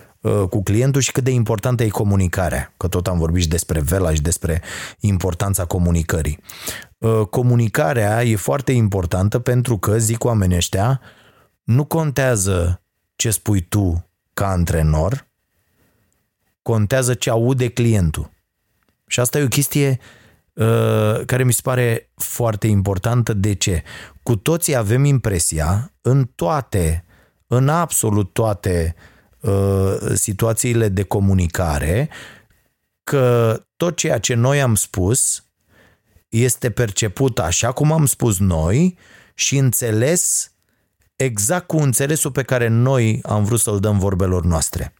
cu 0.49 0.63
clientul 0.63 1.01
și 1.01 1.11
cât 1.11 1.23
de 1.23 1.31
importantă 1.31 1.83
e 1.83 1.87
comunicarea, 1.89 2.73
că 2.77 2.87
tot 2.87 3.07
am 3.07 3.17
vorbit 3.17 3.41
și 3.41 3.47
despre 3.47 3.79
Vela 3.79 4.13
și 4.13 4.21
despre 4.21 4.61
importanța 4.99 5.65
comunicării. 5.65 6.39
Uh, 6.97 7.21
comunicarea 7.29 8.23
e 8.23 8.35
foarte 8.35 8.71
importantă 8.71 9.39
pentru 9.39 9.77
că, 9.77 9.97
zic 9.97 10.23
oamenii 10.23 10.55
ăștia, 10.55 11.01
nu 11.63 11.85
contează 11.85 12.81
ce 13.15 13.29
spui 13.29 13.61
tu 13.61 14.09
ca 14.33 14.49
antrenor, 14.49 15.27
contează 16.61 17.13
ce 17.13 17.29
aude 17.29 17.67
clientul. 17.67 18.31
Și 19.07 19.19
asta 19.19 19.39
e 19.39 19.43
o 19.43 19.47
chestie 19.47 19.99
uh, 20.53 21.25
care 21.25 21.43
mi 21.43 21.53
se 21.53 21.61
pare 21.63 22.11
foarte 22.15 22.67
importantă. 22.67 23.33
De 23.33 23.53
ce? 23.53 23.83
Cu 24.23 24.35
toții 24.35 24.75
avem 24.75 25.03
impresia, 25.03 25.93
în 26.01 26.29
toate, 26.35 27.05
în 27.47 27.69
absolut 27.69 28.33
toate 28.33 28.95
uh, 28.97 29.01
Uh, 29.01 29.17
situațiile 30.13 30.87
de 30.89 31.03
comunicare 31.03 32.09
că 33.03 33.61
tot 33.77 33.95
ceea 33.95 34.17
ce 34.17 34.33
noi 34.33 34.61
am 34.61 34.75
spus 34.75 35.43
este 36.29 36.69
perceput 36.69 37.39
așa 37.39 37.71
cum 37.71 37.91
am 37.91 38.05
spus 38.05 38.39
noi 38.39 38.97
și 39.33 39.57
înțeles 39.57 40.51
exact 41.15 41.67
cu 41.67 41.77
înțelesul 41.77 42.31
pe 42.31 42.43
care 42.43 42.67
noi 42.67 43.19
am 43.23 43.43
vrut 43.43 43.59
să-l 43.59 43.79
dăm 43.79 43.99
vorbelor 43.99 44.43
noastre. 44.43 44.93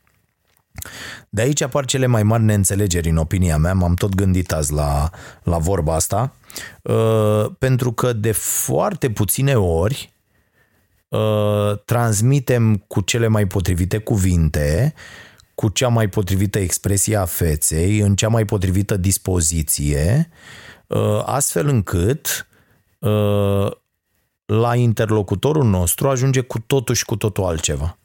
De 1.30 1.42
aici 1.42 1.62
apar 1.62 1.86
cele 1.86 2.06
mai 2.06 2.24
mari 2.24 2.44
neînțelegeri, 2.44 3.10
în 3.10 3.18
opinia 3.18 3.58
mea, 3.58 3.74
m-am 3.74 3.94
tot 3.94 4.16
gândit 4.16 4.52
azi 4.52 4.74
la, 4.74 5.10
la 5.44 5.58
vorba 5.58 5.96
asta, 5.96 6.34
uh, 6.82 7.46
pentru 7.60 7.92
că 7.92 8.14
de 8.14 8.32
foarte 8.32 9.10
puține 9.10 9.56
ori 9.56 10.14
uh, 11.10 11.80
transmitem 11.86 12.76
cu 12.76 13.02
cele 13.02 13.28
mai 13.28 13.48
potrivite 13.48 13.98
cuvinte, 13.98 14.94
cu 15.56 15.70
cea 15.70 15.88
mai 15.88 16.08
potrivită 16.08 16.60
expresie 16.60 17.16
a 17.16 17.26
feței, 17.26 18.00
în 18.00 18.16
cea 18.16 18.28
mai 18.28 18.46
potrivită 18.46 18.98
dispoziție, 18.98 20.30
uh, 20.88 21.22
astfel 21.26 21.68
încât 21.68 22.48
uh, 23.00 23.72
la 24.46 24.76
interlocutorul 24.76 25.66
nostru 25.66 26.10
ajunge 26.10 26.42
cu 26.42 26.60
totul 26.60 26.96
și 26.96 27.06
cu 27.06 27.16
totul 27.16 27.44
altceva. 27.44 27.98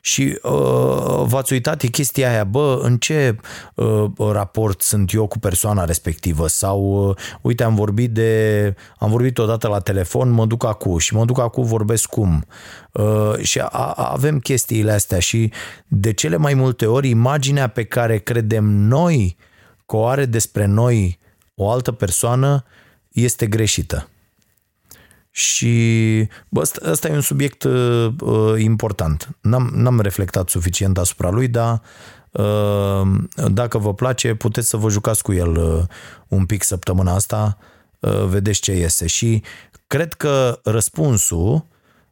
Și 0.00 0.38
uh, 0.42 1.22
v-ați 1.24 1.52
uitat, 1.52 1.82
e 1.82 1.86
chestia 1.86 2.30
aia, 2.30 2.44
bă, 2.44 2.80
în 2.82 2.96
ce 2.96 3.36
uh, 3.74 4.04
raport 4.32 4.82
sunt 4.82 5.12
eu 5.12 5.26
cu 5.26 5.38
persoana 5.38 5.84
respectivă? 5.84 6.48
Sau, 6.48 7.08
uh, 7.08 7.16
uite, 7.40 7.62
am 7.62 7.74
vorbit 7.74 8.10
de, 8.10 8.74
am 8.98 9.10
vorbit 9.10 9.38
odată 9.38 9.68
la 9.68 9.78
telefon, 9.78 10.30
mă 10.30 10.46
duc 10.46 10.64
acum 10.64 10.98
și 10.98 11.14
mă 11.14 11.24
duc 11.24 11.38
acum, 11.38 11.64
vorbesc 11.64 12.08
cum. 12.08 12.46
Uh, 12.92 13.38
și 13.38 13.58
a, 13.58 13.92
avem 13.92 14.38
chestiile 14.38 14.92
astea 14.92 15.18
și 15.18 15.52
de 15.86 16.12
cele 16.12 16.36
mai 16.36 16.54
multe 16.54 16.86
ori 16.86 17.08
imaginea 17.08 17.66
pe 17.66 17.84
care 17.84 18.18
credem 18.18 18.64
noi 18.64 19.36
că 19.86 19.96
o 19.96 20.06
are 20.06 20.24
despre 20.24 20.66
noi 20.66 21.18
o 21.54 21.70
altă 21.70 21.92
persoană 21.92 22.64
este 23.08 23.46
greșită. 23.46 24.08
Și 25.30 26.28
bă, 26.48 26.60
ăsta, 26.60 26.90
ăsta 26.90 27.08
e 27.08 27.14
un 27.14 27.20
subiect 27.20 27.62
uh, 27.62 28.12
uh, 28.20 28.54
important. 28.58 29.28
N-am, 29.40 29.70
n-am 29.74 30.00
reflectat 30.00 30.48
suficient 30.48 30.98
asupra 30.98 31.30
lui, 31.30 31.48
dar 31.48 31.82
uh, 32.30 33.02
dacă 33.52 33.78
vă 33.78 33.94
place, 33.94 34.34
puteți 34.34 34.68
să 34.68 34.76
vă 34.76 34.90
jucați 34.90 35.22
cu 35.22 35.32
el 35.32 35.56
uh, 35.56 35.82
un 36.28 36.46
pic 36.46 36.62
săptămâna 36.62 37.14
asta, 37.14 37.58
uh, 38.00 38.24
vedeți 38.24 38.60
ce 38.60 38.72
iese. 38.72 39.06
Și 39.06 39.42
cred 39.86 40.14
că 40.14 40.60
răspunsul, 40.64 41.64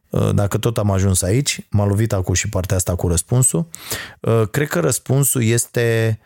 uh, 0.09 0.29
dacă 0.33 0.57
tot 0.57 0.77
am 0.77 0.91
ajuns 0.91 1.21
aici, 1.21 1.67
m-a 1.69 1.85
lovit 1.85 2.13
acum 2.13 2.33
și 2.33 2.49
partea 2.49 2.75
asta 2.75 2.95
cu 2.95 3.07
răspunsul, 3.07 3.67
uh, 4.19 4.43
cred 4.51 4.67
că 4.67 4.79
răspunsul 4.79 5.43
este 5.43 6.19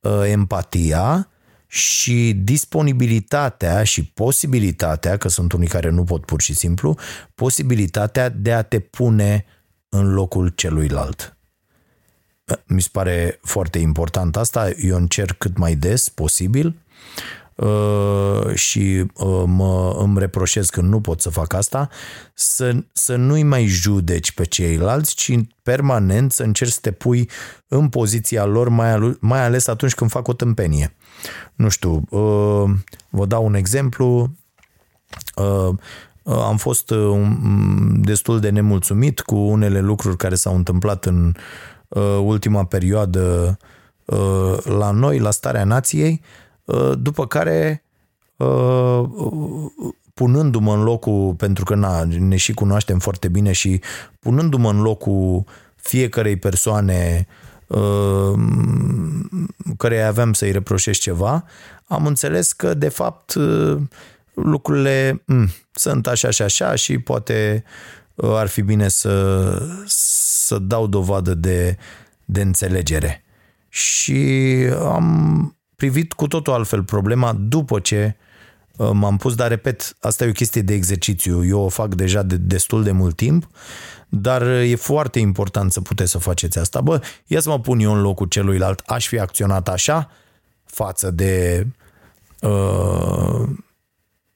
uh, 0.00 0.22
empatia, 0.24 1.28
și 1.68 2.32
disponibilitatea 2.36 3.84
și 3.84 4.04
posibilitatea, 4.04 5.16
că 5.16 5.28
sunt 5.28 5.52
unii 5.52 5.68
care 5.68 5.90
nu 5.90 6.04
pot 6.04 6.24
pur 6.24 6.40
și 6.40 6.54
simplu, 6.54 6.98
posibilitatea 7.34 8.28
de 8.28 8.52
a 8.52 8.62
te 8.62 8.78
pune 8.78 9.44
în 9.88 10.12
locul 10.12 10.48
celuilalt. 10.48 11.36
Mi 12.66 12.82
se 12.82 12.88
pare 12.92 13.38
foarte 13.42 13.78
important 13.78 14.36
asta, 14.36 14.70
eu 14.70 14.96
încerc 14.96 15.38
cât 15.38 15.56
mai 15.56 15.74
des 15.74 16.08
posibil 16.08 16.66
uh, 16.66 17.47
și 18.54 19.04
uh, 19.14 19.42
mă, 19.46 19.96
îmi 19.98 20.18
reproșez 20.18 20.68
că 20.68 20.80
nu 20.80 21.00
pot 21.00 21.20
să 21.20 21.30
fac 21.30 21.52
asta, 21.52 21.88
să, 22.34 22.76
să 22.92 23.16
nu-i 23.16 23.42
mai 23.42 23.66
judeci 23.66 24.32
pe 24.32 24.44
ceilalți, 24.44 25.14
ci 25.14 25.38
permanent 25.62 26.32
să 26.32 26.42
încerci 26.42 26.72
să 26.72 26.78
te 26.82 26.92
pui 26.92 27.28
în 27.68 27.88
poziția 27.88 28.44
lor, 28.44 28.68
mai, 28.68 29.16
mai 29.20 29.44
ales 29.44 29.66
atunci 29.66 29.94
când 29.94 30.10
fac 30.10 30.28
o 30.28 30.32
tâmpenie. 30.32 30.94
Nu 31.54 31.68
știu, 31.68 32.02
uh, 32.10 32.70
vă 33.08 33.26
dau 33.26 33.44
un 33.44 33.54
exemplu, 33.54 34.30
uh, 35.36 35.74
am 36.22 36.56
fost 36.56 36.92
destul 37.94 38.40
de 38.40 38.50
nemulțumit 38.50 39.20
cu 39.20 39.36
unele 39.36 39.80
lucruri 39.80 40.16
care 40.16 40.34
s-au 40.34 40.54
întâmplat 40.54 41.04
în 41.04 41.34
ultima 42.22 42.64
perioadă 42.64 43.58
la 44.64 44.90
noi, 44.90 45.18
la 45.18 45.30
starea 45.30 45.64
nației, 45.64 46.22
după 46.98 47.26
care 47.26 47.82
punându-mă 50.18 50.74
în 50.74 50.82
locul, 50.82 51.34
pentru 51.34 51.64
că 51.64 51.74
na, 51.74 52.04
ne 52.04 52.36
și 52.36 52.52
cunoaștem 52.52 52.98
foarte 52.98 53.28
bine 53.28 53.52
și 53.52 53.80
punându-mă 54.20 54.70
în 54.70 54.80
locul 54.80 55.44
fiecarei 55.74 56.36
persoane 56.36 57.26
uh, 57.66 58.32
care 59.76 60.02
aveam 60.02 60.32
să-i 60.32 60.52
reproșesc 60.52 61.00
ceva, 61.00 61.44
am 61.84 62.06
înțeles 62.06 62.52
că 62.52 62.74
de 62.74 62.88
fapt 62.88 63.34
uh, 63.34 63.78
lucrurile 64.34 65.12
m- 65.12 65.24
mm, 65.24 65.48
sunt 65.72 66.06
așa 66.06 66.30
și 66.30 66.42
așa 66.42 66.74
și 66.74 66.98
poate 66.98 67.64
uh, 68.14 68.34
ar 68.34 68.46
fi 68.46 68.62
bine 68.62 68.88
să, 68.88 69.62
să 69.86 70.58
dau 70.58 70.86
dovadă 70.86 71.34
de, 71.34 71.76
de 72.24 72.40
înțelegere. 72.40 73.24
Și 73.68 74.16
am 74.84 75.57
privit 75.78 76.12
cu 76.12 76.26
totul 76.26 76.52
altfel 76.52 76.84
problema 76.84 77.32
după 77.32 77.80
ce 77.80 78.16
uh, 78.76 78.90
m-am 78.92 79.16
pus, 79.16 79.34
dar 79.34 79.48
repet, 79.48 79.96
asta 80.00 80.24
e 80.24 80.28
o 80.28 80.32
chestie 80.32 80.62
de 80.62 80.74
exercițiu. 80.74 81.44
Eu 81.44 81.60
o 81.60 81.68
fac 81.68 81.94
deja 81.94 82.22
de 82.22 82.36
destul 82.36 82.82
de 82.82 82.90
mult 82.90 83.16
timp, 83.16 83.48
dar 84.08 84.42
e 84.42 84.74
foarte 84.74 85.18
important 85.18 85.72
să 85.72 85.80
puteți 85.80 86.10
să 86.10 86.18
faceți 86.18 86.58
asta. 86.58 86.80
Bă, 86.80 87.00
ia 87.26 87.40
să 87.40 87.48
mă 87.48 87.60
pun 87.60 87.78
eu 87.78 87.92
în 87.92 88.00
locul 88.00 88.26
celuilalt, 88.26 88.82
aș 88.86 89.06
fi 89.06 89.18
acționat 89.18 89.68
așa 89.68 90.10
față 90.64 91.10
de 91.10 91.66
uh, 92.40 93.48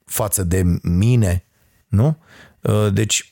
față 0.05 0.43
de 0.43 0.63
mine, 0.83 1.45
nu? 1.89 2.17
Uh, 2.61 2.93
deci 2.93 3.32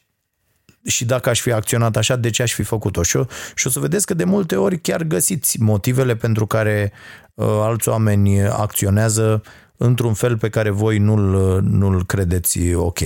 și 0.84 1.04
dacă 1.04 1.28
aș 1.28 1.40
fi 1.40 1.52
acționat 1.52 1.96
așa, 1.96 2.16
de 2.16 2.30
ce 2.30 2.42
aș 2.42 2.52
fi 2.52 2.62
făcut-o? 2.62 3.02
Și 3.02 3.16
o, 3.16 3.24
și 3.54 3.66
o 3.66 3.70
să 3.70 3.80
vedeți 3.80 4.06
că 4.06 4.14
de 4.14 4.24
multe 4.24 4.56
ori 4.56 4.78
chiar 4.78 5.02
găsiți 5.02 5.60
motivele 5.60 6.16
pentru 6.16 6.46
care 6.46 6.92
uh, 7.34 7.46
alți 7.46 7.88
oameni 7.88 8.42
acționează 8.42 9.42
într-un 9.76 10.14
fel 10.14 10.38
pe 10.38 10.48
care 10.48 10.70
voi 10.70 10.98
nu-l, 10.98 11.60
nu-l 11.62 12.04
credeți 12.06 12.74
ok. 12.74 12.98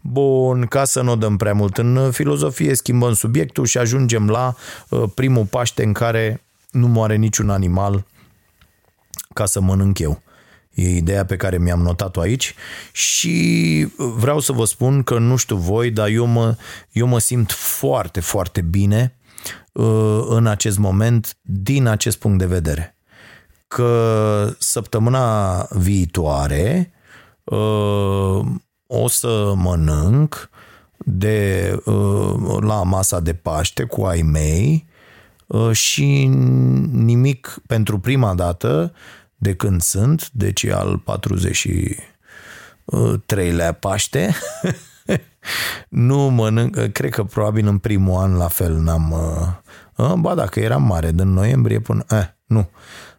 Bun, 0.00 0.66
ca 0.66 0.84
să 0.84 1.02
nu 1.02 1.16
dăm 1.16 1.36
prea 1.36 1.54
mult 1.54 1.78
în 1.78 2.10
filozofie, 2.10 2.74
schimbăm 2.74 3.14
subiectul 3.14 3.66
și 3.66 3.78
ajungem 3.78 4.28
la 4.28 4.54
uh, 4.88 5.02
primul 5.14 5.44
Paște 5.44 5.84
în 5.84 5.92
care 5.92 6.42
nu 6.70 6.86
moare 6.86 7.16
niciun 7.16 7.50
animal 7.50 8.04
ca 9.34 9.46
să 9.46 9.60
mănânc 9.60 9.98
eu. 9.98 10.22
E 10.78 10.96
ideea 10.96 11.24
pe 11.24 11.36
care 11.36 11.58
mi-am 11.58 11.80
notat-o 11.80 12.20
aici 12.20 12.54
și 12.92 13.86
vreau 13.96 14.40
să 14.40 14.52
vă 14.52 14.64
spun 14.64 15.02
că 15.02 15.18
nu 15.18 15.36
știu 15.36 15.56
voi, 15.56 15.90
dar 15.90 16.08
eu 16.08 16.26
mă, 16.26 16.56
eu 16.92 17.06
mă 17.06 17.18
simt 17.18 17.52
foarte, 17.52 18.20
foarte 18.20 18.60
bine 18.60 19.18
uh, 19.72 20.24
în 20.28 20.46
acest 20.46 20.78
moment 20.78 21.36
din 21.42 21.86
acest 21.86 22.18
punct 22.18 22.38
de 22.38 22.46
vedere. 22.46 22.96
Că 23.68 24.54
săptămâna 24.58 25.62
viitoare 25.70 26.92
uh, 27.44 28.40
o 28.86 29.08
să 29.08 29.52
mănânc 29.56 30.50
de, 30.96 31.72
uh, 31.84 32.56
la 32.60 32.82
masa 32.82 33.20
de 33.20 33.34
Paște 33.34 33.82
cu 33.82 34.02
ai 34.04 34.22
mei 34.22 34.86
și 35.72 36.26
nimic 36.92 37.58
pentru 37.66 37.98
prima 37.98 38.34
dată 38.34 38.92
de 39.38 39.54
când 39.54 39.80
sunt, 39.80 40.30
deci 40.30 40.64
al 40.64 41.02
43-lea 41.02 43.72
Paște. 43.80 44.34
nu 45.88 46.18
mănânc, 46.18 46.92
cred 46.92 47.10
că 47.10 47.24
probabil 47.24 47.66
în 47.66 47.78
primul 47.78 48.20
an 48.20 48.36
la 48.36 48.48
fel 48.48 48.74
n-am... 48.74 49.10
Uh, 49.96 50.14
ba 50.14 50.34
dacă 50.34 50.60
eram 50.60 50.82
mare, 50.82 51.12
din 51.12 51.32
noiembrie 51.32 51.80
până... 51.80 52.04
Eh, 52.10 52.26
nu. 52.46 52.68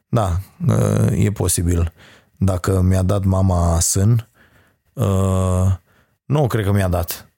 Da, 0.08 0.38
uh, 0.68 1.24
e 1.24 1.32
posibil. 1.32 1.94
Dacă 2.38 2.82
mi-a 2.82 3.02
dat 3.02 3.24
mama 3.24 3.80
sân, 3.80 4.28
uh, 4.94 5.72
nu 6.26 6.48
cred 6.48 6.66
că 6.66 6.72
mi-a 6.72 6.88
dat. 6.88 7.30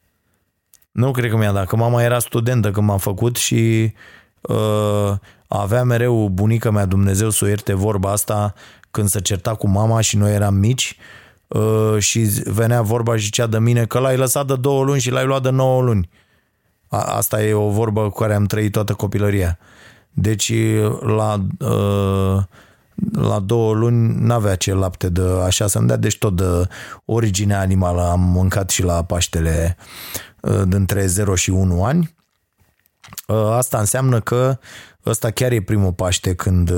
Nu 0.92 1.12
cred 1.12 1.30
că 1.30 1.38
mi-a 1.38 1.52
dat, 1.52 1.68
că 1.68 1.76
mama 1.76 2.04
era 2.04 2.20
studentă 2.20 2.72
când 2.72 2.88
m-a 2.88 2.98
făcut 2.98 3.36
și 3.36 3.94
uh, 4.42 5.14
avea 5.54 5.84
mereu 5.84 6.30
bunica 6.30 6.72
mea, 6.72 6.86
Dumnezeu 6.86 7.30
să 7.30 7.46
o 7.46 7.48
ierte 7.48 7.74
vorba 7.74 8.12
asta, 8.12 8.54
când 8.92 9.10
se 9.10 9.22
certa 9.22 9.56
cu 9.56 9.68
mama 9.68 10.02
și 10.02 10.18
noi 10.18 10.34
eram 10.34 10.54
mici 10.54 10.98
uh, 11.48 11.96
și 12.00 12.20
venea 12.46 12.82
vorba 12.82 13.18
și 13.18 13.24
zicea 13.24 13.48
de 13.48 13.60
mine 13.60 13.86
că 13.86 14.00
l-ai 14.00 14.18
lăsat 14.18 14.48
de 14.48 14.56
două 14.56 14.84
luni 14.84 15.00
și 15.00 15.12
l-ai 15.12 15.26
luat 15.26 15.42
de 15.42 15.50
nouă 15.50 15.82
luni. 15.82 16.10
Asta 16.90 17.44
e 17.44 17.54
o 17.54 17.70
vorbă 17.70 18.10
cu 18.10 18.20
care 18.20 18.34
am 18.34 18.46
trăit 18.46 18.72
toată 18.72 18.94
copilăria. 18.94 19.58
Deci 20.12 20.54
la, 21.00 21.46
uh, 21.60 22.44
la 23.12 23.40
două 23.40 23.74
luni 23.74 24.16
n-avea 24.20 24.56
ce 24.56 24.74
lapte 24.74 25.10
de 25.10 25.22
așa 25.46 25.68
să-mi 25.68 25.88
dea, 25.88 25.98
deci 25.98 26.18
tot 26.18 26.36
de 26.36 26.68
origine 27.06 27.56
animală 27.56 28.02
am 28.02 28.20
mâncat 28.20 28.70
și 28.70 28.84
la 28.84 29.04
Paștele 29.04 29.78
uh, 30.42 30.62
dintre 30.68 31.06
0 31.06 31.36
și 31.36 31.50
1 31.50 31.84
ani. 31.84 32.16
Asta 33.58 33.80
înseamnă 33.80 34.20
că 34.20 34.58
ăsta 35.06 35.32
chiar 35.32 35.52
e 35.52 35.62
primul 35.62 35.94
Paște 35.94 36.36
când 36.36 36.72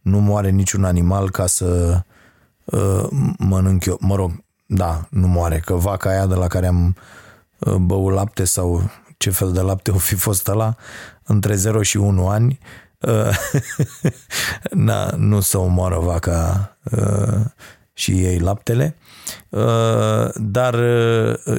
nu 0.00 0.18
moare 0.18 0.50
niciun 0.50 0.84
animal 0.84 1.30
ca 1.30 1.46
să 1.46 2.00
uh, 2.64 3.06
mănânc 3.38 3.84
eu. 3.84 3.96
Mă 4.00 4.14
rog, 4.14 4.44
da, 4.66 5.06
nu 5.10 5.26
moare, 5.26 5.58
că 5.58 5.74
vaca 5.74 6.10
aia 6.10 6.26
de 6.26 6.34
la 6.34 6.46
care 6.46 6.66
am 6.66 6.96
uh, 7.58 7.74
băut 7.74 8.12
lapte 8.12 8.44
sau 8.44 8.90
ce 9.16 9.30
fel 9.30 9.52
de 9.52 9.60
lapte 9.60 9.90
o 9.90 9.98
fi 9.98 10.14
fost 10.14 10.48
ăla, 10.48 10.76
între 11.22 11.54
0 11.54 11.82
și 11.82 11.96
1 11.96 12.28
ani, 12.28 12.58
uh, 13.00 13.36
na, 14.88 15.10
nu 15.16 15.40
să 15.40 15.58
omoară 15.58 15.98
vaca 15.98 16.76
uh, 16.90 17.44
și 17.92 18.10
ei 18.10 18.38
laptele, 18.38 18.96
dar 20.34 20.74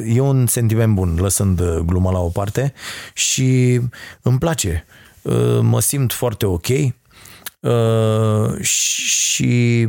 e 0.06 0.20
un 0.20 0.48
sentiment 0.48 0.94
bun, 0.94 1.16
lăsând 1.20 1.62
gluma 1.86 2.12
la 2.12 2.20
o 2.20 2.30
parte 2.30 2.74
și 3.14 3.80
îmi 4.22 4.40
place. 4.40 4.86
Mă 5.62 5.80
simt 5.80 6.14
foarte 6.14 6.46
ok 6.46 6.68
și 8.62 9.82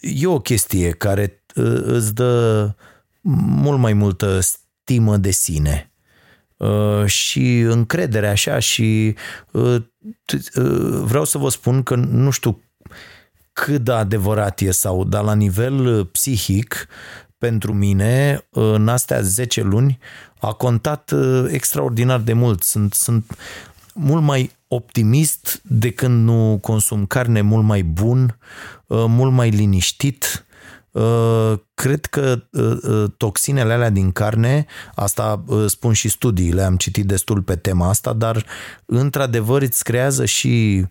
e 0.00 0.26
o 0.26 0.40
chestie 0.40 0.90
care 0.90 1.44
îți 1.84 2.14
dă 2.14 2.72
mult 3.20 3.78
mai 3.78 3.92
multă 3.92 4.40
stimă 4.40 5.16
de 5.16 5.30
sine 5.30 5.92
și 7.06 7.58
încredere 7.58 8.28
așa 8.28 8.58
și 8.58 9.14
vreau 11.02 11.24
să 11.24 11.38
vă 11.38 11.48
spun 11.48 11.82
că 11.82 11.94
nu 11.94 12.30
știu 12.30 12.62
cât 13.64 13.84
de 13.84 13.92
adevărat 13.92 14.60
e 14.60 14.70
sau, 14.70 15.04
dar 15.04 15.24
la 15.24 15.34
nivel 15.34 15.86
uh, 15.86 16.06
psihic, 16.12 16.88
pentru 17.38 17.72
mine, 17.72 18.46
în 18.50 18.88
astea 18.88 19.20
10 19.20 19.62
luni, 19.62 19.98
a 20.40 20.52
contat 20.52 21.10
uh, 21.10 21.46
extraordinar 21.50 22.20
de 22.20 22.32
mult. 22.32 22.62
Sunt, 22.62 22.94
sunt 22.94 23.36
mult 23.98 24.22
mai 24.22 24.50
optimist 24.68 25.60
de 25.62 25.90
când 25.90 26.24
nu 26.24 26.58
consum 26.60 27.06
carne, 27.06 27.40
mult 27.40 27.64
mai 27.64 27.82
bun, 27.82 28.38
uh, 28.86 29.04
mult 29.08 29.32
mai 29.32 29.50
liniștit, 29.50 30.46
Uh, 30.98 31.58
cred 31.74 32.06
că 32.06 32.42
uh, 32.50 32.76
uh, 32.82 33.10
toxinele 33.16 33.72
alea 33.72 33.90
din 33.90 34.12
carne, 34.12 34.66
asta 34.94 35.44
spun 35.66 35.92
și 35.92 36.08
studiile, 36.08 36.62
am 36.62 36.76
citit 36.76 37.06
destul 37.06 37.42
pe 37.42 37.56
tema 37.56 37.88
asta, 37.88 38.12
dar 38.12 38.44
într-adevăr 38.86 39.62
îți 39.62 39.84
creează 39.84 40.24
și 40.24 40.84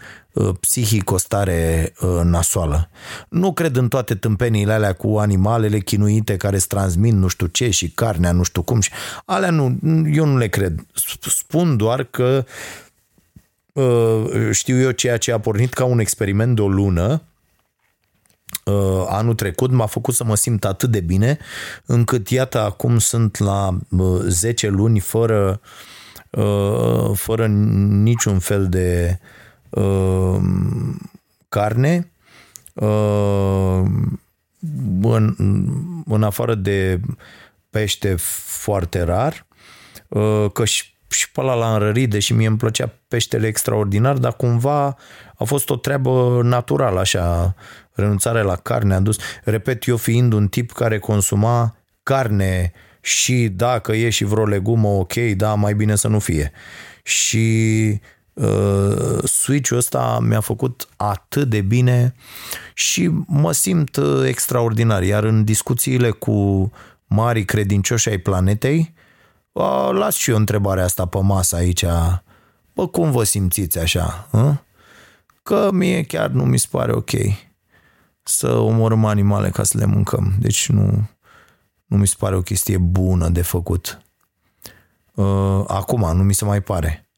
psihic 0.60 1.12
o 1.12 1.18
stare 1.18 1.93
nasoală. 2.24 2.89
Nu 3.30 3.53
cred 3.53 3.76
în 3.76 3.88
toate 3.88 4.16
tâmpeniile 4.16 4.74
alea 4.74 4.93
cu 4.93 5.18
animalele 5.18 5.80
chinuite 5.80 6.38
care 6.38 6.55
îți 6.55 6.68
transmit 6.68 7.14
nu 7.14 7.28
știu 7.28 7.45
ce 7.45 7.70
și 7.70 7.89
carnea 7.89 8.32
nu 8.32 8.43
știu 8.43 8.62
cum 8.62 8.80
și 8.82 8.91
alea 9.26 9.49
nu, 9.49 9.78
eu 10.14 10.26
nu 10.26 10.38
le 10.38 10.47
cred. 10.47 10.86
Spun 11.22 11.78
doar 11.78 12.03
că 12.03 12.45
știu 14.52 14.80
eu 14.80 14.92
ceea 14.92 15.18
ce 15.18 15.32
a 15.32 15.40
pornit 15.40 15.74
ca 15.74 15.84
un 15.86 16.00
experiment 16.00 16.56
de 16.56 16.62
o 16.62 16.68
lună, 16.68 17.22
uh, 18.66 19.06
anul 19.08 19.36
trecut 19.36 19.72
m-a 19.72 19.86
făcut 19.86 20.14
să 20.14 20.24
mă 20.24 20.36
simt 20.36 20.66
atât 20.66 20.92
de 20.92 21.00
bine 21.00 21.38
încât 21.86 22.30
iată 22.30 22.60
acum 22.60 22.98
sunt 22.98 23.38
la 23.38 23.78
uh, 23.90 24.22
10 24.28 24.68
luni 24.68 25.00
fără 25.00 25.62
uh, 26.30 27.12
fără 27.14 27.48
niciun 27.48 28.40
fel 28.40 28.70
de 28.70 29.20
uh, 29.70 30.40
carne 31.50 32.12
uh, 32.74 33.82
în, 35.02 35.36
în 36.06 36.24
afară 36.24 36.56
de 36.56 37.00
pește 37.70 38.16
foarte 38.46 39.02
rar 39.02 39.46
uh, 40.08 40.46
că 40.54 40.66
și 40.66 40.96
și 41.10 41.32
pe 41.32 41.41
ăla 41.41 41.53
l-am 41.53 41.74
înrărit, 41.74 42.10
deși 42.10 42.34
mie 42.34 42.47
îmi 42.47 42.58
plăcea 42.58 42.93
peștele 43.08 43.47
extraordinar, 43.47 44.18
dar 44.18 44.34
cumva 44.36 44.86
a 45.38 45.43
fost 45.43 45.70
o 45.70 45.76
treabă 45.76 46.39
naturală, 46.43 46.99
așa, 46.99 47.55
renunțare 47.93 48.41
la 48.41 48.55
carne 48.55 48.93
a 48.93 48.99
dus. 48.99 49.18
Repet, 49.43 49.88
eu 49.88 49.97
fiind 49.97 50.34
un 50.34 50.47
tip 50.47 50.72
care 50.72 50.99
consuma 50.99 51.76
carne 52.03 52.72
și 53.01 53.47
dacă 53.47 53.91
e 53.91 54.10
și 54.10 54.24
vreo 54.24 54.45
legumă, 54.45 54.88
ok, 54.88 55.14
da, 55.14 55.53
mai 55.53 55.74
bine 55.74 55.95
să 55.95 56.08
nu 56.08 56.20
fie. 56.20 56.51
Și 57.03 57.99
uh, 58.34 59.24
switch-ul 59.24 59.78
ăsta 59.78 60.20
mi-a 60.22 60.39
făcut 60.39 60.88
atât 60.95 61.49
de 61.49 61.62
bine 61.62 62.16
și 62.74 63.10
mă 63.28 63.51
simt 63.51 63.95
uh, 63.95 64.26
extraordinar. 64.26 65.03
Iar 65.03 65.24
în 65.24 65.43
discuțiile 65.43 66.10
cu 66.10 66.72
mari 67.05 67.45
credincioși 67.45 68.10
ai 68.10 68.18
planetei, 68.18 68.93
uh, 69.58 69.89
las 69.91 70.16
și 70.16 70.30
eu 70.30 70.36
întrebarea 70.36 70.84
asta 70.84 71.05
pe 71.05 71.20
masă 71.22 71.55
aici. 71.55 71.86
Bă, 72.74 72.88
cum 72.88 73.12
vă 73.12 73.24
simțiți 73.24 73.80
așa? 73.80 74.28
Uh? 74.32 74.55
Că 75.43 75.70
mie 75.72 76.03
chiar 76.03 76.30
nu 76.30 76.45
mi 76.45 76.58
se 76.58 76.68
pare 76.70 76.91
ok 76.91 77.12
să 78.24 78.58
omorâm 78.58 79.05
animale 79.05 79.49
ca 79.49 79.64
să 79.64 79.78
le 79.78 79.86
mâncăm. 79.86 80.34
Deci 80.39 80.70
nu, 80.70 81.10
nu 81.86 81.97
mi 81.97 82.08
se 82.08 82.16
pare 82.18 82.36
o 82.36 82.41
chestie 82.41 82.78
bună 82.78 83.30
de 83.30 83.41
făcut. 83.41 84.01
Uh, 85.14 85.64
acum, 85.68 86.16
nu 86.18 86.24
mi 86.24 86.34
se 86.34 86.45
mai 86.45 86.62
pare. 86.62 87.10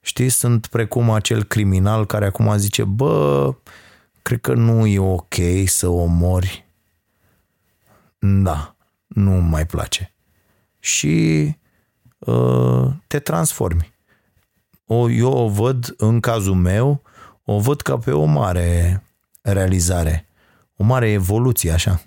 Știți, 0.00 0.36
sunt 0.36 0.66
precum 0.66 1.10
acel 1.10 1.44
criminal 1.44 2.06
care 2.06 2.26
acum 2.26 2.56
zice, 2.56 2.84
bă, 2.84 3.54
cred 4.22 4.40
că 4.40 4.54
nu 4.54 4.86
e 4.86 4.98
ok 4.98 5.34
să 5.66 5.88
omori. 5.88 6.64
Da, 8.18 8.76
nu 9.06 9.30
mai 9.30 9.66
place. 9.66 10.14
Și 10.78 11.44
uh, 11.46 11.59
te 13.06 13.18
transformi. 13.18 13.92
O, 14.86 15.10
eu 15.10 15.32
o 15.32 15.48
văd, 15.48 15.94
în 15.96 16.20
cazul 16.20 16.54
meu, 16.54 17.02
o 17.44 17.58
văd 17.58 17.80
ca 17.80 17.98
pe 17.98 18.10
o 18.10 18.24
mare 18.24 19.02
realizare 19.42 20.30
o 20.80 20.84
mare 20.84 21.10
evoluție 21.10 21.70
așa. 21.70 22.02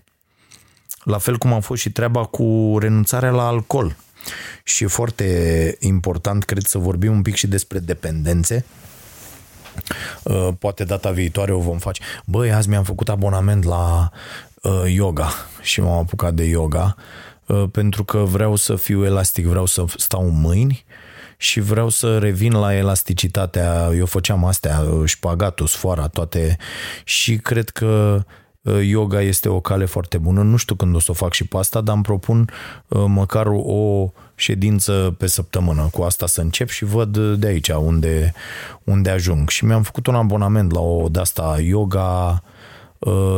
La 1.03 1.17
fel 1.17 1.37
cum 1.37 1.53
a 1.53 1.59
fost 1.59 1.81
și 1.81 1.91
treaba 1.91 2.25
cu 2.25 2.77
renunțarea 2.79 3.31
la 3.31 3.47
alcool. 3.47 3.95
Și 4.63 4.83
e 4.83 4.87
foarte 4.87 5.77
important, 5.79 6.43
cred, 6.43 6.65
să 6.65 6.77
vorbim 6.77 7.11
un 7.11 7.21
pic 7.21 7.35
și 7.35 7.47
despre 7.47 7.79
dependențe. 7.79 8.65
Uh, 10.23 10.49
poate 10.59 10.83
data 10.83 11.11
viitoare 11.11 11.51
o 11.51 11.59
vom 11.59 11.77
face. 11.77 12.01
Băi, 12.25 12.51
azi 12.51 12.69
mi-am 12.69 12.83
făcut 12.83 13.09
abonament 13.09 13.63
la 13.63 14.11
uh, 14.61 14.83
yoga 14.85 15.29
și 15.61 15.81
m-am 15.81 15.97
apucat 15.97 16.33
de 16.33 16.43
yoga 16.43 16.95
uh, 16.97 17.32
pentru 17.71 18.03
că 18.03 18.17
vreau 18.17 18.55
să 18.55 18.75
fiu 18.75 19.05
elastic, 19.05 19.45
vreau 19.45 19.65
să 19.65 19.83
stau 19.97 20.27
în 20.27 20.39
mâini 20.41 20.85
și 21.37 21.59
vreau 21.59 21.89
să 21.89 22.17
revin 22.17 22.53
la 22.53 22.75
elasticitatea. 22.75 23.89
Eu 23.95 24.05
făceam 24.05 24.45
astea, 24.45 24.83
șpagatul, 25.05 25.67
sfoara, 25.67 26.07
toate 26.07 26.57
și 27.03 27.37
cred 27.37 27.69
că 27.69 28.23
Uh, 28.63 28.79
yoga 28.81 29.21
este 29.21 29.49
o 29.49 29.59
cale 29.59 29.85
foarte 29.85 30.17
bună. 30.17 30.41
Nu 30.41 30.55
știu 30.55 30.75
când 30.75 30.95
o 30.95 30.99
să 30.99 31.11
o 31.11 31.13
fac 31.13 31.33
și 31.33 31.47
pe 31.47 31.57
asta, 31.57 31.81
dar 31.81 31.95
îmi 31.95 32.03
propun 32.03 32.49
uh, 32.87 33.03
măcar 33.07 33.45
o 33.47 34.11
ședință 34.35 35.15
pe 35.17 35.27
săptămână. 35.27 35.89
Cu 35.91 36.01
asta 36.01 36.27
să 36.27 36.41
încep 36.41 36.69
și 36.69 36.85
văd 36.85 37.17
de 37.17 37.47
aici 37.47 37.69
unde, 37.69 38.33
unde 38.83 39.09
ajung. 39.09 39.49
Și 39.49 39.65
mi-am 39.65 39.83
făcut 39.83 40.07
un 40.07 40.15
abonament 40.15 40.71
la 40.71 40.79
o 40.79 41.09
de 41.09 41.19
asta 41.19 41.57
yoga 41.61 42.41
uh, 42.43 42.52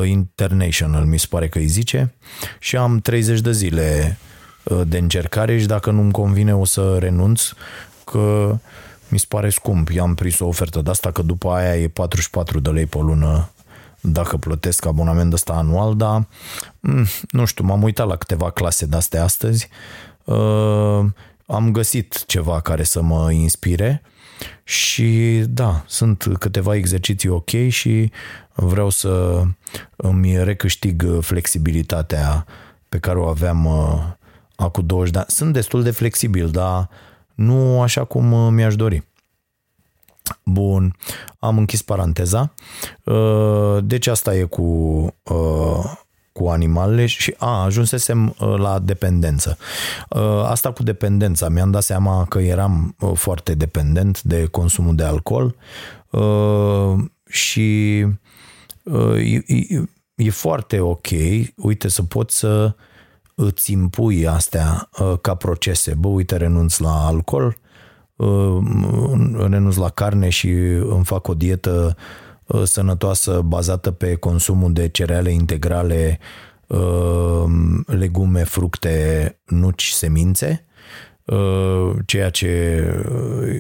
international, 0.04 1.06
mi 1.06 1.20
se 1.20 1.26
pare 1.30 1.48
că 1.48 1.58
îi 1.58 1.68
zice, 1.68 2.14
și 2.60 2.78
am 2.78 3.00
30 3.00 3.40
de 3.40 3.52
zile 3.52 4.18
uh, 4.64 4.82
de 4.88 4.98
încercare 4.98 5.60
și 5.60 5.66
dacă 5.66 5.92
nu-mi 5.92 6.12
convine 6.12 6.56
o 6.56 6.66
să 6.66 6.98
renunț, 7.00 7.52
că 8.04 8.58
mi 9.08 9.20
se 9.20 9.26
pare 9.28 9.50
scump. 9.50 9.90
I-am 9.90 10.14
prins 10.14 10.40
o 10.40 10.48
ofertă 10.48 10.82
de 10.82 10.90
asta, 10.90 11.12
că 11.12 11.22
după 11.22 11.50
aia 11.50 11.76
e 11.78 11.88
44 11.88 12.60
de 12.60 12.70
lei 12.70 12.86
pe 12.86 12.98
lună 12.98 13.50
dacă 14.02 14.38
plătesc 14.38 14.86
abonament 14.86 15.34
ăsta 15.34 15.54
anual, 15.54 15.96
dar 15.96 16.28
mm, 16.80 17.06
nu 17.30 17.46
știu, 17.46 17.66
m-am 17.66 17.84
uitat 17.84 18.08
la 18.08 18.16
câteva 18.16 18.50
clase 18.50 18.86
de-astea 18.86 19.24
astăzi, 19.24 19.70
uh, 20.24 21.06
am 21.46 21.72
găsit 21.72 22.26
ceva 22.26 22.60
care 22.60 22.84
să 22.84 23.02
mă 23.02 23.32
inspire 23.32 24.02
și 24.64 25.44
da, 25.48 25.84
sunt 25.88 26.28
câteva 26.40 26.76
exerciții 26.76 27.30
ok 27.30 27.50
și 27.70 28.12
vreau 28.54 28.90
să 28.90 29.44
îmi 29.96 30.44
recâștig 30.44 31.06
flexibilitatea 31.22 32.46
pe 32.90 33.00
care 33.00 33.18
o 33.18 33.28
aveam 33.28 33.66
uh, 33.66 34.04
acum 34.56 34.86
20 34.86 35.12
de 35.12 35.18
ani. 35.18 35.28
Sunt 35.30 35.54
destul 35.54 35.84
de 35.84 35.92
flexibil, 35.92 36.50
dar 36.50 36.90
nu 37.34 37.82
așa 37.82 38.04
cum 38.04 38.54
mi-aș 38.54 38.76
dori. 38.76 39.04
Bun, 40.44 40.96
am 41.40 41.58
închis 41.58 41.82
paranteza. 41.82 42.54
Uh, 43.04 43.78
deci 43.84 44.08
asta 44.08 44.36
e 44.36 44.44
cu, 44.44 44.62
uh, 45.24 45.92
cu 46.40 46.48
animalele 46.48 47.06
și 47.06 47.36
a, 47.38 47.64
ajunsesem 47.64 48.36
uh, 48.40 48.58
la 48.58 48.80
dependență. 48.80 49.58
Asta 50.44 50.72
cu 50.72 50.84
dependența, 50.84 51.50
mi-am 51.50 51.72
dat 51.72 51.84
seama 51.84 52.26
că 52.26 52.40
eram 52.40 52.96
foarte 53.14 53.54
dependent 53.54 54.22
de 54.22 54.46
consumul 54.46 54.96
de 54.96 55.04
alcool 55.04 55.56
și 57.28 57.98
e, 59.18 59.44
e 60.16 60.30
foarte 60.30 60.80
ok, 60.80 61.08
uite, 61.56 61.88
să 61.88 62.04
poți 62.04 62.38
să 62.38 62.76
îți 63.36 63.72
impui 63.72 64.28
astea 64.28 64.90
ca 65.22 65.36
procese. 65.36 65.94
Bă, 65.94 66.08
uite, 66.08 66.38
renunț 66.38 66.78
la 66.78 67.06
alcool, 67.06 67.58
Uh, 68.16 68.64
renunț 69.50 69.76
la 69.76 69.90
carne 69.90 70.30
și 70.30 70.50
îmi 70.90 71.04
fac 71.04 71.28
o 71.28 71.34
dietă 71.34 71.96
uh, 71.98 72.04
sănătoasă 72.64 73.42
bazată 73.46 73.92
pe 73.92 74.16
consumul 74.16 74.74
de 74.74 74.88
cereale 74.88 75.32
integrale, 75.32 76.20
uh, 76.68 77.44
legume, 77.86 78.44
fructe, 78.44 79.40
nuci, 79.46 79.88
semințe, 79.88 80.66
ceea 82.06 82.30
ce 82.30 82.84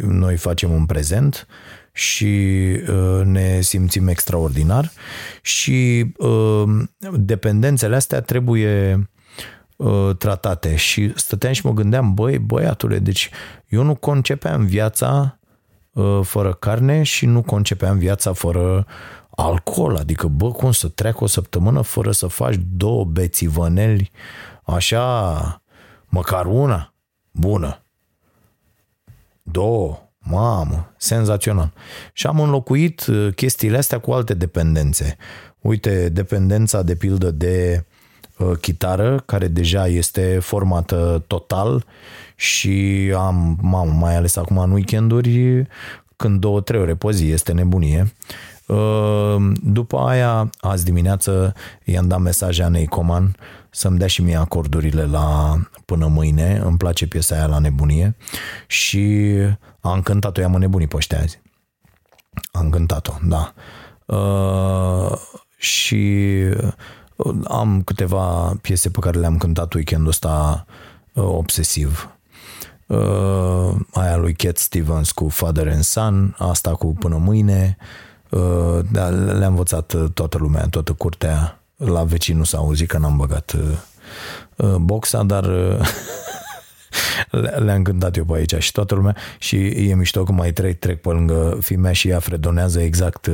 noi 0.01 0.37
facem 0.37 0.73
în 0.73 0.85
prezent 0.85 1.47
și 1.91 2.35
ne 3.23 3.61
simțim 3.61 4.07
extraordinar 4.07 4.91
și 5.41 6.05
dependențele 7.11 7.95
astea 7.95 8.21
trebuie 8.21 9.09
tratate. 10.17 10.75
Și 10.75 11.13
stăteam 11.15 11.53
și 11.53 11.65
mă 11.65 11.73
gândeam, 11.73 12.13
băi, 12.13 12.37
băiatule, 12.37 12.99
deci 12.99 13.29
eu 13.67 13.83
nu 13.83 13.95
concepeam 13.95 14.65
viața 14.65 15.39
fără 16.21 16.53
carne 16.53 17.03
și 17.03 17.25
nu 17.25 17.41
concepeam 17.41 17.97
viața 17.97 18.33
fără 18.33 18.85
alcool, 19.35 19.95
adică 19.95 20.27
bă, 20.27 20.51
cum 20.51 20.71
să 20.71 20.87
treacă 20.87 21.23
o 21.23 21.27
săptămână 21.27 21.81
fără 21.81 22.11
să 22.11 22.27
faci 22.27 22.55
două 22.75 23.03
bețivăneli, 23.03 24.11
așa, 24.63 25.61
măcar 26.05 26.45
una, 26.45 26.93
bună, 27.31 27.83
două, 29.41 29.99
mamă, 30.17 30.93
senzațional. 30.97 31.73
Și 32.13 32.27
am 32.27 32.39
înlocuit 32.39 33.05
uh, 33.05 33.33
chestiile 33.35 33.77
astea 33.77 33.99
cu 33.99 34.11
alte 34.11 34.33
dependențe. 34.33 35.17
Uite, 35.59 36.09
dependența 36.09 36.81
de 36.81 36.95
pildă 36.95 37.31
de 37.31 37.85
uh, 38.37 38.57
chitară, 38.61 39.23
care 39.25 39.47
deja 39.47 39.87
este 39.87 40.39
formată 40.39 41.23
total 41.27 41.85
și 42.35 43.11
am, 43.17 43.57
mamă, 43.61 43.91
mai 43.91 44.15
ales 44.15 44.35
acum 44.35 44.57
în 44.57 44.71
weekenduri, 44.71 45.67
când 46.15 46.39
două, 46.39 46.61
trei 46.61 46.79
ore 46.79 46.95
pe 46.95 47.11
zi, 47.11 47.29
este 47.29 47.51
nebunie. 47.51 48.13
Ehm, 48.67 49.55
după 49.63 49.97
aia, 49.97 50.49
azi 50.59 50.83
dimineață, 50.83 51.53
i-am 51.83 52.07
dat 52.07 52.19
mesaje 52.19 52.63
Anei 52.63 52.87
Coman 52.87 53.35
să-mi 53.69 53.97
dea 53.97 54.07
și 54.07 54.21
mie 54.21 54.35
acordurile 54.35 55.05
la 55.05 55.57
până 55.85 56.07
mâine, 56.07 56.61
îmi 56.63 56.77
place 56.77 57.07
piesa 57.07 57.35
aia 57.35 57.45
la 57.45 57.59
nebunie 57.59 58.15
și 58.67 59.33
am 59.81 60.01
cântat-o, 60.01 60.41
i-am 60.41 60.51
nebunit 60.51 60.89
pe 60.89 60.95
ăștia 60.95 61.19
azi. 61.19 61.41
Am 62.51 62.69
cântat-o, 62.69 63.13
da. 63.23 63.53
Uh, 64.05 65.17
și 65.57 66.33
am 67.43 67.81
câteva 67.81 68.55
piese 68.61 68.89
pe 68.89 68.99
care 68.99 69.19
le-am 69.19 69.37
cântat 69.37 69.73
weekendul 69.73 70.07
ăsta 70.07 70.65
uh, 71.13 71.23
obsesiv. 71.23 72.14
Uh, 72.87 73.75
aia 73.91 74.17
lui 74.17 74.33
Cat 74.33 74.57
Stevens 74.57 75.11
cu 75.11 75.29
Father 75.29 75.67
and 75.67 75.83
Son, 75.83 76.35
asta 76.39 76.71
cu 76.71 76.93
Până 76.93 77.17
mâine, 77.17 77.77
uh, 77.79 77.85
Uh, 78.35 78.79
da, 78.91 79.09
le-a 79.09 79.47
învățat 79.47 79.93
uh, 79.93 80.09
toată 80.13 80.37
lumea, 80.37 80.67
toată 80.69 80.93
curtea. 80.93 81.59
La 81.75 82.03
vecin 82.03 82.37
nu 82.37 82.43
s-a 82.43 82.57
auzit 82.57 82.87
că 82.87 82.97
n-am 82.97 83.17
băgat 83.17 83.55
uh, 84.55 84.75
boxa, 84.75 85.23
dar 85.23 85.45
le-am 87.65 87.81
cântat 87.81 88.17
eu 88.17 88.25
pe 88.25 88.35
aici 88.35 88.55
și 88.57 88.71
toată 88.71 88.95
lumea 88.95 89.15
și 89.39 89.65
e 89.65 89.95
mișto 89.95 90.23
că 90.23 90.31
mai 90.31 90.51
trec, 90.51 90.79
trec 90.79 91.01
pe 91.01 91.09
lângă 91.09 91.57
fimea 91.61 91.91
și 91.91 92.07
ea 92.07 92.19
fredonează 92.19 92.81
exact 92.81 93.29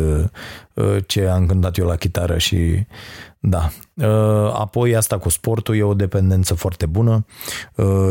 ce 1.06 1.28
am 1.28 1.45
cântat 1.45 1.78
eu 1.78 1.86
la 1.86 1.95
chitară 1.95 2.38
și 2.38 2.86
da. 3.39 3.70
Apoi 4.54 4.95
asta 4.95 5.18
cu 5.18 5.30
sportul 5.30 5.76
e 5.76 5.84
o 5.84 5.93
dependență 5.93 6.54
foarte 6.54 6.86
bună. 6.86 7.26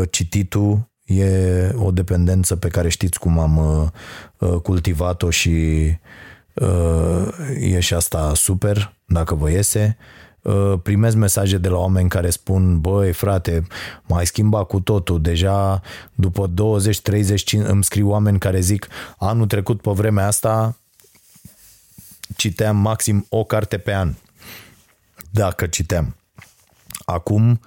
Cititul 0.09 0.90
e 1.19 1.73
o 1.75 1.91
dependență 1.91 2.55
pe 2.55 2.67
care 2.67 2.89
știți 2.89 3.19
cum 3.19 3.39
am 3.39 3.93
cultivat-o 4.63 5.29
și 5.29 5.51
e 7.59 7.79
și 7.79 7.93
asta 7.93 8.31
super, 8.35 8.93
dacă 9.05 9.35
vă 9.35 9.49
iese. 9.49 9.97
Primez 10.83 11.15
mesaje 11.15 11.57
de 11.57 11.67
la 11.67 11.77
oameni 11.77 12.09
care 12.09 12.29
spun, 12.29 12.79
băi 12.79 13.11
frate, 13.11 13.67
mai 14.03 14.25
schimba 14.25 14.63
cu 14.63 14.79
totul, 14.79 15.21
deja 15.21 15.81
după 16.13 16.47
20, 16.47 17.01
30, 17.01 17.53
îmi 17.53 17.83
scriu 17.83 18.09
oameni 18.09 18.39
care 18.39 18.59
zic, 18.59 18.87
anul 19.17 19.47
trecut 19.47 19.81
pe 19.81 19.91
vremea 19.91 20.27
asta 20.27 20.77
citeam 22.35 22.77
maxim 22.77 23.25
o 23.29 23.43
carte 23.43 23.77
pe 23.77 23.93
an, 23.93 24.13
dacă 25.29 25.67
citeam. 25.67 26.15
Acum 27.05 27.59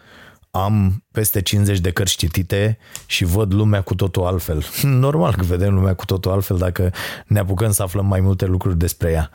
am 0.55 1.05
peste 1.13 1.43
50 1.43 1.79
de 1.79 1.91
cărți 1.91 2.17
citite 2.17 2.79
și 3.07 3.25
văd 3.25 3.53
lumea 3.53 3.81
cu 3.81 3.95
totul 3.95 4.25
altfel. 4.25 4.65
Normal 4.83 5.35
că 5.35 5.43
vedem 5.43 5.75
lumea 5.75 5.95
cu 5.95 6.05
totul 6.05 6.31
altfel 6.31 6.57
dacă 6.57 6.93
ne 7.27 7.39
apucăm 7.39 7.71
să 7.73 7.83
aflăm 7.83 8.07
mai 8.07 8.21
multe 8.21 8.45
lucruri 8.47 8.79
despre 8.79 9.11
ea. 9.11 9.31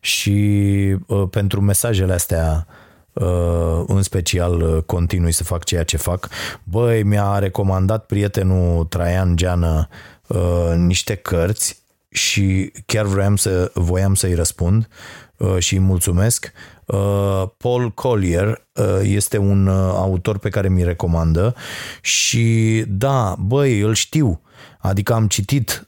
Și 0.00 0.36
uh, 1.06 1.28
pentru 1.30 1.60
mesajele 1.60 2.12
astea 2.12 2.66
uh, 3.12 3.82
în 3.86 4.02
special 4.02 4.60
uh, 4.60 4.82
continui 4.82 5.32
să 5.32 5.44
fac 5.44 5.64
ceea 5.64 5.84
ce 5.84 5.96
fac. 5.96 6.28
Băi, 6.64 7.02
mi-a 7.02 7.38
recomandat 7.38 8.06
prietenul 8.06 8.84
Traian 8.84 9.36
Geană 9.36 9.88
uh, 10.26 10.72
niște 10.76 11.14
cărți 11.14 11.82
și 12.08 12.72
chiar 12.86 13.04
vreau 13.04 13.36
să 13.36 13.70
voiam 13.74 14.14
să-i 14.14 14.34
răspund 14.34 14.88
uh, 14.88 15.21
și 15.58 15.74
îi 15.74 15.80
mulțumesc 15.80 16.52
Uh, 16.92 17.42
Paul 17.56 17.90
Collier 17.90 18.66
uh, 18.72 18.84
este 19.02 19.38
un 19.38 19.66
uh, 19.66 19.74
autor 19.94 20.38
pe 20.38 20.48
care 20.48 20.68
mi 20.68 20.84
recomandă 20.84 21.54
și 22.00 22.84
da, 22.88 23.36
băi, 23.38 23.80
îl 23.80 23.94
știu. 23.94 24.40
Adică 24.78 25.12
am 25.12 25.26
citit 25.26 25.86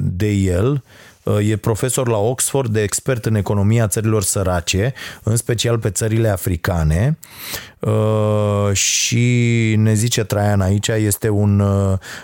de 0.00 0.30
el 0.30 0.82
E 1.40 1.56
profesor 1.56 2.08
la 2.08 2.16
Oxford, 2.16 2.72
de 2.72 2.82
expert 2.82 3.24
în 3.24 3.34
economia 3.34 3.86
țărilor 3.86 4.22
sărace, 4.22 4.92
în 5.22 5.36
special 5.36 5.78
pe 5.78 5.90
țările 5.90 6.28
africane. 6.28 7.18
Și 8.72 9.74
ne 9.76 9.94
zice 9.94 10.24
Traian 10.24 10.60
aici, 10.60 10.88
este 10.88 11.28
un 11.28 11.62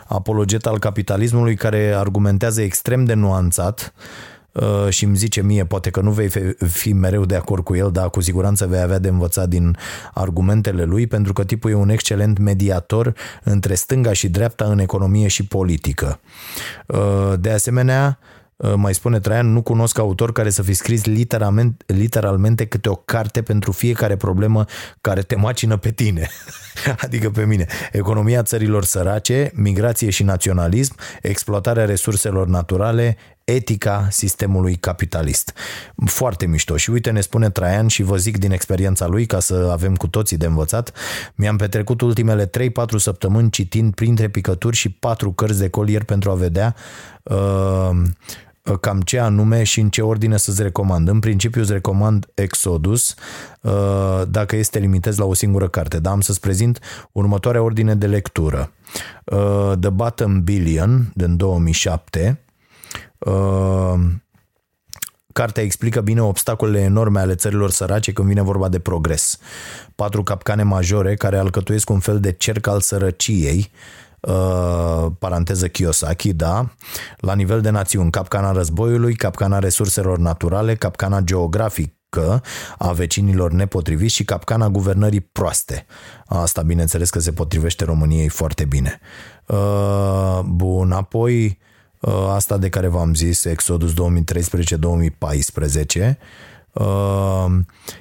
apologet 0.06 0.66
al 0.66 0.78
capitalismului 0.78 1.54
care 1.54 1.94
argumentează 1.96 2.62
extrem 2.62 3.04
de 3.04 3.14
nuanțat 3.14 3.92
Uh, 3.96 4.31
și 4.88 5.04
îmi 5.04 5.16
zice 5.16 5.42
mie, 5.42 5.64
poate 5.64 5.90
că 5.90 6.00
nu 6.00 6.10
vei 6.10 6.28
fi 6.68 6.92
mereu 6.92 7.24
de 7.24 7.36
acord 7.36 7.64
cu 7.64 7.74
el, 7.74 7.90
dar 7.92 8.10
cu 8.10 8.20
siguranță 8.20 8.66
vei 8.66 8.80
avea 8.80 8.98
de 8.98 9.08
învățat 9.08 9.48
din 9.48 9.76
argumentele 10.14 10.84
lui, 10.84 11.06
pentru 11.06 11.32
că 11.32 11.44
tipul 11.44 11.70
e 11.70 11.74
un 11.74 11.88
excelent 11.88 12.38
mediator 12.38 13.14
între 13.42 13.74
stânga 13.74 14.12
și 14.12 14.28
dreapta 14.28 14.64
în 14.64 14.78
economie 14.78 15.28
și 15.28 15.46
politică. 15.46 16.20
Uh, 16.86 17.32
de 17.40 17.50
asemenea, 17.50 18.18
uh, 18.56 18.72
mai 18.76 18.94
spune 18.94 19.20
Traian, 19.20 19.52
nu 19.52 19.62
cunosc 19.62 19.98
autor 19.98 20.32
care 20.32 20.50
să 20.50 20.62
fi 20.62 20.72
scris 20.72 21.04
literalmente, 21.04 21.84
literalmente 21.86 22.66
câte 22.66 22.88
o 22.88 22.94
carte 22.94 23.42
pentru 23.42 23.72
fiecare 23.72 24.16
problemă 24.16 24.64
care 25.00 25.20
te 25.20 25.36
macină 25.36 25.76
pe 25.76 25.90
tine, 25.90 26.28
adică 27.04 27.30
pe 27.30 27.44
mine. 27.44 27.66
Economia 27.92 28.42
țărilor 28.42 28.84
sărace, 28.84 29.50
migrație 29.54 30.10
și 30.10 30.22
naționalism, 30.22 30.94
exploatarea 31.22 31.84
resurselor 31.84 32.46
naturale, 32.46 33.16
etica 33.44 34.08
sistemului 34.10 34.74
capitalist. 34.74 35.52
Foarte 36.06 36.46
mișto. 36.46 36.76
Și 36.76 36.90
uite, 36.90 37.10
ne 37.10 37.20
spune 37.20 37.50
Traian 37.50 37.86
și 37.86 38.02
vă 38.02 38.16
zic 38.16 38.38
din 38.38 38.52
experiența 38.52 39.06
lui, 39.06 39.26
ca 39.26 39.40
să 39.40 39.68
avem 39.72 39.94
cu 39.94 40.06
toții 40.06 40.36
de 40.36 40.46
învățat, 40.46 40.92
mi-am 41.34 41.56
petrecut 41.56 42.00
ultimele 42.00 42.46
3-4 42.46 42.50
săptămâni 42.96 43.50
citind 43.50 43.94
printre 43.94 44.28
picături 44.28 44.76
și 44.76 44.88
patru 44.88 45.32
cărți 45.32 45.58
de 45.58 45.68
colier 45.68 46.04
pentru 46.04 46.30
a 46.30 46.34
vedea 46.34 46.74
uh, 47.22 47.90
cam 48.80 49.00
ce 49.00 49.18
anume 49.18 49.62
și 49.62 49.80
în 49.80 49.90
ce 49.90 50.02
ordine 50.02 50.36
să-ți 50.36 50.62
recomand. 50.62 51.08
În 51.08 51.18
principiu 51.18 51.60
îți 51.60 51.72
recomand 51.72 52.30
Exodus 52.34 53.14
uh, 53.60 54.22
dacă 54.28 54.56
este 54.56 54.78
limitez 54.78 55.16
la 55.16 55.24
o 55.24 55.34
singură 55.34 55.68
carte, 55.68 55.98
dar 55.98 56.12
am 56.12 56.20
să-ți 56.20 56.40
prezint 56.40 56.78
următoarea 57.12 57.62
ordine 57.62 57.94
de 57.94 58.06
lectură. 58.06 58.72
Uh, 59.24 59.72
The 59.80 59.90
Bottom 59.90 60.42
Billion 60.42 61.12
din 61.14 61.36
2007 61.36 62.40
Uh, 63.24 64.00
cartea 65.32 65.62
explică 65.62 66.00
bine 66.00 66.22
obstacolele 66.22 66.80
enorme 66.80 67.20
ale 67.20 67.34
țărilor 67.34 67.70
sărace 67.70 68.12
când 68.12 68.28
vine 68.28 68.42
vorba 68.42 68.68
de 68.68 68.78
progres. 68.78 69.38
Patru 69.94 70.22
capcane 70.22 70.62
majore 70.62 71.14
care 71.14 71.38
alcătuiesc 71.38 71.90
un 71.90 71.98
fel 71.98 72.20
de 72.20 72.32
cerc 72.32 72.66
al 72.66 72.80
sărăciei, 72.80 73.70
uh, 74.20 75.06
paranteză 75.18 75.68
Kiyosaki, 75.68 76.32
da, 76.32 76.74
la 77.16 77.34
nivel 77.34 77.60
de 77.60 77.70
națiuni, 77.70 78.10
capcana 78.10 78.52
războiului, 78.52 79.14
capcana 79.14 79.58
resurselor 79.58 80.18
naturale, 80.18 80.74
capcana 80.74 81.20
geografică 81.20 82.42
a 82.78 82.92
vecinilor 82.92 83.52
nepotriviți 83.52 84.14
și 84.14 84.24
capcana 84.24 84.68
guvernării 84.68 85.20
proaste. 85.20 85.86
Asta, 86.26 86.62
bineînțeles, 86.62 87.10
că 87.10 87.18
se 87.18 87.32
potrivește 87.32 87.84
României 87.84 88.28
foarte 88.28 88.64
bine. 88.64 89.00
Uh, 89.46 90.40
bun, 90.44 90.92
apoi 90.92 91.44
Uh, 91.44 91.70
asta 92.10 92.58
de 92.58 92.68
care 92.68 92.86
v-am 92.86 93.14
zis, 93.14 93.44
Exodus 93.44 93.92
2013-2014, 93.92 96.18
uh, 96.72 97.46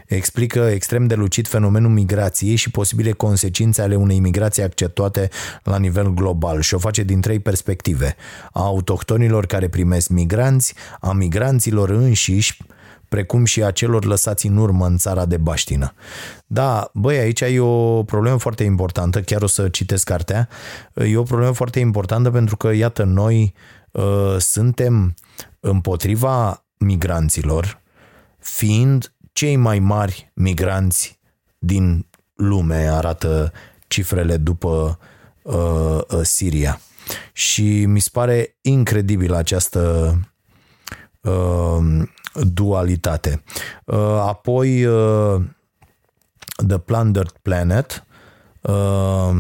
explică 0.07 0.59
extrem 0.59 1.07
de 1.07 1.15
lucid 1.15 1.47
fenomenul 1.47 1.89
migrației 1.89 2.55
și 2.55 2.71
posibile 2.71 3.11
consecințe 3.11 3.81
ale 3.81 3.95
unei 3.95 4.19
migrații 4.19 4.63
acceptate 4.63 5.29
la 5.63 5.77
nivel 5.77 6.13
global 6.13 6.61
și 6.61 6.73
o 6.73 6.77
face 6.77 7.03
din 7.03 7.21
trei 7.21 7.39
perspective. 7.39 8.15
A 8.51 8.61
autohtonilor 8.61 9.45
care 9.45 9.67
primesc 9.67 10.09
migranți, 10.09 10.73
a 10.99 11.11
migranților 11.11 11.89
înșiși, 11.89 12.57
precum 13.09 13.45
și 13.45 13.63
a 13.63 13.71
celor 13.71 14.05
lăsați 14.05 14.47
în 14.47 14.57
urmă 14.57 14.85
în 14.85 14.97
țara 14.97 15.25
de 15.25 15.37
baștină. 15.37 15.93
Da, 16.47 16.89
băi, 16.93 17.17
aici 17.17 17.41
e 17.41 17.59
o 17.59 18.03
problemă 18.03 18.37
foarte 18.37 18.63
importantă, 18.63 19.21
chiar 19.21 19.41
o 19.41 19.47
să 19.47 19.69
citesc 19.69 20.05
cartea, 20.05 20.49
e 20.93 21.17
o 21.17 21.23
problemă 21.23 21.51
foarte 21.51 21.79
importantă 21.79 22.31
pentru 22.31 22.57
că, 22.57 22.73
iată, 22.73 23.03
noi 23.03 23.53
uh, 23.55 23.80
suntem 24.37 25.13
împotriva 25.59 26.65
migranților, 26.77 27.81
fiind 28.39 29.13
cei 29.33 29.55
mai 29.55 29.79
mari 29.79 30.31
migranți 30.33 31.19
din 31.57 32.05
lume, 32.35 32.87
arată 32.87 33.51
cifrele 33.87 34.37
după 34.37 34.99
uh, 35.41 35.99
uh, 36.09 36.21
Siria. 36.21 36.79
Și 37.33 37.85
mi 37.85 37.99
se 37.99 38.09
pare 38.11 38.57
incredibil 38.61 39.33
această 39.33 40.13
uh, 41.21 42.03
dualitate. 42.33 43.43
Uh, 43.85 43.97
apoi 44.19 44.85
uh, 44.85 45.41
The 46.67 46.77
Plundered 46.77 47.33
Planet, 47.41 48.03
uh, 48.61 49.31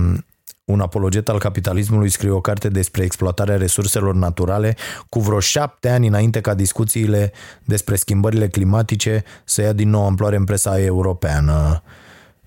un 0.71 0.79
apologet 0.79 1.29
al 1.29 1.39
capitalismului 1.39 2.09
scrie 2.09 2.29
o 2.29 2.41
carte 2.41 2.67
despre 2.67 3.03
exploatarea 3.03 3.57
resurselor 3.57 4.15
naturale 4.15 4.75
cu 5.09 5.19
vreo 5.19 5.39
șapte 5.39 5.89
ani 5.89 6.07
înainte 6.07 6.41
ca 6.41 6.53
discuțiile 6.53 7.31
despre 7.65 7.95
schimbările 7.95 8.47
climatice 8.47 9.23
să 9.43 9.61
ia 9.61 9.73
din 9.73 9.89
nou 9.89 10.05
amploare 10.05 10.35
în 10.35 10.43
presa 10.43 10.81
europeană. 10.81 11.83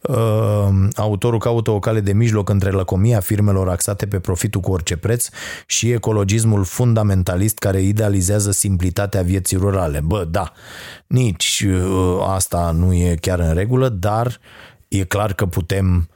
Uh, 0.08 0.68
autorul 0.94 1.38
caută 1.38 1.70
o 1.70 1.78
cale 1.78 2.00
de 2.00 2.12
mijloc 2.12 2.48
între 2.48 2.70
lăcomia 2.70 3.20
firmelor 3.20 3.68
axate 3.68 4.06
pe 4.06 4.18
profitul 4.18 4.60
cu 4.60 4.70
orice 4.70 4.96
preț 4.96 5.28
și 5.66 5.90
ecologismul 5.90 6.64
fundamentalist 6.64 7.58
care 7.58 7.80
idealizează 7.80 8.50
simplitatea 8.50 9.22
vieții 9.22 9.56
rurale. 9.56 10.00
Bă, 10.00 10.26
da, 10.30 10.52
nici 11.06 11.64
uh, 11.66 12.24
asta 12.26 12.70
nu 12.70 12.94
e 12.94 13.16
chiar 13.20 13.38
în 13.38 13.54
regulă, 13.54 13.88
dar 13.88 14.40
e 14.88 15.04
clar 15.04 15.32
că 15.32 15.46
putem 15.46 16.08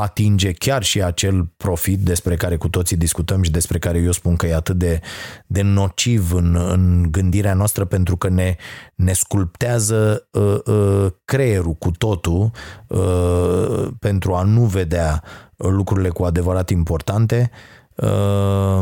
atinge 0.00 0.52
chiar 0.52 0.82
și 0.82 1.02
acel 1.02 1.52
profit 1.56 1.98
despre 1.98 2.36
care 2.36 2.56
cu 2.56 2.68
toții 2.68 2.96
discutăm 2.96 3.42
și 3.42 3.50
despre 3.50 3.78
care 3.78 3.98
eu 3.98 4.12
spun 4.12 4.36
că 4.36 4.46
e 4.46 4.54
atât 4.54 4.76
de, 4.76 5.00
de 5.46 5.62
nociv 5.62 6.32
în, 6.32 6.56
în 6.68 7.06
gândirea 7.10 7.54
noastră 7.54 7.84
pentru 7.84 8.16
că 8.16 8.28
ne, 8.28 8.56
ne 8.94 9.12
sculptează 9.12 10.28
uh, 10.30 10.58
uh, 10.64 11.06
creierul 11.24 11.72
cu 11.72 11.90
totul 11.90 12.50
uh, 12.86 13.88
pentru 13.98 14.34
a 14.34 14.42
nu 14.42 14.64
vedea 14.64 15.22
lucrurile 15.56 16.08
cu 16.08 16.24
adevărat 16.24 16.70
importante 16.70 17.50
uh, 17.94 18.80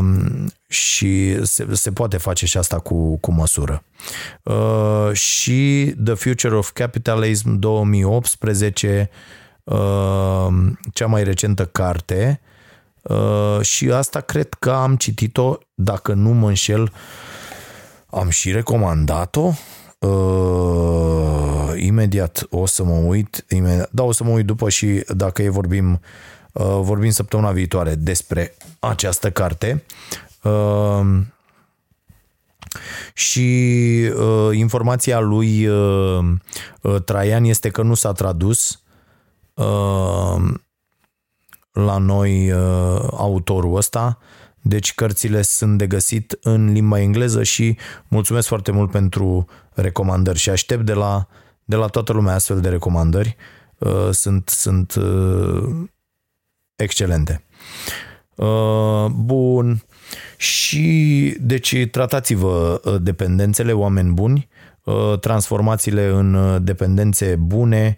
și 0.67 1.45
se, 1.45 1.67
se 1.71 1.91
poate 1.91 2.17
face 2.17 2.45
și 2.45 2.57
asta 2.57 2.79
cu, 2.79 3.17
cu 3.17 3.31
măsură. 3.31 3.83
Uh, 4.43 5.13
și 5.13 5.93
The 6.03 6.13
Future 6.13 6.55
of 6.55 6.71
Capitalism 6.71 7.59
2018 7.59 9.09
Uh, 9.11 9.47
cea 10.93 11.05
mai 11.05 11.23
recentă 11.23 11.65
carte 11.65 12.41
uh, 13.01 13.61
și 13.61 13.91
asta 13.91 14.19
cred 14.19 14.53
că 14.53 14.71
am 14.71 14.95
citit-o, 14.95 15.57
dacă 15.73 16.13
nu 16.13 16.29
mă 16.29 16.47
înșel, 16.47 16.91
am 18.09 18.29
și 18.29 18.51
recomandat-o. 18.51 19.51
Uh, 19.99 21.73
imediat 21.75 22.47
o 22.49 22.65
să 22.65 22.83
mă 22.83 22.93
uit, 22.93 23.45
imediat, 23.49 23.89
da, 23.91 24.03
o 24.03 24.11
să 24.11 24.23
mă 24.23 24.29
uit 24.29 24.45
după 24.45 24.69
și 24.69 25.03
dacă 25.07 25.41
e 25.41 25.49
vorbim, 25.49 26.01
uh, 26.51 26.79
vorbim 26.81 27.09
săptămâna 27.09 27.51
viitoare 27.51 27.95
despre 27.95 28.55
această 28.79 29.31
carte. 29.31 29.83
Uh, 30.43 31.19
și 33.13 33.49
uh, 34.17 34.57
informația 34.57 35.19
lui 35.19 35.67
uh, 35.67 36.19
uh, 36.81 37.01
Traian 37.05 37.43
este 37.43 37.69
că 37.69 37.81
nu 37.81 37.93
s-a 37.93 38.11
tradus 38.11 38.71
Uh, 38.71 38.88
la 41.71 41.97
noi 41.97 42.51
uh, 42.51 42.59
autorul 43.11 43.75
ăsta, 43.75 44.17
deci 44.61 44.93
cărțile 44.93 45.41
sunt 45.41 45.77
de 45.77 45.87
găsit 45.87 46.37
în 46.41 46.71
limba 46.71 46.99
engleză 46.99 47.43
și 47.43 47.77
mulțumesc 48.07 48.47
foarte 48.47 48.71
mult 48.71 48.91
pentru 48.91 49.45
recomandări 49.73 50.37
și 50.37 50.49
aștept 50.49 50.85
de 50.85 50.93
la, 50.93 51.27
de 51.63 51.75
la 51.75 51.87
toată 51.87 52.13
lumea 52.13 52.33
astfel 52.33 52.61
de 52.61 52.69
recomandări. 52.69 53.35
Uh, 53.77 54.09
sunt, 54.11 54.49
sunt 54.49 54.93
excelente. 56.75 57.43
Bun. 59.11 59.83
Și 60.37 61.35
deci 61.39 61.87
tratați-vă 61.91 62.81
dependențele, 63.01 63.71
oameni 63.71 64.13
buni, 64.13 64.49
transformațiile 65.19 66.07
în 66.07 66.59
dependențe 66.63 67.35
bune 67.35 67.97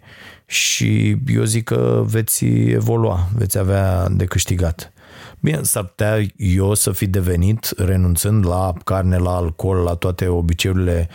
și 0.52 1.16
eu 1.26 1.44
zic 1.44 1.64
că 1.64 2.02
veți 2.06 2.44
evolua, 2.44 3.28
veți 3.34 3.58
avea 3.58 4.08
de 4.08 4.24
câștigat. 4.24 4.92
Bine, 5.40 5.62
s-ar 5.62 5.84
putea 5.84 6.26
eu 6.36 6.74
să 6.74 6.92
fi 6.92 7.06
devenit, 7.06 7.72
renunțând 7.76 8.46
la 8.46 8.72
carne, 8.84 9.16
la 9.16 9.36
alcool, 9.36 9.76
la 9.76 9.94
toate 9.94 10.28
obiceiurile 10.28 11.08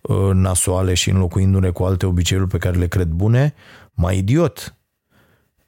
uh, 0.00 0.30
nasoale 0.32 0.94
și 0.94 1.10
înlocuindu-le 1.10 1.70
cu 1.70 1.82
alte 1.82 2.06
obiceiuri 2.06 2.48
pe 2.48 2.58
care 2.58 2.78
le 2.78 2.88
cred 2.88 3.08
bune, 3.08 3.54
mai 3.92 4.18
idiot 4.18 4.76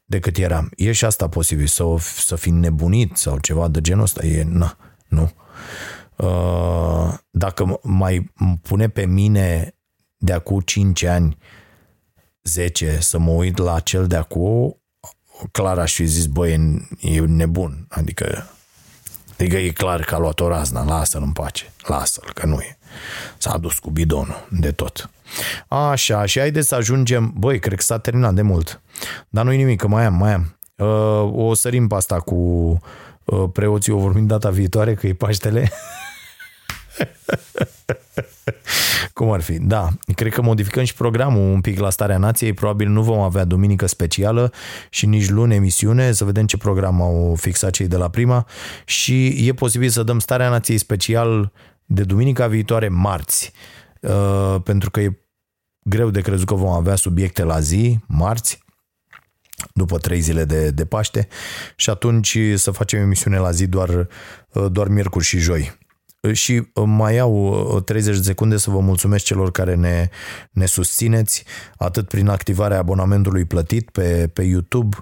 decât 0.04 0.36
eram. 0.36 0.70
E 0.76 0.92
și 0.92 1.04
asta 1.04 1.28
posibil, 1.28 1.66
să, 1.66 1.84
să 1.98 2.36
fi 2.36 2.50
nebunit 2.50 3.16
sau 3.16 3.38
ceva 3.38 3.68
de 3.68 3.80
genul 3.80 4.02
ăsta. 4.02 4.26
E, 4.26 4.44
na, 4.48 4.76
nu. 5.08 5.30
Uh, 6.16 7.14
dacă 7.30 7.80
mai 7.82 8.32
pune 8.62 8.88
pe 8.88 9.06
mine 9.06 9.74
de 10.16 10.32
acum 10.32 10.60
5 10.60 11.04
ani 11.04 11.36
10 12.42 12.98
să 13.00 13.18
mă 13.18 13.30
uit 13.30 13.58
la 13.58 13.80
cel 13.80 14.06
de 14.06 14.16
acum, 14.16 14.80
clar 15.52 15.78
aș 15.78 15.94
fi 15.94 16.04
zis, 16.04 16.26
băi, 16.26 16.52
e 17.00 17.20
nebun. 17.20 17.86
Adică, 17.88 18.50
adică 19.32 19.56
e 19.56 19.70
clar 19.70 20.00
că 20.00 20.14
a 20.14 20.18
luat 20.18 20.40
o 20.40 20.48
razna, 20.48 20.84
lasă-l 20.84 21.22
în 21.22 21.32
pace, 21.32 21.72
lasă-l, 21.86 22.32
că 22.32 22.46
nu 22.46 22.60
e. 22.60 22.78
S-a 23.38 23.58
dus 23.58 23.78
cu 23.78 23.90
bidonul 23.90 24.46
de 24.50 24.72
tot. 24.72 25.10
Așa, 25.68 26.24
și 26.24 26.38
haideți 26.38 26.68
să 26.68 26.74
ajungem, 26.74 27.32
băi, 27.36 27.58
cred 27.58 27.78
că 27.78 27.82
s-a 27.82 27.98
terminat 27.98 28.34
de 28.34 28.42
mult. 28.42 28.80
Dar 29.28 29.44
nu-i 29.44 29.56
nimic, 29.56 29.80
că 29.80 29.88
mai 29.88 30.04
am, 30.04 30.14
mai 30.14 30.32
am. 30.32 30.56
Uh, 30.76 31.46
o 31.46 31.54
sărim 31.54 31.86
pe 31.86 31.94
asta 31.94 32.20
cu 32.20 32.34
uh, 33.24 33.44
preoții, 33.52 33.92
o 33.92 33.98
vorbim 33.98 34.26
data 34.26 34.50
viitoare, 34.50 34.94
că 34.94 35.06
e 35.06 35.14
Paștele. 35.14 35.72
Cum 39.14 39.30
ar 39.30 39.40
fi? 39.40 39.58
Da, 39.58 39.88
cred 40.14 40.32
că 40.32 40.42
modificăm 40.42 40.84
și 40.84 40.94
programul 40.94 41.52
un 41.52 41.60
pic 41.60 41.78
la 41.78 41.90
Starea 41.90 42.18
Nației. 42.18 42.52
Probabil 42.52 42.88
nu 42.88 43.02
vom 43.02 43.18
avea 43.18 43.44
duminică 43.44 43.86
specială 43.86 44.52
și 44.90 45.06
nici 45.06 45.28
luni 45.28 45.54
emisiune. 45.54 46.12
Să 46.12 46.24
vedem 46.24 46.46
ce 46.46 46.56
program 46.56 47.02
au 47.02 47.34
fixat 47.38 47.70
cei 47.70 47.86
de 47.86 47.96
la 47.96 48.08
prima. 48.08 48.46
Și 48.84 49.46
e 49.46 49.52
posibil 49.52 49.88
să 49.88 50.02
dăm 50.02 50.18
Starea 50.18 50.48
Nației 50.48 50.78
special 50.78 51.52
de 51.84 52.02
duminica 52.02 52.46
viitoare, 52.46 52.88
marți. 52.88 53.52
Uh, 54.00 54.56
pentru 54.64 54.90
că 54.90 55.00
e 55.00 55.18
greu 55.82 56.10
de 56.10 56.20
crezut 56.20 56.46
că 56.46 56.54
vom 56.54 56.70
avea 56.70 56.94
subiecte 56.94 57.42
la 57.42 57.60
zi, 57.60 57.98
marți 58.06 58.60
după 59.74 59.98
trei 59.98 60.20
zile 60.20 60.44
de, 60.44 60.70
de 60.70 60.84
Paște 60.84 61.28
și 61.76 61.90
atunci 61.90 62.38
să 62.54 62.70
facem 62.70 63.00
emisiune 63.00 63.38
la 63.38 63.50
zi 63.50 63.66
doar, 63.66 64.08
uh, 64.52 64.66
doar 64.70 64.88
miercuri 64.88 65.24
și 65.24 65.38
joi 65.38 65.80
și 66.32 66.68
uh, 66.74 66.84
mai 66.86 67.18
au 67.18 67.80
30 67.84 68.12
uh, 68.14 68.20
de 68.20 68.26
secunde 68.26 68.56
să 68.56 68.70
vă 68.70 68.78
mulțumesc 68.78 69.24
celor 69.24 69.50
care 69.50 69.74
ne, 69.74 70.08
ne 70.50 70.66
susțineți, 70.66 71.44
atât 71.76 72.08
prin 72.08 72.28
activarea 72.28 72.78
abonamentului 72.78 73.44
plătit 73.44 73.90
pe, 73.90 74.30
pe 74.32 74.42
YouTube, 74.42 74.96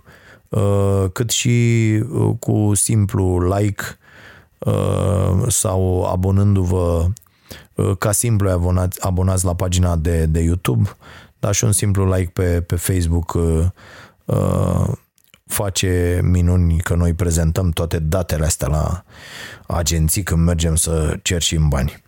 uh, 0.49 1.05
cât 1.13 1.31
și 1.31 1.99
cu 2.39 2.75
simplu 2.75 3.55
like 3.57 3.83
sau 5.49 6.05
abonându-vă 6.05 7.07
ca 7.99 8.13
simplu 8.13 8.51
abonați, 8.51 9.05
abonați 9.05 9.45
la 9.45 9.55
pagina 9.55 9.97
de, 9.97 10.27
de 10.27 10.41
YouTube, 10.41 10.97
dar 11.39 11.55
și 11.55 11.65
un 11.65 11.73
simplu 11.73 12.13
like 12.15 12.31
pe, 12.33 12.61
pe 12.61 12.77
Facebook 12.77 13.39
face 15.51 16.21
minuni 16.23 16.79
că 16.79 16.95
noi 16.95 17.15
prezentăm 17.15 17.71
toate 17.71 17.99
datele 17.99 18.45
astea 18.45 18.69
la 18.69 19.05
agenții 19.67 20.23
când 20.23 20.45
mergem 20.45 20.75
să 20.75 21.19
cerșim 21.23 21.69
bani. 21.69 22.03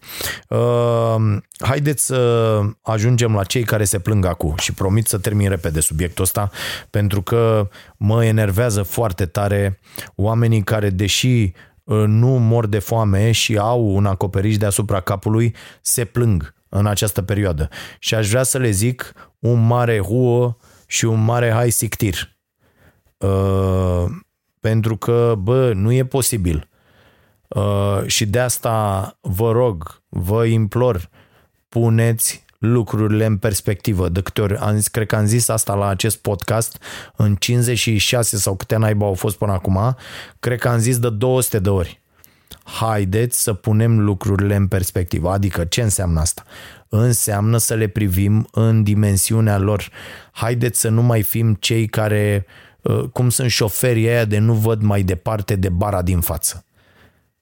Uh, 0.49 1.37
haideți 1.59 2.07
să 2.07 2.61
ajungem 2.83 3.35
la 3.35 3.45
cei 3.45 3.63
care 3.63 3.85
se 3.85 3.99
plâng 3.99 4.25
acum 4.25 4.55
și 4.57 4.73
promit 4.73 5.07
să 5.07 5.19
termin 5.19 5.49
repede 5.49 5.81
subiectul 5.81 6.25
ăsta 6.25 6.51
pentru 6.91 7.23
că 7.23 7.69
mă 7.97 8.25
enervează 8.25 8.83
foarte 8.83 9.27
tare 9.27 9.81
oamenii 10.15 10.63
care 10.63 10.91
deși 10.91 11.53
uh, 11.85 12.05
nu 12.07 12.29
mor 12.29 12.67
de 12.67 12.79
foame 12.79 13.31
și 13.31 13.57
au 13.57 13.95
un 13.95 14.07
acoperiș 14.07 14.57
deasupra 14.57 15.01
capului, 15.01 15.55
se 15.81 16.05
plâng 16.05 16.55
în 16.69 16.87
această 16.87 17.23
perioadă. 17.23 17.69
Și 17.99 18.15
aș 18.15 18.29
vrea 18.29 18.43
să 18.43 18.59
le 18.59 18.71
zic 18.71 19.13
un 19.39 19.67
mare 19.67 20.01
huă 20.01 20.57
și 20.87 21.05
un 21.05 21.25
mare 21.25 21.51
hai 21.51 21.71
sictir 21.71 22.32
Uh, 23.23 24.05
pentru 24.61 24.97
că, 24.97 25.35
bă, 25.39 25.73
nu 25.73 25.93
e 25.93 26.05
posibil. 26.05 26.69
Uh, 27.49 28.03
și 28.07 28.27
de 28.27 28.39
asta 28.39 29.19
vă 29.21 29.53
rog, 29.53 30.03
vă 30.09 30.45
implor, 30.45 31.09
puneți 31.69 32.45
lucrurile 32.59 33.25
în 33.25 33.37
perspectivă. 33.37 34.09
De 34.09 34.21
câte 34.21 34.41
ori 34.41 34.57
am 34.57 34.75
zis, 34.77 34.89
cred 34.89 35.07
că 35.07 35.17
am 35.17 35.25
zis 35.25 35.49
asta 35.49 35.75
la 35.75 35.87
acest 35.87 36.17
podcast 36.17 36.83
în 37.17 37.35
56 37.35 38.37
sau 38.37 38.57
câte 38.57 38.77
naiba 38.77 39.07
au 39.07 39.15
fost 39.15 39.37
până 39.37 39.53
acum, 39.53 39.97
cred 40.41 40.59
că 40.59 40.69
am 40.69 40.79
zis 40.79 40.99
de 40.99 41.11
200 41.11 41.59
de 41.59 41.69
ori. 41.69 42.01
haideți 42.65 43.43
să 43.43 43.53
punem 43.53 44.01
lucrurile 44.01 44.55
în 44.55 44.67
perspectivă. 44.67 45.31
Adică 45.31 45.65
ce 45.65 45.83
înseamnă 45.83 46.21
asta? 46.21 46.43
Înseamnă 46.89 47.59
să 47.59 47.75
le 47.75 47.87
privim 47.87 48.49
în 48.51 48.83
dimensiunea 48.83 49.59
lor. 49.59 49.89
Haideți 50.33 50.81
să 50.81 50.89
nu 50.89 51.03
mai 51.03 51.23
fim 51.23 51.55
cei 51.55 51.87
care, 51.87 52.47
uh, 52.47 52.72
cum 53.13 53.31
sunt 53.31 53.51
șoferii 53.51 54.09
aia 54.09 54.25
de 54.25 54.39
nu 54.39 54.55
văd 54.55 54.83
mai 54.83 55.03
departe 55.03 55.57
de 55.57 55.69
bara 55.69 56.03
din 56.03 56.21
față. 56.21 56.65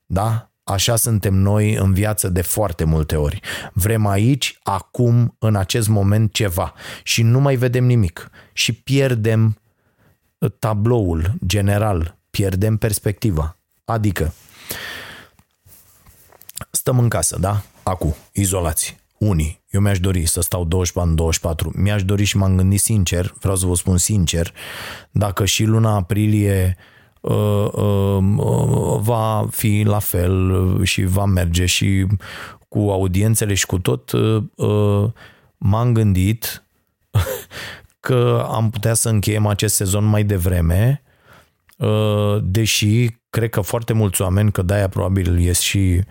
Da? 0.07 0.51
Așa 0.65 0.97
suntem 0.97 1.35
noi 1.35 1.75
în 1.75 1.93
viață 1.93 2.29
de 2.29 2.43
foarte 2.43 2.85
multe 2.85 3.17
ori. 3.17 3.41
Vrem 3.73 4.07
aici, 4.07 4.59
acum, 4.63 5.37
în 5.39 5.57
acest 5.57 5.89
moment 5.89 6.33
ceva 6.33 6.75
și 7.03 7.23
nu 7.23 7.41
mai 7.41 7.57
vedem 7.57 7.85
nimic 7.85 8.31
și 8.53 8.73
pierdem 8.73 9.57
uh, 10.39 10.51
tabloul 10.59 11.35
general, 11.47 12.19
pierdem 12.31 12.77
perspectiva. 12.77 13.59
Adică, 13.85 14.33
stăm 16.71 16.99
în 16.99 17.09
casă, 17.09 17.39
da? 17.39 17.63
Acu, 17.83 18.17
izolați. 18.33 19.00
Unii, 19.21 19.63
eu 19.71 19.81
mi-aș 19.81 20.01
dori 20.01 20.27
să 20.27 20.41
stau 20.41 20.65
24 20.65 21.11
în 21.11 21.17
24, 21.17 21.73
mi-aș 21.75 22.05
dori 22.05 22.25
și 22.25 22.37
m-am 22.37 22.57
gândit 22.57 22.81
sincer, 22.81 23.35
vreau 23.41 23.57
să 23.57 23.67
vă 23.67 23.75
spun 23.75 23.97
sincer, 23.97 24.53
dacă 25.11 25.45
și 25.45 25.65
luna 25.65 25.95
aprilie 25.95 26.77
uh, 27.21 27.69
uh, 27.73 28.19
uh, 28.37 28.99
va 29.01 29.47
fi 29.51 29.83
la 29.87 29.99
fel 29.99 30.85
și 30.85 31.05
va 31.05 31.25
merge 31.25 31.67
și 31.67 32.07
cu 32.69 32.79
audiențele 32.79 33.55
și 33.55 33.67
cu 33.67 33.79
tot, 33.79 34.13
uh, 34.13 34.43
uh, 34.55 35.11
m-am 35.57 35.93
gândit 35.93 36.65
că 38.07 38.47
am 38.51 38.71
putea 38.71 38.95
să 38.95 39.09
încheiem 39.09 39.47
acest 39.47 39.75
sezon 39.75 40.05
mai 40.05 40.25
devreme, 40.25 41.03
uh, 41.77 42.39
deși 42.43 43.09
cred 43.31 43.51
că 43.51 43.61
foarte 43.61 43.93
mulți 43.93 44.23
oameni, 44.23 44.53
că 44.53 44.63
de-aia 44.63 44.89
probabil 44.89 45.39
ies 45.39 45.59
și 45.59 45.97
uh, 45.99 46.05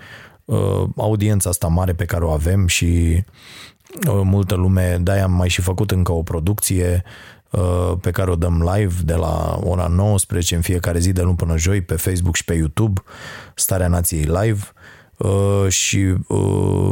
audiența 0.95 1.50
asta 1.50 1.68
mare 1.68 1.93
pe 1.93 2.06
care 2.06 2.24
o 2.24 2.30
avem 2.30 2.68
și 2.68 3.24
uh, 4.08 4.22
multă 4.24 4.56
lume, 4.56 4.97
de-aia 5.02 5.24
am 5.24 5.32
mai 5.32 5.50
și 5.50 5.62
făcut 5.62 5.91
încă 5.91 6.12
o 6.12 6.24
producție 6.24 7.04
uh, 7.50 7.93
pe 8.02 8.12
care 8.12 8.32
o 8.32 8.36
dăm 8.36 8.72
live 8.76 8.93
de 9.04 9.14
la 9.14 9.60
ora 9.64 9.88
19 9.88 10.56
în 10.56 10.62
fiecare 10.62 11.00
zi 11.00 11.12
de 11.12 11.22
luni 11.22 11.36
până 11.36 11.58
joi 11.58 11.82
pe 11.82 11.95
Facebook 11.95 12.36
și 12.36 12.45
pe 12.45 12.54
YouTube, 12.54 13.02
Starea 13.56 13.88
Nației 13.88 14.24
Live. 14.24 14.62
Uh, 15.18 15.68
și 15.68 15.97
uh, 16.28 16.89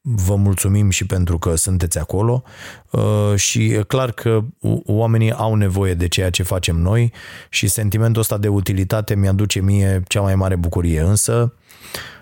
vă 0.00 0.34
mulțumim 0.34 0.90
și 0.90 1.06
pentru 1.06 1.38
că 1.38 1.54
sunteți 1.54 1.98
acolo. 1.98 2.42
Uh, 2.90 3.34
și 3.36 3.64
e 3.64 3.82
clar 3.82 4.12
că 4.12 4.44
oamenii 4.84 5.32
au 5.32 5.54
nevoie 5.54 5.94
de 5.94 6.08
ceea 6.08 6.30
ce 6.30 6.42
facem 6.42 6.76
noi 6.76 7.12
și 7.48 7.68
sentimentul 7.68 8.20
ăsta 8.20 8.38
de 8.38 8.48
utilitate 8.48 9.14
mi-aduce 9.14 9.60
mie 9.60 10.02
cea 10.06 10.20
mai 10.20 10.34
mare 10.34 10.56
bucurie, 10.56 11.00
însă 11.00 11.52
Uh, 11.52 12.17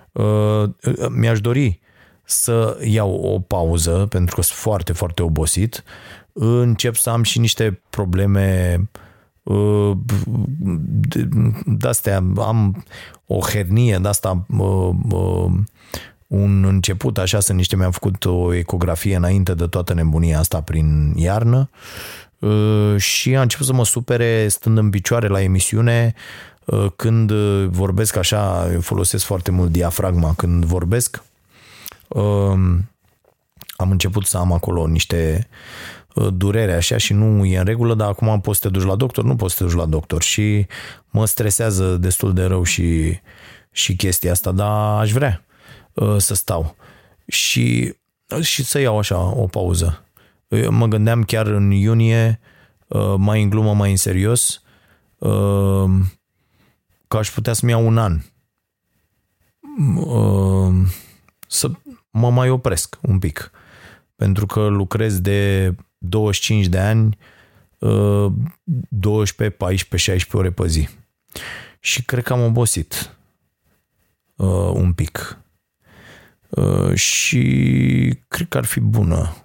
mi-aș 1.10 1.40
dori 1.40 1.80
să 2.26 2.78
iau 2.84 3.14
o 3.14 3.38
pauză 3.38 4.06
pentru 4.08 4.34
că 4.34 4.42
sunt 4.42 4.58
foarte, 4.58 4.92
foarte 4.92 5.22
obosit. 5.22 5.84
Încep 6.32 6.94
să 6.94 7.10
am 7.10 7.22
și 7.22 7.38
niște 7.38 7.80
probleme 7.90 8.78
uh, 9.42 9.92
de-astea, 11.66 12.24
am 12.36 12.84
o 13.26 13.38
hernie 13.40 13.98
de-asta 14.02 14.46
uh, 14.58 15.50
un 16.26 16.64
început, 16.64 17.18
așa 17.18 17.40
sunt 17.40 17.56
niște, 17.56 17.76
mi-am 17.76 17.90
făcut 17.90 18.24
o 18.24 18.54
ecografie 18.54 19.16
înainte 19.16 19.54
de 19.54 19.66
toată 19.66 19.94
nebunia 19.94 20.38
asta 20.38 20.60
prin 20.60 21.12
iarnă 21.16 21.70
și 22.96 23.36
a 23.36 23.40
început 23.40 23.66
să 23.66 23.72
mă 23.72 23.84
supere 23.84 24.48
stând 24.48 24.78
în 24.78 24.90
picioare 24.90 25.28
la 25.28 25.42
emisiune 25.42 26.14
Uh, 26.14 26.55
când 26.96 27.30
uh, 27.30 27.66
vorbesc 27.70 28.16
așa, 28.16 28.70
folosesc 28.80 29.24
foarte 29.24 29.50
mult 29.50 29.70
diafragma. 29.70 30.34
Când 30.36 30.64
vorbesc, 30.64 31.22
um, 32.08 32.90
am 33.76 33.90
început 33.90 34.26
să 34.26 34.38
am 34.38 34.52
acolo 34.52 34.86
niște 34.86 35.48
uh, 36.14 36.28
durere 36.32 36.74
așa 36.74 36.96
și 36.96 37.12
nu 37.12 37.44
e 37.44 37.58
în 37.58 37.64
regulă, 37.64 37.94
dar 37.94 38.08
acum 38.08 38.40
poți 38.40 38.60
să 38.60 38.68
te 38.68 38.78
duci 38.78 38.86
la 38.86 38.96
doctor, 38.96 39.24
nu 39.24 39.36
poți 39.36 39.54
să 39.54 39.62
te 39.62 39.68
duci 39.68 39.78
la 39.78 39.86
doctor. 39.86 40.22
Și 40.22 40.66
mă 41.10 41.26
stresează 41.26 41.96
destul 41.96 42.34
de 42.34 42.44
rău 42.44 42.62
și, 42.62 43.18
și 43.70 43.96
chestia 43.96 44.30
asta, 44.30 44.52
dar 44.52 45.00
aș 45.00 45.12
vrea 45.12 45.44
să 46.16 46.34
stau. 46.34 46.76
Și, 47.26 47.94
și 48.40 48.64
să 48.64 48.78
iau 48.78 48.98
așa 48.98 49.18
o 49.18 49.46
pauză. 49.46 50.04
Mă 50.68 50.86
gândeam 50.86 51.22
chiar 51.22 51.46
în 51.46 51.70
iunie, 51.70 52.40
mai 53.16 53.42
în 53.42 53.50
glumă, 53.50 53.74
mai 53.74 53.90
în 53.90 53.96
serios, 53.96 54.62
că 57.08 57.16
aș 57.16 57.30
putea 57.30 57.52
să-mi 57.52 57.70
iau 57.70 57.86
un 57.86 57.98
an 57.98 58.20
uh, 59.94 60.74
să 61.46 61.70
mă 62.10 62.30
mai 62.30 62.50
opresc 62.50 62.98
un 63.02 63.18
pic. 63.18 63.50
Pentru 64.16 64.46
că 64.46 64.66
lucrez 64.66 65.20
de 65.20 65.74
25 65.98 66.66
de 66.66 66.78
ani 66.78 67.18
12, 68.88 69.56
14, 69.56 70.10
16 70.10 70.36
ore 70.36 70.50
pe 70.50 70.66
zi. 70.66 70.88
Și 71.80 72.04
cred 72.04 72.24
că 72.24 72.32
am 72.32 72.42
obosit 72.42 73.16
uh, 74.36 74.70
un 74.72 74.92
pic. 74.92 75.38
Uh, 76.48 76.94
și 76.94 77.40
cred 78.28 78.48
că 78.48 78.58
ar 78.58 78.64
fi 78.64 78.80
bună 78.80 79.36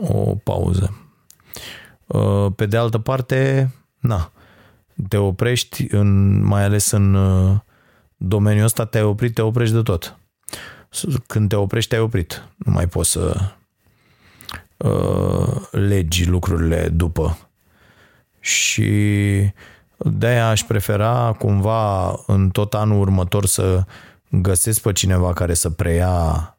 o 0.00 0.34
pauză. 0.34 1.02
Pe 2.56 2.66
de 2.66 2.76
altă 2.76 2.98
parte, 2.98 3.70
na, 3.98 4.32
te 5.08 5.16
oprești, 5.16 5.86
în, 5.90 6.40
mai 6.42 6.64
ales 6.64 6.90
în 6.90 7.14
uh, 7.14 7.56
domeniul 8.16 8.64
ăsta, 8.64 8.84
te-ai 8.84 9.04
oprit, 9.04 9.34
te 9.34 9.42
oprești 9.42 9.74
de 9.74 9.82
tot. 9.82 10.18
Când 11.26 11.48
te 11.48 11.56
oprești, 11.56 11.90
te-ai 11.90 12.02
oprit. 12.02 12.48
Nu 12.56 12.72
mai 12.72 12.86
poți 12.86 13.10
să 13.10 13.52
uh, 14.76 15.68
legi 15.70 16.26
lucrurile 16.26 16.88
după. 16.88 17.38
Și 18.40 18.90
de-aia 19.96 20.48
aș 20.48 20.62
prefera 20.62 21.36
cumva 21.38 22.14
în 22.26 22.50
tot 22.50 22.74
anul 22.74 23.00
următor 23.00 23.46
să 23.46 23.84
găsesc 24.30 24.80
pe 24.80 24.92
cineva 24.92 25.32
care 25.32 25.54
să 25.54 25.70
preia 25.70 26.58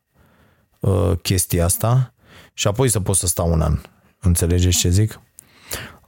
uh, 0.80 1.12
chestia 1.22 1.66
asta 1.66 2.14
și 2.54 2.68
apoi 2.68 2.90
să 2.90 3.00
pot 3.00 3.16
să 3.16 3.28
stau 3.28 3.52
un 3.52 3.62
an. 3.62 3.80
Înțelegeți 4.20 4.78
ce 4.78 4.90
zic? 4.90 5.20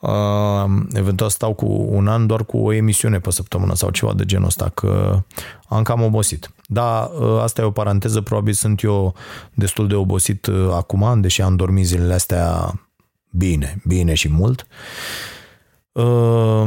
Uh, 0.02 0.72
eventual 0.94 1.30
stau 1.30 1.54
cu 1.54 1.66
un 1.90 2.08
an 2.08 2.28
doar 2.28 2.46
cu 2.46 2.58
o 2.58 2.74
emisiune 2.74 3.20
pe 3.20 3.32
săptămână 3.32 3.76
sau 3.76 3.90
ceva 3.90 4.14
de 4.14 4.26
genul 4.26 4.46
ăsta, 4.46 4.70
că 4.70 5.22
am 5.68 5.84
cam 5.84 6.02
obosit. 6.02 6.52
Da, 6.68 7.12
uh, 7.20 7.42
asta 7.42 7.62
e 7.62 7.66
o 7.66 7.72
paranteză, 7.72 8.22
probabil 8.22 8.54
sunt 8.54 8.84
eu 8.84 9.14
destul 9.54 9.88
de 9.88 9.96
obosit 9.96 10.46
uh, 10.46 10.70
acum, 10.74 11.22
deși 11.22 11.42
am 11.42 11.56
dormit 11.56 11.86
zilele 11.86 12.14
astea 12.14 12.74
bine, 13.32 13.82
bine 13.86 14.14
și 14.14 14.30
mult. 14.30 14.68
Uh, 15.92 16.64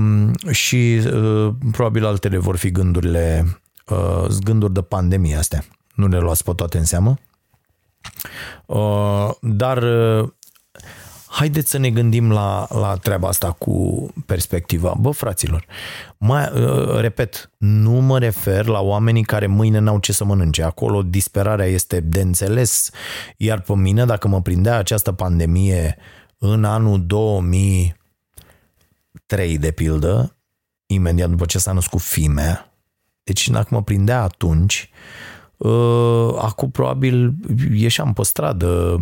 și 0.51 1.01
uh, 1.12 1.55
probabil 1.72 2.05
altele 2.07 2.39
vor 2.39 2.57
fi 2.57 2.70
gândurile, 2.70 3.59
uh, 3.87 4.26
gânduri 4.45 4.72
de 4.72 4.82
pandemie 4.82 5.37
astea. 5.37 5.64
Nu 5.95 6.07
le 6.07 6.18
luați 6.18 6.45
pe 6.45 6.53
toate 6.53 6.78
în 6.78 6.85
seamă. 6.85 7.18
Uh, 8.66 9.30
dar 9.41 9.82
uh, 9.82 10.28
haideți 11.35 11.70
să 11.70 11.78
ne 11.78 11.91
gândim 11.91 12.32
la, 12.32 12.66
la 12.70 12.97
treaba 12.97 13.28
asta 13.28 13.53
cu 13.53 14.07
perspectiva. 14.26 14.95
Bă, 15.01 15.11
fraților, 15.11 15.66
mai, 16.18 16.51
uh, 16.55 17.01
repet, 17.01 17.51
nu 17.59 17.91
mă 17.91 18.18
refer 18.18 18.66
la 18.66 18.80
oamenii 18.80 19.23
care 19.23 19.47
mâine 19.47 19.78
n-au 19.78 19.98
ce 19.98 20.12
să 20.12 20.24
mănânce. 20.24 20.62
Acolo 20.62 21.02
disperarea 21.02 21.66
este 21.66 22.01
de 22.01 22.20
înțeles, 22.20 22.90
iar 23.36 23.61
pe 23.61 23.74
mine, 23.74 24.05
dacă 24.05 24.28
mă 24.28 24.43
prindea 24.43 24.77
această 24.77 25.12
pandemie 25.12 25.97
în 26.39 26.65
anul 26.65 27.06
2003, 27.06 29.59
de 29.59 29.70
pildă, 29.70 30.36
imediat 30.86 31.31
după 31.31 31.44
ce 31.44 31.59
s-a 31.59 31.73
născut 31.73 32.01
fimea, 32.01 32.74
deci 33.23 33.48
dacă 33.48 33.69
mă 33.70 33.82
prindea 33.82 34.23
atunci, 34.23 34.90
Uh, 34.90 35.34
acum 36.39 36.70
probabil 36.70 37.35
ieșeam 37.74 38.12
pe 38.12 38.22
stradă, 38.22 39.01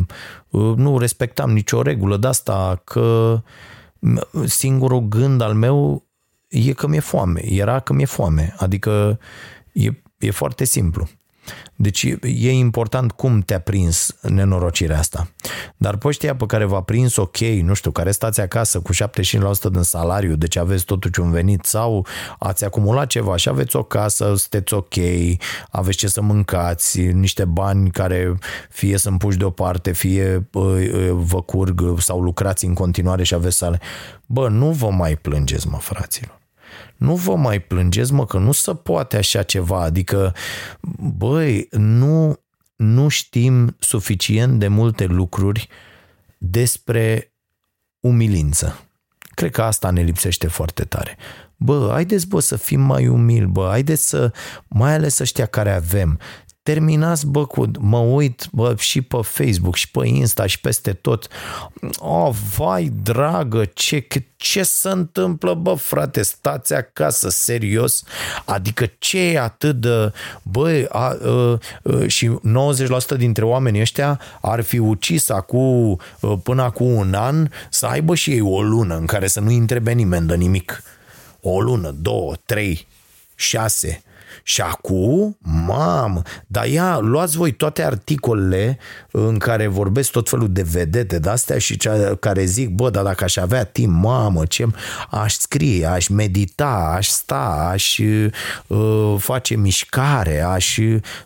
uh, 0.50 0.72
nu 0.76 0.98
respectam 0.98 1.50
nicio 1.50 1.82
regulă 1.82 2.16
de 2.16 2.26
asta, 2.26 2.80
că 2.84 3.40
singurul 4.44 5.00
gând 5.00 5.40
al 5.40 5.54
meu 5.54 6.06
e 6.48 6.72
că 6.72 6.86
mi-e 6.86 7.00
foame, 7.00 7.52
era 7.52 7.80
că 7.80 7.92
mi-e 7.92 8.04
foame, 8.04 8.54
adică 8.56 9.18
e, 9.72 9.90
e 10.18 10.30
foarte 10.30 10.64
simplu. 10.64 11.08
Deci 11.74 12.02
e 12.22 12.52
important 12.52 13.12
cum 13.12 13.40
te-a 13.40 13.60
prins 13.60 14.16
nenorocirea 14.20 14.98
asta. 14.98 15.28
Dar 15.76 15.96
pe 15.96 16.08
ăștia 16.08 16.36
pe 16.36 16.46
care 16.46 16.64
v-a 16.64 16.80
prins 16.80 17.16
ok, 17.16 17.38
nu 17.38 17.74
știu, 17.74 17.90
care 17.90 18.10
stați 18.10 18.40
acasă 18.40 18.80
cu 18.80 18.92
75% 18.94 18.96
din 19.72 19.82
salariu, 19.82 20.34
deci 20.34 20.56
aveți 20.56 20.84
totuși 20.84 21.20
un 21.20 21.30
venit 21.30 21.64
sau 21.64 22.06
ați 22.38 22.64
acumulat 22.64 23.06
ceva 23.06 23.36
și 23.36 23.48
aveți 23.48 23.76
o 23.76 23.82
casă, 23.82 24.34
sunteți 24.36 24.74
ok, 24.74 24.94
aveți 25.70 25.96
ce 25.96 26.08
să 26.08 26.22
mâncați, 26.22 27.00
niște 27.00 27.44
bani 27.44 27.90
care 27.90 28.34
fie 28.70 28.96
sunt 28.96 29.18
puși 29.18 29.38
deoparte, 29.38 29.92
fie 29.92 30.48
vă 31.10 31.42
curg 31.42 32.00
sau 32.00 32.20
lucrați 32.20 32.64
în 32.64 32.74
continuare 32.74 33.22
și 33.22 33.34
aveți 33.34 33.56
sale. 33.56 33.80
Bă, 34.26 34.48
nu 34.48 34.70
vă 34.70 34.90
mai 34.90 35.16
plângeți, 35.16 35.68
mă, 35.68 35.78
fraților 35.78 36.41
nu 36.96 37.14
vă 37.14 37.36
mai 37.36 37.60
plângeți, 37.60 38.12
mă, 38.12 38.26
că 38.26 38.38
nu 38.38 38.52
se 38.52 38.74
poate 38.74 39.16
așa 39.16 39.42
ceva. 39.42 39.82
Adică, 39.82 40.34
băi, 41.16 41.68
nu, 41.70 42.40
nu 42.76 43.08
știm 43.08 43.76
suficient 43.78 44.58
de 44.58 44.68
multe 44.68 45.04
lucruri 45.04 45.68
despre 46.38 47.32
umilință. 48.00 48.86
Cred 49.34 49.50
că 49.50 49.62
asta 49.62 49.90
ne 49.90 50.02
lipsește 50.02 50.46
foarte 50.46 50.84
tare. 50.84 51.16
Bă, 51.56 51.88
haideți, 51.92 52.28
bă, 52.28 52.40
să 52.40 52.56
fim 52.56 52.80
mai 52.80 53.08
umili, 53.08 53.46
bă, 53.46 53.66
haideți 53.70 54.08
să, 54.08 54.32
mai 54.68 54.94
ales 54.94 55.18
ăștia 55.18 55.46
care 55.46 55.72
avem, 55.72 56.18
terminați, 56.62 57.26
bă, 57.26 57.46
cu, 57.46 57.70
mă 57.78 57.98
uit 57.98 58.48
bă, 58.52 58.74
și 58.78 59.02
pe 59.02 59.16
Facebook 59.22 59.74
și 59.74 59.90
pe 59.90 60.06
Insta 60.06 60.46
și 60.46 60.60
peste 60.60 60.92
tot. 60.92 61.28
Oh, 61.98 62.30
vai, 62.56 62.92
dragă, 63.02 63.64
ce, 63.64 64.06
ce 64.36 64.62
se 64.62 64.88
întâmplă, 64.88 65.54
bă, 65.54 65.74
frate, 65.74 66.22
stați 66.22 66.74
acasă, 66.74 67.30
serios? 67.30 68.02
Adică 68.44 68.90
ce 68.98 69.20
e 69.20 69.40
atât 69.40 69.80
de, 69.80 70.12
bă, 70.42 70.88
a, 70.90 70.98
a, 70.98 71.08
a, 71.08 71.58
și 72.06 72.30
90% 73.14 73.16
dintre 73.16 73.44
oamenii 73.44 73.80
ăștia 73.80 74.20
ar 74.40 74.60
fi 74.60 74.78
ucis 74.78 75.28
acum, 75.28 76.00
până 76.42 76.62
acum 76.62 76.92
un 76.92 77.14
an 77.14 77.48
să 77.70 77.86
aibă 77.86 78.14
și 78.14 78.30
ei 78.30 78.40
o 78.40 78.62
lună 78.62 78.96
în 78.96 79.06
care 79.06 79.26
să 79.26 79.40
nu 79.40 79.50
întrebe 79.50 79.92
nimeni 79.92 80.26
de 80.26 80.34
nimic. 80.34 80.82
O 81.40 81.60
lună, 81.60 81.94
două, 82.00 82.34
trei, 82.44 82.86
șase, 83.34 84.02
și 84.42 84.60
acum, 84.60 85.36
mamă, 85.40 86.22
dar 86.46 86.66
ia, 86.66 86.98
luați 86.98 87.36
voi 87.36 87.52
toate 87.52 87.82
articolele 87.82 88.78
în 89.12 89.38
care 89.38 89.66
vorbesc 89.66 90.10
tot 90.10 90.28
felul 90.28 90.52
de 90.52 90.62
vedete 90.62 91.18
de 91.18 91.28
astea 91.28 91.58
și 91.58 91.76
cea 91.76 92.14
care 92.14 92.44
zic, 92.44 92.68
bă, 92.70 92.90
dar 92.90 93.04
dacă 93.04 93.24
aș 93.24 93.36
avea 93.36 93.64
timp, 93.64 94.02
mamă, 94.02 94.44
ce 94.44 94.66
aș 95.10 95.34
scrie, 95.34 95.86
aș 95.86 96.08
medita, 96.08 96.92
aș 96.96 97.06
sta, 97.06 97.68
aș 97.72 97.98
uh, 98.66 99.14
face 99.18 99.56
mișcare, 99.56 100.40
aș 100.40 100.78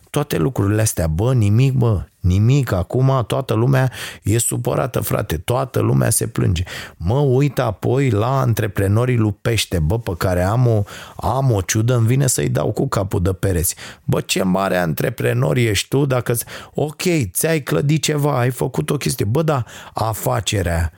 toate 0.09 0.37
lucrurile 0.37 0.81
astea, 0.81 1.07
bă, 1.07 1.33
nimic, 1.33 1.73
bă, 1.73 2.03
nimic, 2.19 2.71
acum 2.71 3.23
toată 3.27 3.53
lumea 3.53 3.91
e 4.23 4.37
supărată, 4.37 4.99
frate, 4.99 5.37
toată 5.37 5.79
lumea 5.79 6.09
se 6.09 6.27
plânge. 6.27 6.63
Mă 6.97 7.19
uit 7.19 7.59
apoi 7.59 8.09
la 8.09 8.39
antreprenorii 8.39 9.17
lupește, 9.17 9.79
bă, 9.79 9.99
pe 9.99 10.11
care 10.17 10.43
am 10.43 10.67
o, 10.67 10.83
am 11.15 11.51
o 11.51 11.61
ciudă, 11.61 11.95
îmi 11.95 12.07
vine 12.07 12.27
să-i 12.27 12.49
dau 12.49 12.71
cu 12.71 12.87
capul 12.87 13.21
de 13.21 13.33
pereți. 13.33 13.75
Bă, 14.03 14.21
ce 14.21 14.43
mare 14.43 14.77
antreprenor 14.77 15.57
ești 15.57 15.87
tu 15.87 16.05
dacă, 16.05 16.35
ok, 16.73 17.01
ți-ai 17.31 17.61
clădit 17.77 18.01
ceva, 18.01 18.39
ai 18.39 18.49
făcut 18.49 18.89
o 18.89 18.97
chestie, 18.97 19.25
bă, 19.25 19.41
da, 19.41 19.63
afacerea 19.93 20.91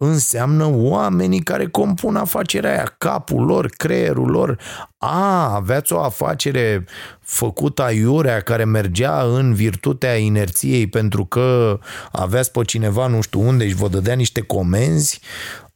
înseamnă 0.00 0.66
oamenii 0.72 1.40
care 1.40 1.66
compun 1.66 2.16
afacerea 2.16 2.70
aia, 2.70 2.94
capul 2.98 3.44
lor, 3.44 3.66
creierul 3.66 4.30
lor. 4.30 4.58
A, 4.98 5.54
aveați 5.54 5.92
o 5.92 6.00
afacere 6.00 6.84
făcută 7.20 7.82
aiurea 7.82 8.40
care 8.40 8.64
mergea 8.64 9.22
în 9.22 9.54
virtutea 9.54 10.16
inerției 10.16 10.86
pentru 10.86 11.24
că 11.24 11.78
aveați 12.12 12.50
pe 12.50 12.62
cineva 12.64 13.06
nu 13.06 13.20
știu 13.20 13.40
unde 13.40 13.68
și 13.68 13.74
vă 13.74 13.88
dădea 13.88 14.14
niște 14.14 14.40
comenzi, 14.40 15.20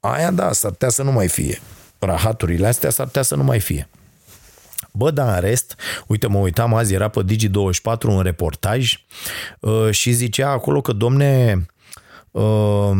aia 0.00 0.30
da, 0.30 0.52
s-ar 0.52 0.70
putea 0.70 0.88
să 0.88 1.02
nu 1.02 1.12
mai 1.12 1.28
fie. 1.28 1.60
Rahaturile 1.98 2.66
astea 2.66 2.90
s-ar 2.90 3.06
putea 3.06 3.22
să 3.22 3.36
nu 3.36 3.42
mai 3.42 3.60
fie. 3.60 3.88
Bă, 4.92 5.10
dar 5.10 5.34
în 5.34 5.40
rest, 5.40 5.76
uite, 6.06 6.26
mă 6.26 6.38
uitam 6.38 6.74
azi, 6.74 6.94
era 6.94 7.08
pe 7.08 7.20
Digi24 7.24 8.02
un 8.02 8.20
reportaj 8.20 9.04
uh, 9.60 9.90
și 9.90 10.12
zicea 10.12 10.50
acolo 10.50 10.80
că, 10.80 10.92
domne, 10.92 11.66
uh, 12.30 12.90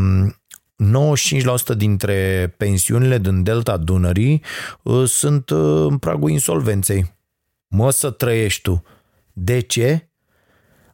95% 0.82 1.76
dintre 1.76 2.54
pensiunile 2.56 3.18
din 3.18 3.42
Delta 3.42 3.76
Dunării 3.76 4.42
uh, 4.82 5.08
sunt 5.08 5.50
uh, 5.50 5.86
în 5.88 5.98
pragul 5.98 6.30
insolvenței. 6.30 7.14
Mă 7.66 7.90
să 7.90 8.10
trăiești 8.10 8.62
tu. 8.62 8.82
De 9.32 9.60
ce? 9.60 10.08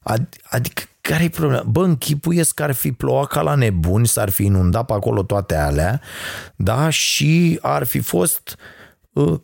Ad- 0.01 0.41
adică 0.43 0.83
care 1.01 1.25
e 1.25 1.29
problema? 1.29 1.63
Bă, 1.63 1.85
închipuiesc 1.85 2.55
că 2.55 2.63
ar 2.63 2.73
fi 2.73 2.93
plouat 2.93 3.27
ca 3.27 3.43
la 3.43 3.55
nebuni, 3.55 4.07
s-ar 4.07 4.31
fi 4.31 4.45
inundat 4.45 4.87
pe 4.87 4.93
acolo 4.93 5.23
toate 5.23 5.55
alea, 5.57 6.01
da? 6.57 6.89
Și 6.89 7.59
ar 7.63 7.85
fi 7.85 8.01
fost 8.01 8.57
uh, 9.13 9.41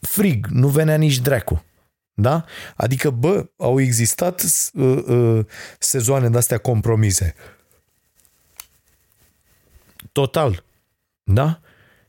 frig, 0.00 0.46
nu 0.46 0.68
venea 0.68 0.96
nici 0.96 1.18
dracu. 1.18 1.64
Da? 2.14 2.44
Adică, 2.76 3.10
bă, 3.10 3.46
au 3.56 3.80
existat 3.80 4.44
uh, 4.72 5.02
uh, 5.06 5.44
sezoane 5.78 6.28
de-astea 6.28 6.58
compromise. 6.58 7.34
Total. 10.12 10.64
Da? 11.22 11.60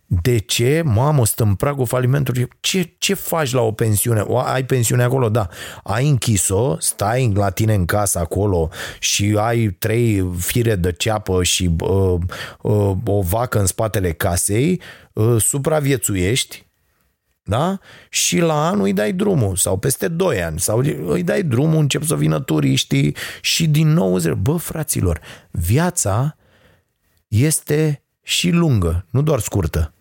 De 0.06 0.38
ce? 0.38 0.82
Mamă, 0.86 1.26
stă 1.26 1.44
în 1.44 1.56
pragul 1.56 1.86
falimentului. 1.86 2.48
Ce, 2.60 2.95
ce 2.98 3.14
faci 3.14 3.52
la 3.52 3.61
o 3.61 3.72
pensiune? 3.72 4.20
O, 4.20 4.38
ai 4.38 4.66
pensiune 4.66 5.03
acolo? 5.03 5.30
Da. 5.30 5.48
Ai 5.84 6.10
închis-o, 6.10 6.80
stai 6.80 7.32
la 7.36 7.49
tine 7.49 7.74
în 7.74 7.86
casă 7.86 8.20
acolo 8.20 8.70
și 8.99 9.36
ai 9.40 9.68
trei 9.68 10.32
fire 10.38 10.76
de 10.76 10.91
ceapă 10.91 11.44
și 11.44 11.76
uh, 11.80 12.20
uh, 12.61 12.91
o 13.06 13.22
vacă 13.22 13.60
în 13.60 13.66
spatele 13.66 14.11
casei, 14.11 14.82
uh, 15.14 15.41
supraviețuiești, 15.41 16.68
da? 17.50 17.80
Și 18.10 18.40
la 18.40 18.68
anul 18.68 18.86
îi 18.86 18.94
dai 18.94 19.14
drumul, 19.14 19.56
sau 19.56 19.78
peste 19.78 20.08
2 20.08 20.44
ani, 20.44 20.60
sau 20.60 20.78
îi 21.06 21.24
dai 21.24 21.44
drumul, 21.44 21.80
încep 21.80 22.04
să 22.04 22.16
vină 22.16 22.40
turiștii 22.40 23.16
și 23.42 23.68
din 23.68 23.88
nou, 23.94 24.20
bă, 24.42 24.56
fraților, 24.56 25.20
viața 25.52 26.36
este 27.28 28.04
și 28.22 28.50
lungă, 28.50 29.06
nu 29.10 29.22
doar 29.22 29.40
scurtă. 29.40 29.94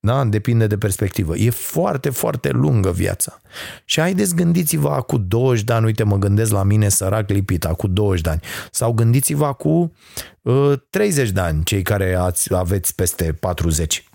Da? 0.00 0.24
Depinde 0.24 0.66
de 0.66 0.78
perspectivă. 0.78 1.36
E 1.36 1.50
foarte, 1.50 2.10
foarte 2.10 2.50
lungă 2.50 2.92
viața. 2.92 3.40
Și 3.84 4.00
haideți 4.00 4.34
gândiți-vă 4.34 5.02
cu 5.06 5.18
20 5.18 5.64
de 5.64 5.72
ani, 5.72 5.84
uite 5.84 6.02
mă 6.02 6.16
gândesc 6.16 6.52
la 6.52 6.62
mine 6.62 6.88
sărac 6.88 7.28
lipit, 7.28 7.64
cu 7.64 7.86
20 7.86 8.20
de 8.20 8.30
ani. 8.30 8.40
Sau 8.70 8.92
gândiți-vă 8.92 9.52
cu 9.52 9.92
uh, 10.42 10.72
30 10.90 11.30
de 11.30 11.40
ani, 11.40 11.64
cei 11.64 11.82
care 11.82 12.14
ați, 12.14 12.54
aveți 12.54 12.94
peste 12.94 13.32
40. 13.32 14.09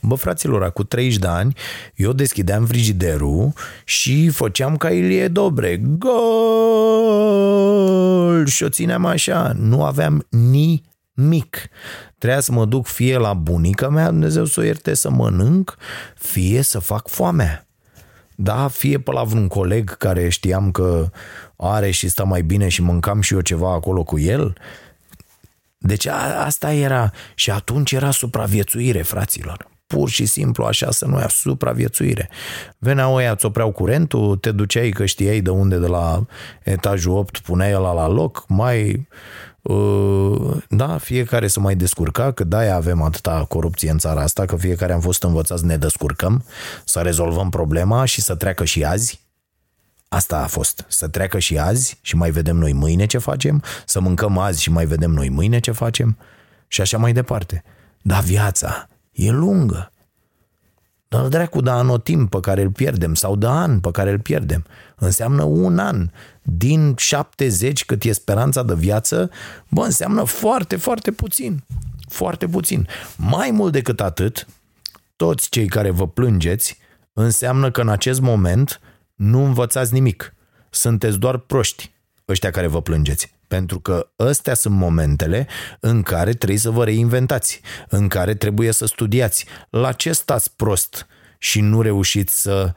Bă, 0.00 0.14
fraților, 0.14 0.62
acum 0.62 0.84
30 0.84 1.18
de 1.18 1.26
ani 1.26 1.54
eu 1.94 2.12
deschideam 2.12 2.66
frigiderul 2.66 3.52
și 3.84 4.28
făceam 4.28 4.76
ca 4.76 4.90
Ilie 4.90 5.28
Dobre. 5.28 5.76
Gol! 5.76 6.08
Și 8.46 8.62
o 8.62 8.68
țineam 8.68 9.04
așa. 9.04 9.52
Nu 9.56 9.84
aveam 9.84 10.26
nimic. 10.28 11.68
Trebuia 12.18 12.40
să 12.40 12.52
mă 12.52 12.64
duc 12.64 12.86
fie 12.86 13.16
la 13.16 13.34
bunica 13.34 13.88
mea, 13.88 14.10
Dumnezeu 14.10 14.44
să 14.44 14.60
o 14.60 14.62
ierte, 14.62 14.94
să 14.94 15.10
mănânc, 15.10 15.76
fie 16.14 16.62
să 16.62 16.78
fac 16.78 17.08
foamea. 17.08 17.66
Da, 18.34 18.68
fie 18.68 18.98
pe 18.98 19.12
la 19.12 19.22
vreun 19.24 19.48
coleg 19.48 19.96
care 19.96 20.28
știam 20.28 20.70
că 20.70 21.10
are 21.56 21.90
și 21.90 22.08
stă 22.08 22.24
mai 22.24 22.42
bine 22.42 22.68
și 22.68 22.82
mâncam 22.82 23.20
și 23.20 23.34
eu 23.34 23.40
ceva 23.40 23.72
acolo 23.72 24.02
cu 24.02 24.18
el. 24.18 24.56
Deci 25.78 26.06
a, 26.06 26.44
asta 26.44 26.72
era 26.72 27.12
și 27.34 27.50
atunci 27.50 27.92
era 27.92 28.10
supraviețuire, 28.10 29.02
fraților 29.02 29.68
pur 29.88 30.08
și 30.08 30.26
simplu 30.26 30.64
așa 30.64 30.90
să 30.90 31.06
nu 31.06 31.16
ai 31.16 31.26
supraviețuire. 31.28 32.28
Venea 32.78 33.08
oia, 33.08 33.30
îți 33.30 33.44
opreau 33.44 33.72
curentul, 33.72 34.36
te 34.36 34.50
duceai 34.50 34.88
că 34.90 35.04
știai 35.04 35.40
de 35.40 35.50
unde, 35.50 35.76
de 35.76 35.86
la 35.86 36.26
etajul 36.62 37.16
8, 37.16 37.38
puneai 37.38 37.74
ăla 37.74 37.92
la 37.92 38.08
loc, 38.08 38.44
mai 38.48 39.08
uh, 39.62 40.56
da, 40.68 40.98
fiecare 40.98 41.46
să 41.46 41.60
mai 41.60 41.74
descurca, 41.74 42.32
că 42.32 42.44
de-aia 42.44 42.74
avem 42.74 43.02
atâta 43.02 43.44
corupție 43.48 43.90
în 43.90 43.98
țara 43.98 44.20
asta, 44.20 44.44
că 44.44 44.56
fiecare 44.56 44.92
am 44.92 45.00
fost 45.00 45.22
învățați 45.22 45.60
să 45.60 45.66
ne 45.66 45.76
descurcăm, 45.76 46.44
să 46.84 47.00
rezolvăm 47.00 47.48
problema 47.48 48.04
și 48.04 48.20
să 48.20 48.34
treacă 48.34 48.64
și 48.64 48.84
azi. 48.84 49.26
Asta 50.08 50.38
a 50.42 50.46
fost. 50.46 50.84
Să 50.88 51.08
treacă 51.08 51.38
și 51.38 51.58
azi 51.58 51.98
și 52.02 52.16
mai 52.16 52.30
vedem 52.30 52.56
noi 52.56 52.72
mâine 52.72 53.06
ce 53.06 53.18
facem, 53.18 53.62
să 53.86 54.00
mâncăm 54.00 54.38
azi 54.38 54.62
și 54.62 54.70
mai 54.70 54.86
vedem 54.86 55.10
noi 55.10 55.28
mâine 55.28 55.58
ce 55.58 55.70
facem 55.70 56.18
și 56.66 56.80
așa 56.80 56.98
mai 56.98 57.12
departe. 57.12 57.64
Dar 58.02 58.22
viața, 58.22 58.88
E 59.18 59.30
lungă. 59.30 59.92
Dar 61.08 61.26
dracu 61.26 61.60
de 61.60 61.70
anotimp 61.70 62.30
pe 62.30 62.40
care 62.40 62.62
îl 62.62 62.70
pierdem 62.70 63.14
sau 63.14 63.36
de 63.36 63.46
an 63.46 63.80
pe 63.80 63.90
care 63.90 64.10
îl 64.10 64.20
pierdem. 64.20 64.64
Înseamnă 64.96 65.42
un 65.42 65.78
an. 65.78 66.10
Din 66.42 66.94
70 66.96 67.84
cât 67.84 68.02
e 68.02 68.12
speranța 68.12 68.62
de 68.62 68.74
viață, 68.74 69.30
bă, 69.68 69.84
înseamnă 69.84 70.24
foarte, 70.24 70.76
foarte 70.76 71.12
puțin. 71.12 71.64
Foarte 72.08 72.46
puțin. 72.46 72.88
Mai 73.16 73.50
mult 73.50 73.72
decât 73.72 74.00
atât, 74.00 74.46
toți 75.16 75.48
cei 75.48 75.66
care 75.66 75.90
vă 75.90 76.08
plângeți, 76.08 76.78
înseamnă 77.12 77.70
că 77.70 77.80
în 77.80 77.88
acest 77.88 78.20
moment 78.20 78.80
nu 79.14 79.44
învățați 79.44 79.92
nimic. 79.92 80.34
Sunteți 80.70 81.18
doar 81.18 81.36
proști, 81.36 81.92
ăștia 82.28 82.50
care 82.50 82.66
vă 82.66 82.82
plângeți. 82.82 83.37
Pentru 83.48 83.80
că 83.80 84.08
ăstea 84.18 84.54
sunt 84.54 84.74
momentele 84.74 85.46
în 85.80 86.02
care 86.02 86.32
trebuie 86.32 86.58
să 86.58 86.70
vă 86.70 86.84
reinventați, 86.84 87.60
în 87.88 88.08
care 88.08 88.34
trebuie 88.34 88.72
să 88.72 88.86
studiați. 88.86 89.46
La 89.70 89.92
ce 89.92 90.12
stați 90.12 90.56
prost 90.56 91.06
și 91.38 91.60
nu 91.60 91.82
reușiți 91.82 92.40
să 92.40 92.72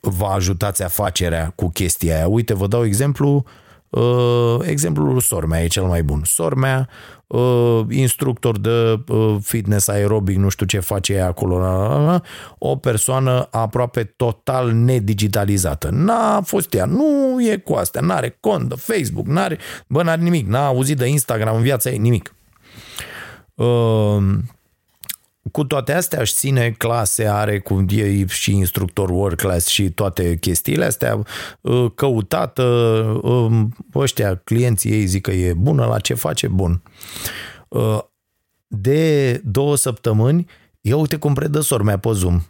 vă 0.00 0.26
ajutați 0.26 0.82
afacerea 0.82 1.52
cu 1.54 1.68
chestia 1.68 2.16
aia? 2.16 2.26
Uite, 2.26 2.54
vă 2.54 2.66
dau 2.66 2.84
exemplu 2.84 3.44
Uh, 3.92 4.56
exemplul 4.62 5.20
Sormea 5.20 5.62
e 5.62 5.66
cel 5.66 5.84
mai 5.84 6.02
bun. 6.02 6.22
Sormea, 6.24 6.88
uh, 7.32 7.80
instructor 7.90 8.58
de 8.58 9.00
uh, 9.08 9.36
fitness 9.42 9.88
aerobic, 9.88 10.36
nu 10.36 10.48
știu 10.48 10.66
ce 10.66 10.78
face 10.78 11.12
ea 11.12 11.26
acolo, 11.26 11.58
la, 11.58 11.88
la, 11.88 12.04
la, 12.04 12.20
o 12.58 12.76
persoană 12.76 13.48
aproape 13.50 14.04
total 14.04 14.72
nedigitalizată. 14.72 15.88
N-a 15.92 16.40
fost 16.40 16.74
ea, 16.74 16.84
nu 16.84 17.36
e 17.40 17.56
cu 17.56 17.72
astea, 17.72 18.00
n-are 18.00 18.36
cont 18.40 18.68
de 18.68 18.74
Facebook, 18.78 19.26
n-are, 19.26 19.58
bă, 19.86 20.02
n-are 20.02 20.22
nimic, 20.22 20.46
n-a 20.46 20.66
auzit 20.66 20.96
de 20.96 21.06
Instagram 21.06 21.56
în 21.56 21.62
viața 21.62 21.90
ei, 21.90 21.98
nimic. 21.98 22.34
Uh, 23.54 24.22
cu 25.50 25.64
toate 25.64 25.92
astea 25.92 26.20
își 26.20 26.34
ține 26.34 26.70
clase, 26.70 27.26
are 27.26 27.58
cu 27.58 27.84
ei 27.88 28.28
și 28.28 28.54
instructor 28.56 29.10
work 29.10 29.36
class 29.36 29.66
și 29.66 29.90
toate 29.90 30.36
chestiile 30.36 30.84
astea, 30.84 31.22
uh, 31.60 31.90
căutată, 31.94 32.62
um, 33.22 33.76
ăștia, 33.94 34.34
clienții 34.34 34.90
ei 34.90 35.06
zic 35.06 35.22
că 35.22 35.30
e 35.30 35.52
bună 35.52 35.86
la 35.86 35.98
ce 35.98 36.14
face, 36.14 36.48
bun. 36.48 36.82
Uh, 37.68 37.98
de 38.66 39.40
două 39.44 39.76
săptămâni, 39.76 40.46
ia 40.80 40.96
uite 40.96 41.16
cum 41.16 41.34
predă 41.34 41.60
sormea 41.60 41.98
pe 41.98 42.08
Zoom. 42.12 42.40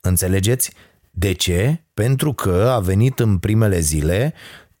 Înțelegeți? 0.00 0.72
De 1.10 1.32
ce? 1.32 1.84
Pentru 1.94 2.32
că 2.32 2.70
a 2.70 2.78
venit 2.78 3.18
în 3.18 3.38
primele 3.38 3.80
zile 3.80 4.34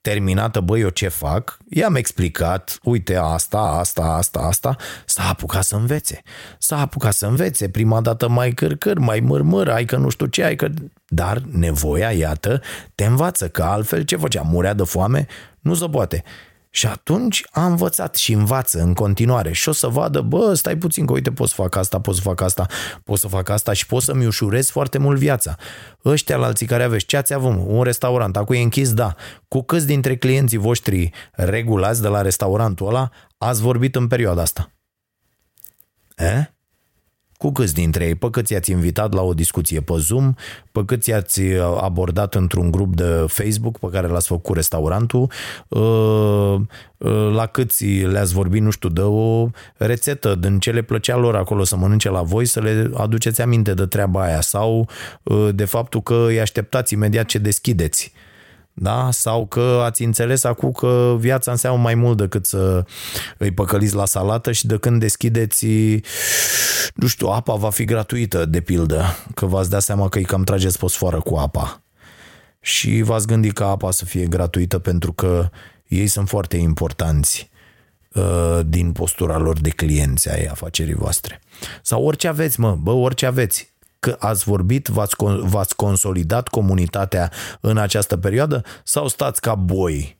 terminată, 0.08 0.60
băi, 0.60 0.80
eu 0.80 0.88
ce 0.88 1.08
fac? 1.08 1.58
I-am 1.70 1.94
explicat, 1.94 2.78
uite, 2.82 3.16
asta, 3.16 3.58
asta, 3.58 4.02
asta, 4.02 4.38
asta, 4.38 4.76
s-a 5.04 5.28
apucat 5.28 5.62
să 5.62 5.76
învețe. 5.76 6.22
S-a 6.58 6.80
apucat 6.80 7.12
să 7.12 7.26
învețe, 7.26 7.68
prima 7.68 8.00
dată 8.00 8.28
mai 8.28 8.52
cărcări, 8.52 9.00
mai 9.00 9.20
mărmăr, 9.20 9.68
ai 9.68 9.84
că 9.84 9.96
nu 9.96 10.08
știu 10.08 10.26
ce, 10.26 10.44
ai 10.44 10.56
că... 10.56 10.68
Dar 11.08 11.42
nevoia, 11.50 12.10
iată, 12.10 12.60
te 12.94 13.04
învață, 13.04 13.48
că 13.48 13.62
altfel 13.62 14.02
ce 14.02 14.16
făcea? 14.16 14.42
Murea 14.42 14.74
de 14.74 14.82
foame? 14.82 15.26
Nu 15.60 15.74
se 15.74 15.86
poate. 15.88 16.24
Și 16.78 16.86
atunci 16.86 17.44
a 17.50 17.66
învățat 17.66 18.14
și 18.14 18.32
învață 18.32 18.80
în 18.80 18.94
continuare 18.94 19.52
și 19.52 19.68
o 19.68 19.72
să 19.72 19.86
vadă, 19.86 20.20
bă, 20.20 20.54
stai 20.54 20.76
puțin 20.76 21.06
că 21.06 21.12
uite 21.12 21.32
pot 21.32 21.48
să 21.48 21.54
fac 21.54 21.76
asta, 21.76 22.00
pot 22.00 22.14
să 22.14 22.20
fac 22.20 22.40
asta, 22.40 22.66
pot 23.04 23.18
să 23.18 23.28
fac 23.28 23.48
asta 23.48 23.72
și 23.72 23.86
pot 23.86 24.02
să-mi 24.02 24.26
ușurez 24.26 24.70
foarte 24.70 24.98
mult 24.98 25.18
viața. 25.18 25.56
Ăștia 26.04 26.36
la 26.36 26.46
alții 26.46 26.66
care 26.66 26.82
aveți, 26.82 27.04
ce 27.06 27.16
ați 27.16 27.34
avut? 27.34 27.62
Un 27.66 27.82
restaurant, 27.82 28.36
acum 28.36 28.54
e 28.54 28.60
închis, 28.60 28.92
da. 28.92 29.14
Cu 29.48 29.62
câți 29.62 29.86
dintre 29.86 30.16
clienții 30.16 30.58
voștri 30.58 31.10
regulați 31.32 32.02
de 32.02 32.08
la 32.08 32.22
restaurantul 32.22 32.88
ăla 32.88 33.10
ați 33.38 33.60
vorbit 33.60 33.94
în 33.94 34.06
perioada 34.06 34.42
asta? 34.42 34.72
Eh? 36.16 36.44
Cu 37.38 37.52
câți 37.52 37.74
dintre 37.74 38.04
ei? 38.04 38.14
Pe 38.14 38.30
câți 38.30 38.52
i-ați 38.52 38.70
invitat 38.70 39.14
la 39.14 39.22
o 39.22 39.34
discuție 39.34 39.80
pe 39.80 39.94
Zoom? 39.96 40.34
Pe 40.72 40.84
câți 40.84 41.10
i-ați 41.10 41.40
uh, 41.40 41.78
abordat 41.80 42.34
într-un 42.34 42.70
grup 42.70 42.96
de 42.96 43.24
Facebook 43.26 43.78
pe 43.78 43.88
care 43.92 44.06
l-ați 44.06 44.26
făcut 44.26 44.42
cu 44.42 44.52
restaurantul? 44.52 45.30
Uh, 45.68 45.80
uh, 46.96 47.32
la 47.34 47.46
câți 47.46 47.84
le-ați 47.84 48.32
vorbit, 48.32 48.62
nu 48.62 48.70
știu, 48.70 48.88
de 48.88 49.00
o 49.00 49.48
rețetă 49.76 50.34
din 50.34 50.58
ce 50.58 50.70
le 50.70 50.82
plăcea 50.82 51.16
lor 51.16 51.36
acolo 51.36 51.64
să 51.64 51.76
mănânce 51.76 52.10
la 52.10 52.22
voi, 52.22 52.44
să 52.44 52.60
le 52.60 52.90
aduceți 52.94 53.42
aminte 53.42 53.74
de 53.74 53.86
treaba 53.86 54.22
aia 54.22 54.40
sau 54.40 54.88
de 55.54 55.64
faptul 55.64 56.02
că 56.02 56.24
îi 56.28 56.40
așteptați 56.40 56.94
imediat 56.94 57.26
ce 57.26 57.38
deschideți 57.38 58.12
da? 58.80 59.08
Sau 59.10 59.46
că 59.46 59.80
ați 59.84 60.02
înțeles 60.02 60.44
acum 60.44 60.72
că 60.72 61.16
viața 61.18 61.50
înseamnă 61.50 61.82
mai 61.82 61.94
mult 61.94 62.16
decât 62.16 62.46
să 62.46 62.84
îi 63.36 63.50
păcăliți 63.50 63.94
la 63.94 64.04
salată 64.04 64.52
și 64.52 64.66
de 64.66 64.76
când 64.76 65.00
deschideți, 65.00 65.66
nu 66.94 67.06
știu, 67.06 67.26
apa 67.26 67.54
va 67.54 67.70
fi 67.70 67.84
gratuită, 67.84 68.44
de 68.44 68.60
pildă, 68.60 69.04
că 69.34 69.46
v-ați 69.46 69.70
dat 69.70 69.82
seama 69.82 70.08
că 70.08 70.18
îi 70.18 70.24
cam 70.24 70.42
trageți 70.42 70.78
posfoară 70.78 71.20
cu 71.20 71.36
apa. 71.36 71.82
Și 72.60 73.02
v-ați 73.02 73.26
gândit 73.26 73.52
ca 73.52 73.68
apa 73.68 73.90
să 73.90 74.04
fie 74.04 74.26
gratuită 74.26 74.78
pentru 74.78 75.12
că 75.12 75.50
ei 75.86 76.06
sunt 76.06 76.28
foarte 76.28 76.56
importanți 76.56 77.50
uh, 78.12 78.60
din 78.66 78.92
postura 78.92 79.38
lor 79.38 79.60
de 79.60 79.70
clienți 79.70 80.30
ai 80.30 80.44
afacerii 80.44 80.94
voastre. 80.94 81.40
Sau 81.82 82.04
orice 82.04 82.28
aveți, 82.28 82.60
mă, 82.60 82.74
bă, 82.74 82.90
orice 82.90 83.26
aveți 83.26 83.72
că 84.00 84.16
ați 84.18 84.44
vorbit, 84.44 84.86
v-ați, 84.86 85.14
v-ați 85.40 85.76
consolidat 85.76 86.48
comunitatea 86.48 87.32
în 87.60 87.76
această 87.76 88.16
perioadă 88.16 88.62
sau 88.84 89.08
stați 89.08 89.40
ca 89.40 89.54
boi? 89.54 90.18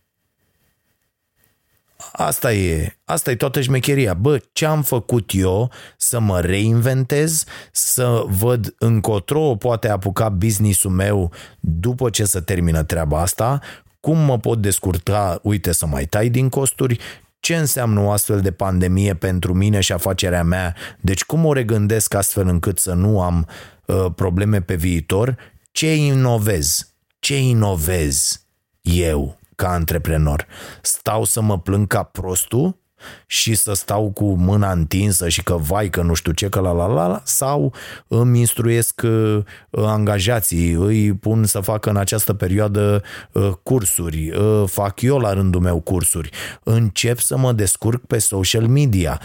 Asta 2.13 2.53
e, 2.53 2.99
asta 3.05 3.31
e 3.31 3.37
toată 3.37 3.61
șmecheria. 3.61 4.15
Bă, 4.15 4.41
ce 4.53 4.67
am 4.67 4.83
făcut 4.83 5.31
eu 5.35 5.71
să 5.97 6.19
mă 6.19 6.41
reinventez, 6.41 7.45
să 7.73 8.23
văd 8.27 8.75
încotro 8.79 9.55
poate 9.55 9.89
apuca 9.89 10.29
business-ul 10.29 10.91
meu 10.91 11.33
după 11.61 12.11
ce 12.11 12.25
să 12.25 12.41
termină 12.41 12.83
treaba 12.83 13.21
asta, 13.21 13.61
cum 14.01 14.19
mă 14.19 14.39
pot 14.39 14.61
descurca, 14.61 15.39
uite, 15.43 15.73
să 15.73 15.87
mai 15.87 16.05
tai 16.05 16.29
din 16.29 16.49
costuri, 16.49 16.99
ce 17.41 17.57
înseamnă 17.57 18.01
o 18.01 18.11
astfel 18.11 18.41
de 18.41 18.53
pandemie 18.53 19.15
pentru 19.15 19.55
mine 19.55 19.81
și 19.81 19.93
afacerea 19.93 20.43
mea, 20.43 20.75
deci 21.01 21.25
cum 21.25 21.45
o 21.45 21.53
regândesc 21.53 22.15
astfel 22.15 22.49
încât 22.49 22.79
să 22.79 22.93
nu 22.93 23.21
am 23.23 23.47
uh, 23.87 24.07
probleme 24.15 24.61
pe 24.61 24.75
viitor, 24.75 25.37
ce 25.73 25.95
inovez, 25.95 26.95
ce 27.19 27.39
inovez 27.39 28.47
eu 28.81 29.39
ca 29.57 29.69
antreprenor. 29.69 30.47
Stau 30.83 31.25
să 31.25 31.41
mă 31.41 31.59
plâng 31.59 31.87
ca 31.87 32.03
prostul 32.03 32.79
și 33.27 33.55
să 33.55 33.73
stau 33.73 34.11
cu 34.11 34.25
mâna 34.25 34.73
întinsă 34.73 35.29
și 35.29 35.43
că 35.43 35.57
vai 35.57 35.91
că 35.91 36.03
nu 36.03 36.15
știu 36.15 36.33
ce, 36.33 36.49
că 36.49 36.61
la 36.61 36.73
la 36.73 36.87
la, 36.87 37.07
la 37.07 37.21
sau 37.25 37.75
îmi 38.09 38.39
instruiesc 38.39 39.01
uh, 39.05 39.39
angajații, 39.71 40.73
îi 40.73 41.13
pun 41.13 41.45
să 41.45 41.61
facă 41.61 41.91
în 41.91 41.97
această 41.97 42.35
perioadă 42.35 43.03
uh, 43.33 43.51
cursuri, 43.63 44.31
uh, 44.31 44.63
fac 44.67 45.01
eu 45.01 45.19
la 45.19 45.33
rândul 45.33 45.61
meu 45.61 45.81
cursuri, 45.81 46.31
încep 46.63 47.19
să 47.19 47.37
mă 47.37 47.53
descurc 47.53 48.07
pe 48.07 48.19
social 48.19 48.67
media. 48.67 49.21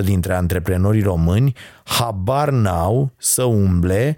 99% 0.00 0.04
dintre 0.04 0.34
antreprenorii 0.34 1.02
români 1.02 1.54
habar 1.84 2.50
n-au 2.50 3.12
să 3.16 3.42
umble 3.42 4.16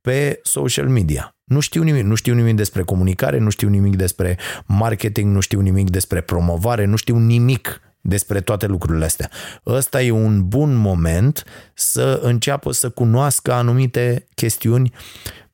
pe 0.00 0.40
social 0.42 0.88
media. 0.88 1.34
Nu 1.50 1.60
știu 1.60 1.82
nimic, 1.82 2.04
nu 2.04 2.14
știu 2.14 2.34
nimic 2.34 2.56
despre 2.56 2.82
comunicare, 2.82 3.38
nu 3.38 3.50
știu 3.50 3.68
nimic 3.68 3.96
despre 3.96 4.38
marketing, 4.66 5.34
nu 5.34 5.40
știu 5.40 5.60
nimic 5.60 5.90
despre 5.90 6.20
promovare, 6.20 6.84
nu 6.84 6.96
știu 6.96 7.18
nimic 7.18 7.80
despre 8.00 8.40
toate 8.40 8.66
lucrurile 8.66 9.04
astea. 9.04 9.30
Ăsta 9.66 10.02
e 10.02 10.10
un 10.10 10.48
bun 10.48 10.74
moment 10.74 11.44
să 11.74 12.20
înceapă 12.22 12.72
să 12.72 12.90
cunoască 12.90 13.52
anumite 13.52 14.26
chestiuni 14.34 14.92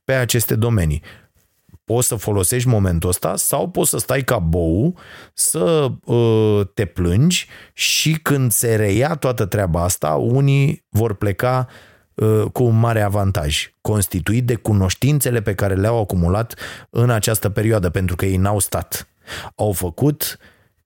pe 0.03 0.13
aceste 0.13 0.55
domenii. 0.55 1.01
Poți 1.85 2.07
să 2.07 2.15
folosești 2.15 2.67
momentul 2.67 3.09
ăsta 3.09 3.35
sau 3.35 3.69
poți 3.69 3.89
să 3.89 3.97
stai 3.97 4.23
ca 4.23 4.39
bou, 4.39 4.97
să 5.33 5.91
uh, 6.05 6.67
te 6.73 6.85
plângi 6.85 7.47
și 7.73 8.19
când 8.21 8.51
se 8.51 8.75
reia 8.75 9.15
toată 9.15 9.45
treaba 9.45 9.83
asta, 9.83 10.13
unii 10.13 10.85
vor 10.89 11.13
pleca 11.13 11.67
Uh, 11.67 11.96
cu 12.51 12.63
un 12.63 12.79
mare 12.79 13.01
avantaj, 13.01 13.71
constituit 13.81 14.45
de 14.45 14.55
cunoștințele 14.55 15.41
pe 15.41 15.53
care 15.53 15.75
le-au 15.75 15.99
acumulat 15.99 16.55
în 16.89 17.09
această 17.09 17.49
perioadă, 17.49 17.89
pentru 17.89 18.15
că 18.15 18.25
ei 18.25 18.37
n-au 18.37 18.59
stat. 18.59 19.07
Au 19.55 19.71
făcut 19.71 20.37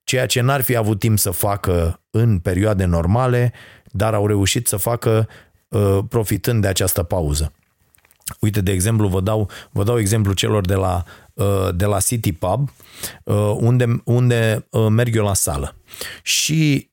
ceea 0.04 0.26
ce 0.26 0.40
n-ar 0.40 0.60
fi 0.60 0.76
avut 0.76 0.98
timp 0.98 1.18
să 1.18 1.30
facă 1.30 2.00
în 2.10 2.38
perioade 2.38 2.84
normale, 2.84 3.52
dar 3.84 4.14
au 4.14 4.26
reușit 4.26 4.66
să 4.66 4.76
facă 4.76 5.28
uh, 5.68 5.98
profitând 6.08 6.62
de 6.62 6.68
această 6.68 7.02
pauză. 7.02 7.52
Uite, 8.40 8.60
de 8.60 8.72
exemplu, 8.72 9.08
vă 9.08 9.20
dau, 9.20 9.50
vă 9.70 9.82
dau 9.82 9.98
exemplu 9.98 10.32
celor 10.32 10.66
de 10.66 10.74
la, 10.74 11.04
uh, 11.32 11.68
de 11.74 11.84
la 11.84 12.00
City 12.00 12.32
Pub, 12.32 12.70
unde, 13.56 14.02
unde 14.04 14.66
merg 14.88 15.16
eu 15.16 15.24
la 15.24 15.34
sală. 15.34 15.74
Și 16.22 16.90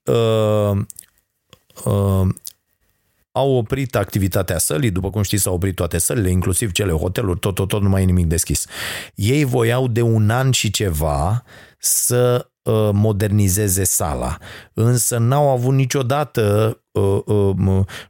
au 3.32 3.52
oprit 3.52 3.94
activitatea 3.96 4.58
sălii, 4.58 4.90
după 4.90 5.10
cum 5.10 5.22
știți, 5.22 5.42
s-au 5.42 5.54
oprit 5.54 5.74
toate 5.74 5.98
sălile, 5.98 6.30
inclusiv 6.30 6.72
cele 6.72 6.92
hoteluri, 6.92 7.38
tot, 7.38 7.54
tot, 7.54 7.68
tot, 7.68 7.82
nu 7.82 7.88
mai 7.88 8.02
e 8.02 8.04
nimic 8.04 8.26
deschis. 8.26 8.66
Ei 9.14 9.44
voiau 9.44 9.88
de 9.88 10.02
un 10.02 10.30
an 10.30 10.50
și 10.50 10.70
ceva 10.70 11.44
să 11.78 12.44
uh, 12.44 12.49
modernizeze 12.92 13.84
sala, 13.84 14.38
însă 14.74 15.18
n-au 15.18 15.48
avut 15.48 15.74
niciodată 15.74 16.74
Uh, 16.92 17.22
uh, 17.26 17.56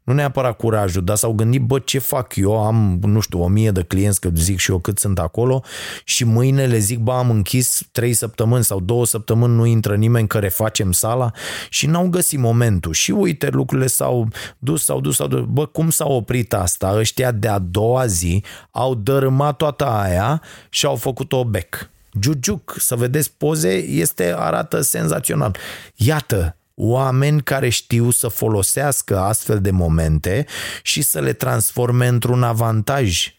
nu 0.03 0.13
neapărat 0.13 0.57
curajul, 0.57 1.05
dar 1.05 1.17
s-au 1.17 1.33
gândit, 1.33 1.61
bă, 1.61 1.79
ce 1.79 1.99
fac 1.99 2.37
eu? 2.37 2.65
Am, 2.65 2.99
nu 3.03 3.21
știu, 3.21 3.43
o 3.43 3.49
mie 3.49 3.71
de 3.71 3.83
clienți, 3.83 4.21
că 4.21 4.31
zic 4.35 4.59
și 4.59 4.71
eu 4.71 4.79
cât 4.79 4.99
sunt 4.99 5.19
acolo 5.19 5.63
și 6.05 6.25
mâine 6.25 6.67
le 6.67 6.79
zic, 6.79 6.99
bă, 6.99 7.13
am 7.13 7.31
închis 7.31 7.83
trei 7.93 8.13
săptămâni 8.13 8.65
sau 8.65 8.81
două 8.81 9.07
săptămâni, 9.07 9.55
nu 9.55 9.65
intră 9.65 9.97
nimeni 9.97 10.27
că 10.27 10.39
refacem 10.39 10.93
sala 10.93 11.31
și 11.69 11.87
n-au 11.87 12.09
găsit 12.09 12.39
momentul. 12.39 12.93
Și 12.93 13.11
uite, 13.11 13.49
lucrurile 13.49 13.87
s-au 13.87 14.29
dus, 14.59 14.85
s-au 14.85 15.01
dus, 15.01 15.17
s-au 15.17 15.27
dus. 15.27 15.45
Bă, 15.49 15.67
cum 15.67 15.91
s-a 15.91 16.09
oprit 16.09 16.55
asta? 16.55 16.95
Ăștia 16.97 17.31
de 17.31 17.49
a 17.49 17.59
doua 17.59 18.07
zi 18.07 18.45
au 18.71 18.95
dărâmat 18.95 19.57
toată 19.57 19.87
aia 19.87 20.43
și 20.69 20.87
au 20.87 20.97
făcut-o 20.97 21.45
bec. 21.45 21.91
Giugiuc, 22.19 22.75
să 22.79 22.97
vedeți 22.97 23.33
poze, 23.37 23.75
este, 23.77 24.35
arată 24.37 24.81
senzațional. 24.81 25.57
Iată, 25.95 26.57
oameni 26.75 27.43
care 27.43 27.69
știu 27.69 28.11
să 28.11 28.29
folosească 28.29 29.19
astfel 29.19 29.61
de 29.61 29.71
momente 29.71 30.47
și 30.83 31.03
să 31.03 31.21
le 31.21 31.33
transforme 31.33 32.07
într-un 32.07 32.43
avantaj 32.43 33.35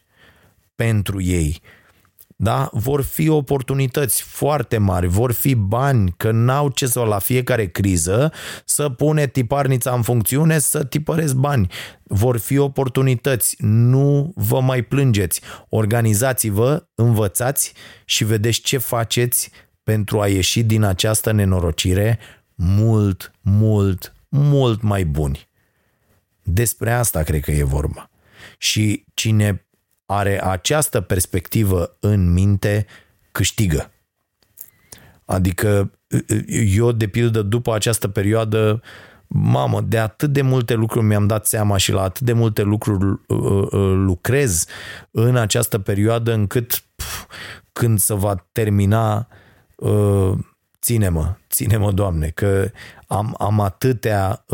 pentru 0.76 1.22
ei. 1.22 1.61
Da? 2.43 2.69
vor 2.72 3.01
fi 3.01 3.30
oportunități 3.30 4.22
foarte 4.22 4.77
mari, 4.77 5.07
vor 5.07 5.31
fi 5.31 5.55
bani, 5.55 6.13
că 6.18 6.31
n-au 6.31 6.69
ce 6.69 6.88
să 6.88 6.99
la 6.99 7.19
fiecare 7.19 7.65
criză 7.65 8.31
să 8.65 8.89
pune 8.89 9.27
tiparnița 9.27 9.91
în 9.93 10.01
funcțiune 10.01 10.59
să 10.59 10.84
tipăresc 10.84 11.34
bani. 11.34 11.72
Vor 12.03 12.38
fi 12.38 12.57
oportunități, 12.57 13.55
nu 13.59 14.31
vă 14.35 14.59
mai 14.59 14.81
plângeți. 14.81 15.41
Organizați-vă, 15.69 16.88
învățați 16.95 17.73
și 18.05 18.23
vedeți 18.23 18.59
ce 18.59 18.77
faceți 18.77 19.51
pentru 19.84 20.22
a 20.22 20.27
ieși 20.27 20.63
din 20.63 20.84
această 20.84 21.31
nenorocire 21.31 22.19
mult, 22.55 23.31
mult, 23.41 24.13
mult 24.30 24.81
mai 24.81 25.05
buni. 25.05 25.47
Despre 26.43 26.91
asta 26.91 27.23
cred 27.23 27.41
că 27.41 27.51
e 27.51 27.63
vorba. 27.63 28.09
Și 28.57 29.05
cine 29.13 29.65
are 30.11 30.43
această 30.43 31.01
perspectivă 31.01 31.97
în 31.99 32.33
minte, 32.33 32.85
câștigă. 33.31 33.91
Adică 35.25 35.91
eu, 36.75 36.91
de 36.91 37.07
pildă, 37.07 37.41
după 37.41 37.73
această 37.73 38.07
perioadă, 38.07 38.81
mamă, 39.27 39.81
de 39.81 39.99
atât 39.99 40.29
de 40.29 40.41
multe 40.41 40.73
lucruri 40.73 41.05
mi-am 41.05 41.27
dat 41.27 41.45
seama 41.45 41.77
și 41.77 41.91
la 41.91 42.01
atât 42.01 42.21
de 42.21 42.33
multe 42.33 42.61
lucruri 42.61 43.19
uh, 43.27 43.38
uh, 43.38 43.93
lucrez 43.95 44.65
în 45.11 45.35
această 45.35 45.79
perioadă 45.79 46.33
încât 46.33 46.83
pf, 46.95 47.25
când 47.73 47.99
se 47.99 48.13
va 48.13 48.47
termina 48.51 49.27
uh, 49.75 50.31
ține-mă, 50.81 51.35
ține-mă, 51.49 51.91
Doamne, 51.91 52.27
că 52.27 52.69
am, 53.07 53.35
am 53.38 53.59
atâtea, 53.59 54.45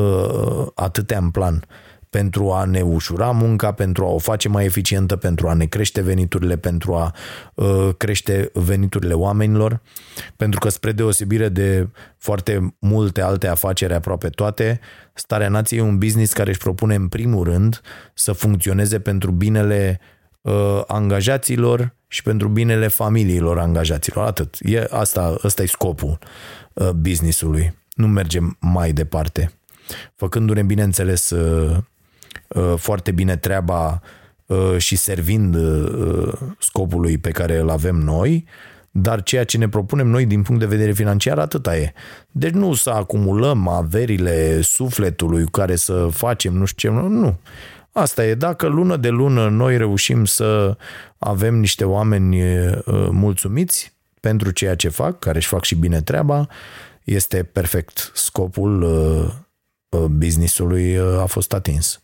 atâtea 0.76 1.18
în 1.18 1.30
plan 1.30 1.64
pentru 2.10 2.52
a 2.52 2.64
ne 2.64 2.82
ușura 2.82 3.32
munca, 3.32 3.72
pentru 3.72 4.06
a 4.06 4.08
o 4.08 4.18
face 4.18 4.48
mai 4.50 4.66
eficientă, 4.66 5.16
pentru 5.16 5.48
a 5.48 5.54
ne 5.54 5.66
crește 5.66 6.02
veniturile, 6.02 6.58
pentru 6.58 6.96
a 6.96 7.16
uh, 7.54 7.90
crește 7.98 8.50
veniturile 8.54 9.14
oamenilor, 9.14 9.82
pentru 10.36 10.60
că 10.60 10.70
spre 10.70 10.92
deosebire 10.92 11.50
de 11.50 11.88
foarte 12.18 12.76
multe 12.80 13.22
alte 13.22 13.48
afaceri, 13.48 13.94
aproape 13.94 14.28
toate, 14.28 14.80
Starea 15.14 15.50
Nației 15.50 15.80
e 15.80 15.84
un 15.84 15.98
business 15.98 16.34
care 16.34 16.50
își 16.50 16.60
propune 16.60 16.96
în 16.96 17.08
primul 17.08 17.44
rând 17.44 17.82
să 18.14 18.32
funcționeze 18.32 19.00
pentru 19.00 19.32
binele 19.32 20.00
uh, 20.42 20.82
angajaților 20.88 21.96
și 22.08 22.24
pentru 22.24 22.48
binele 22.48 22.88
familiilor 22.88 23.60
angajaților. 23.60 24.26
Atât. 24.26 24.56
E, 24.60 24.88
asta, 24.90 25.36
asta 25.42 25.64
e 25.64 25.66
scopul 25.66 26.18
uh, 26.74 26.90
businessului. 26.90 27.74
Nu 27.96 28.08
mergem 28.08 28.58
mai 28.60 28.92
departe. 28.92 29.52
Făcându-ne, 30.16 30.64
bineînțeles, 30.64 31.30
uh, 31.30 31.78
Uh, 31.78 31.78
foarte 32.76 33.12
bine 33.12 33.36
treaba 33.36 34.02
uh, 34.48 34.78
și 34.78 34.96
servind 34.96 35.56
uh, 35.56 36.34
scopului 36.60 37.18
pe 37.18 37.30
care 37.32 37.58
îl 37.58 37.70
avem 37.70 37.96
noi, 37.96 38.46
dar 38.92 39.24
ceea 39.24 39.44
ce 39.44 39.58
ne 39.58 39.70
propunem 39.70 40.08
noi 40.08 40.26
din 40.26 40.42
punct 40.42 40.62
de 40.62 40.68
vedere 40.68 40.92
financiar, 40.92 41.40
atâta 41.40 41.78
e. 41.78 41.94
Deci 42.32 42.52
nu 42.52 42.74
să 42.74 42.90
acumulăm 42.90 43.68
averile 43.68 44.62
sufletului 44.62 45.46
care 45.46 45.76
să 45.76 46.08
facem 46.12 46.54
nu 46.54 46.66
știu 46.66 46.90
ce, 46.90 46.96
nu. 46.96 47.40
Asta 47.92 48.26
e, 48.26 48.34
dacă 48.36 48.68
lună 48.68 48.96
de 48.98 49.10
lună 49.10 49.50
noi 49.50 49.78
reușim 49.78 50.26
să 50.26 50.78
avem 51.18 51.56
niște 51.56 51.84
oameni 51.84 52.38
mulțumiți 53.12 53.94
pentru 54.20 54.52
ceea 54.52 54.76
ce 54.76 54.90
fac, 54.90 55.20
care 55.20 55.38
își 55.38 55.48
fac 55.48 55.64
și 55.64 55.76
bine 55.76 56.02
treaba, 56.02 56.48
este 57.04 57.44
perfect. 57.44 58.12
Scopul 58.14 58.86
businessului 60.10 60.98
a 60.98 61.26
fost 61.26 61.54
atins. 61.54 62.02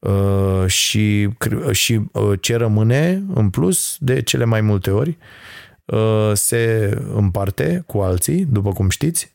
Uh, 0.00 0.66
și, 0.66 1.28
și 1.70 2.00
uh, 2.12 2.38
ce 2.40 2.56
rămâne 2.56 3.22
în 3.34 3.50
plus 3.50 3.96
de 3.98 4.22
cele 4.22 4.44
mai 4.44 4.60
multe 4.60 4.90
ori 4.90 5.18
uh, 5.84 6.30
se 6.34 6.94
împarte 7.14 7.82
cu 7.86 7.98
alții, 7.98 8.44
după 8.44 8.72
cum 8.72 8.88
știți, 8.88 9.32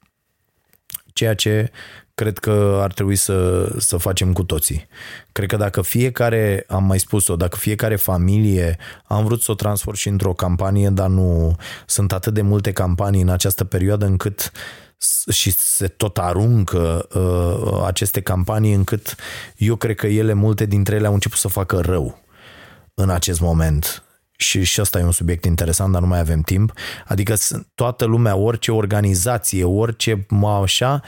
ceea 1.13 1.33
ce 1.33 1.71
cred 2.15 2.37
că 2.37 2.79
ar 2.81 2.93
trebui 2.93 3.15
să, 3.15 3.69
să 3.77 3.97
facem 3.97 4.33
cu 4.33 4.43
toții. 4.43 4.87
Cred 5.31 5.49
că 5.49 5.55
dacă 5.55 5.81
fiecare, 5.81 6.65
am 6.67 6.83
mai 6.83 6.99
spus-o, 6.99 7.35
dacă 7.35 7.57
fiecare 7.57 7.95
familie, 7.95 8.77
am 9.03 9.25
vrut 9.25 9.41
să 9.41 9.51
o 9.51 9.55
transform 9.55 9.95
și 9.95 10.07
într-o 10.07 10.33
campanie, 10.33 10.89
dar 10.89 11.07
nu 11.07 11.55
sunt 11.85 12.11
atât 12.11 12.33
de 12.33 12.41
multe 12.41 12.71
campanii 12.71 13.21
în 13.21 13.29
această 13.29 13.63
perioadă 13.63 14.05
încât 14.05 14.51
uh, 14.53 14.84
și 15.31 15.51
se 15.51 15.87
tot 15.87 16.17
aruncă 16.17 17.07
uh, 17.13 17.83
aceste 17.85 18.21
campanii 18.21 18.73
încât 18.73 19.15
eu 19.57 19.75
cred 19.75 19.95
că 19.95 20.07
ele, 20.07 20.33
multe 20.33 20.65
dintre 20.65 20.95
ele 20.95 21.07
au 21.07 21.13
început 21.13 21.37
să 21.37 21.47
facă 21.47 21.79
rău 21.79 22.23
în 22.93 23.09
acest 23.09 23.39
moment. 23.39 24.03
Și, 24.37 24.63
și 24.63 24.79
asta 24.79 24.99
e 24.99 25.03
un 25.03 25.11
subiect 25.11 25.45
interesant, 25.45 25.91
dar 25.91 26.01
nu 26.01 26.07
mai 26.07 26.19
avem 26.19 26.41
timp. 26.41 26.73
Adică 27.05 27.35
toată 27.75 28.05
lumea, 28.05 28.35
orice 28.35 28.71
organizație, 28.71 29.63
orice 29.63 30.25
așa, 30.61 31.01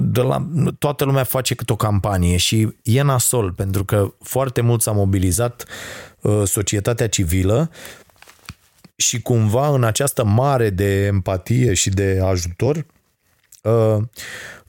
de 0.00 0.20
la, 0.20 0.48
toată 0.78 1.04
lumea 1.04 1.24
face 1.24 1.54
câte 1.54 1.72
o 1.72 1.76
campanie 1.76 2.36
și 2.36 2.76
e 2.82 3.02
nasol, 3.02 3.52
pentru 3.52 3.84
că 3.84 4.14
foarte 4.20 4.60
mult 4.60 4.82
s-a 4.82 4.92
mobilizat 4.92 5.64
uh, 6.20 6.42
societatea 6.44 7.08
civilă 7.08 7.70
și 8.96 9.20
cumva 9.20 9.68
în 9.68 9.84
această 9.84 10.24
mare 10.24 10.70
de 10.70 11.04
empatie 11.04 11.74
și 11.74 11.90
de 11.90 12.20
ajutor 12.24 12.86
uh, 13.62 13.96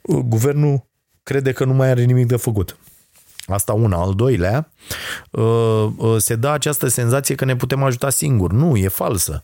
guvernul 0.01 0.85
crede 1.23 1.51
că 1.51 1.65
nu 1.65 1.73
mai 1.73 1.89
are 1.89 2.03
nimic 2.03 2.27
de 2.27 2.35
făcut. 2.35 2.77
Asta 3.47 3.73
una. 3.73 3.97
Al 3.97 4.13
doilea, 4.13 4.71
uh, 5.31 5.87
uh, 5.97 6.15
se 6.17 6.35
dă 6.35 6.49
această 6.49 6.87
senzație 6.87 7.35
că 7.35 7.45
ne 7.45 7.55
putem 7.55 7.83
ajuta 7.83 8.09
singuri. 8.09 8.55
Nu, 8.55 8.75
e 8.77 8.87
falsă. 8.87 9.43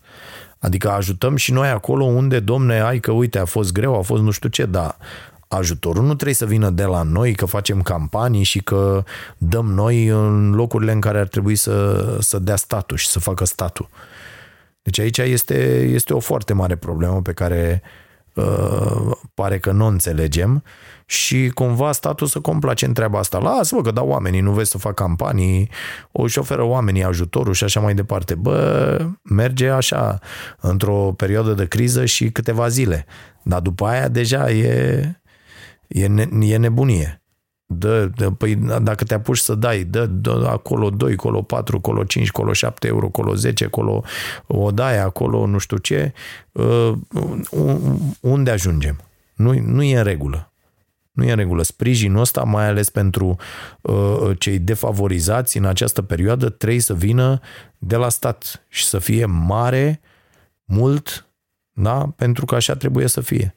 Adică 0.59 0.89
ajutăm 0.89 1.35
și 1.35 1.51
noi 1.51 1.69
acolo 1.69 2.03
unde, 2.03 2.39
domne, 2.39 2.81
ai 2.81 2.99
că 2.99 3.11
uite, 3.11 3.39
a 3.39 3.45
fost 3.45 3.71
greu, 3.71 3.97
a 3.97 4.01
fost 4.01 4.21
nu 4.21 4.31
știu 4.31 4.49
ce, 4.49 4.65
dar 4.65 4.97
ajutorul 5.47 6.03
nu 6.03 6.13
trebuie 6.13 6.35
să 6.35 6.45
vină 6.45 6.69
de 6.69 6.83
la 6.83 7.01
noi, 7.01 7.33
că 7.33 7.45
facem 7.45 7.81
campanii 7.81 8.43
și 8.43 8.59
că 8.59 9.03
dăm 9.37 9.65
noi 9.65 10.07
în 10.07 10.51
locurile 10.51 10.91
în 10.91 10.99
care 10.99 11.19
ar 11.19 11.27
trebui 11.27 11.55
să, 11.55 12.17
să 12.19 12.39
dea 12.39 12.55
statul 12.55 12.97
și 12.97 13.07
să 13.07 13.19
facă 13.19 13.45
statul. 13.45 13.89
Deci 14.81 14.99
aici 14.99 15.17
este, 15.17 15.83
este 15.83 16.13
o 16.13 16.19
foarte 16.19 16.53
mare 16.53 16.75
problemă 16.75 17.21
pe 17.21 17.33
care 17.33 17.81
uh, 17.83 17.89
Uh, 17.91 18.07
pare 19.33 19.59
că 19.59 19.71
nu 19.71 19.85
înțelegem 19.85 20.63
și 21.05 21.51
cumva 21.53 21.91
statul 21.91 22.27
să 22.27 22.39
complace 22.39 22.85
în 22.85 22.93
treaba 22.93 23.19
asta. 23.19 23.37
Lasă-mă 23.37 23.81
că 23.81 23.91
dau 23.91 24.07
oamenii, 24.07 24.39
nu 24.39 24.51
vezi 24.51 24.71
să 24.71 24.77
fac 24.77 24.93
campanii, 24.93 25.69
o 26.11 26.27
și 26.27 26.39
oferă 26.39 26.63
oamenii 26.63 27.03
ajutorul 27.03 27.53
și 27.53 27.63
așa 27.63 27.79
mai 27.79 27.93
departe. 27.93 28.35
Bă, 28.35 28.97
merge 29.23 29.69
așa 29.69 30.19
într-o 30.59 31.13
perioadă 31.15 31.53
de 31.53 31.67
criză 31.67 32.05
și 32.05 32.31
câteva 32.31 32.67
zile. 32.67 33.05
Dar 33.43 33.59
după 33.59 33.85
aia 33.85 34.07
deja 34.07 34.51
e, 34.51 35.19
e, 35.87 36.07
ne, 36.07 36.27
e 36.39 36.57
nebunie. 36.57 37.18
Dă, 37.71 38.05
dă, 38.05 38.29
păi 38.29 38.55
dacă 38.55 39.03
te 39.03 39.13
apuci 39.13 39.37
să 39.37 39.55
dai, 39.55 39.83
dă, 39.83 40.05
dă 40.05 40.47
acolo 40.49 40.89
2, 40.89 41.11
acolo 41.11 41.41
4, 41.41 41.77
acolo 41.77 42.03
5, 42.03 42.27
acolo 42.27 42.53
7 42.53 42.87
euro, 42.87 43.05
acolo 43.05 43.35
10, 43.35 43.65
acolo 43.65 44.03
o 44.47 44.71
dai, 44.71 44.99
acolo 44.99 45.45
nu 45.45 45.57
știu 45.57 45.77
ce, 45.77 46.13
uh, 46.51 46.93
unde 48.19 48.51
ajungem? 48.51 48.99
Nu, 49.35 49.59
nu 49.59 49.83
e 49.83 49.97
în 49.97 50.03
regulă. 50.03 50.53
Nu 51.11 51.23
e 51.23 51.29
în 51.29 51.37
regulă. 51.37 51.63
Sprijinul 51.63 52.19
ăsta, 52.19 52.43
mai 52.43 52.67
ales 52.67 52.89
pentru 52.89 53.35
uh, 53.81 54.31
cei 54.37 54.59
defavorizați 54.59 55.57
în 55.57 55.65
această 55.65 56.01
perioadă, 56.01 56.49
trebuie 56.49 56.79
să 56.79 56.93
vină 56.93 57.39
de 57.77 57.95
la 57.95 58.09
stat 58.09 58.65
și 58.67 58.85
să 58.85 58.99
fie 58.99 59.25
mare, 59.25 60.01
mult, 60.65 61.27
da? 61.71 62.13
pentru 62.15 62.45
că 62.45 62.55
așa 62.55 62.75
trebuie 62.75 63.07
să 63.07 63.21
fie. 63.21 63.55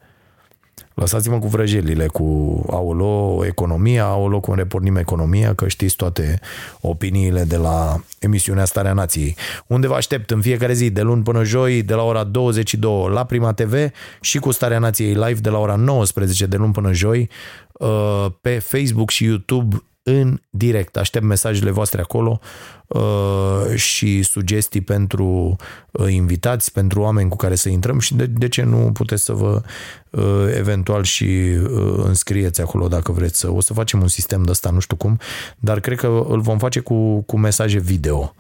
Lăsați-mă 0.94 1.38
cu 1.38 1.48
vrăjelile, 1.48 2.06
cu 2.06 2.60
aolo 2.70 3.42
economia, 3.46 4.04
aolo 4.04 4.40
cum 4.40 4.54
repornim 4.54 4.96
economia, 4.96 5.54
că 5.54 5.68
știți 5.68 5.96
toate 5.96 6.40
opiniile 6.80 7.44
de 7.44 7.56
la 7.56 8.00
emisiunea 8.18 8.64
Starea 8.64 8.92
Nației. 8.92 9.36
Unde 9.66 9.86
vă 9.86 9.94
aștept 9.94 10.30
în 10.30 10.40
fiecare 10.40 10.72
zi, 10.72 10.90
de 10.90 11.02
luni 11.02 11.22
până 11.22 11.44
joi, 11.44 11.82
de 11.82 11.94
la 11.94 12.02
ora 12.02 12.24
22 12.24 13.08
la 13.12 13.24
Prima 13.24 13.52
TV 13.52 13.74
și 14.20 14.38
cu 14.38 14.50
Starea 14.50 14.78
Nației 14.78 15.12
live 15.12 15.40
de 15.40 15.48
la 15.48 15.58
ora 15.58 15.74
19 15.74 16.46
de 16.46 16.56
luni 16.56 16.72
până 16.72 16.92
joi 16.92 17.30
uh, 17.72 18.26
pe 18.40 18.58
Facebook 18.58 19.10
și 19.10 19.24
YouTube 19.24 19.82
în 20.02 20.40
direct. 20.50 20.96
Aștept 20.96 21.24
mesajele 21.24 21.70
voastre 21.70 22.00
acolo 22.00 22.40
uh, 22.86 23.74
și 23.74 24.22
sugestii 24.22 24.80
pentru 24.80 25.56
uh, 25.90 26.12
invitați, 26.12 26.72
pentru 26.72 27.00
oameni 27.00 27.28
cu 27.28 27.36
care 27.36 27.54
să 27.54 27.68
intrăm 27.68 27.98
și 27.98 28.14
de, 28.14 28.26
de 28.26 28.48
ce 28.48 28.62
nu 28.62 28.92
puteți 28.92 29.24
să 29.24 29.32
vă 29.32 29.62
uh, 30.10 30.54
eventual 30.56 31.02
și 31.02 31.24
uh, 31.24 32.02
înscrieți 32.04 32.60
acolo 32.60 32.88
dacă 32.88 33.12
vreți 33.12 33.38
să. 33.38 33.50
O 33.50 33.60
să 33.60 33.72
facem 33.72 34.00
un 34.00 34.08
sistem 34.08 34.42
de 34.42 34.50
ăsta, 34.50 34.70
nu 34.70 34.80
știu 34.80 34.96
cum, 34.96 35.18
dar 35.58 35.80
cred 35.80 35.98
că 35.98 36.26
îl 36.28 36.40
vom 36.40 36.58
face 36.58 36.80
cu, 36.80 37.20
cu 37.20 37.38
mesaje 37.38 37.78
video. 37.78 38.34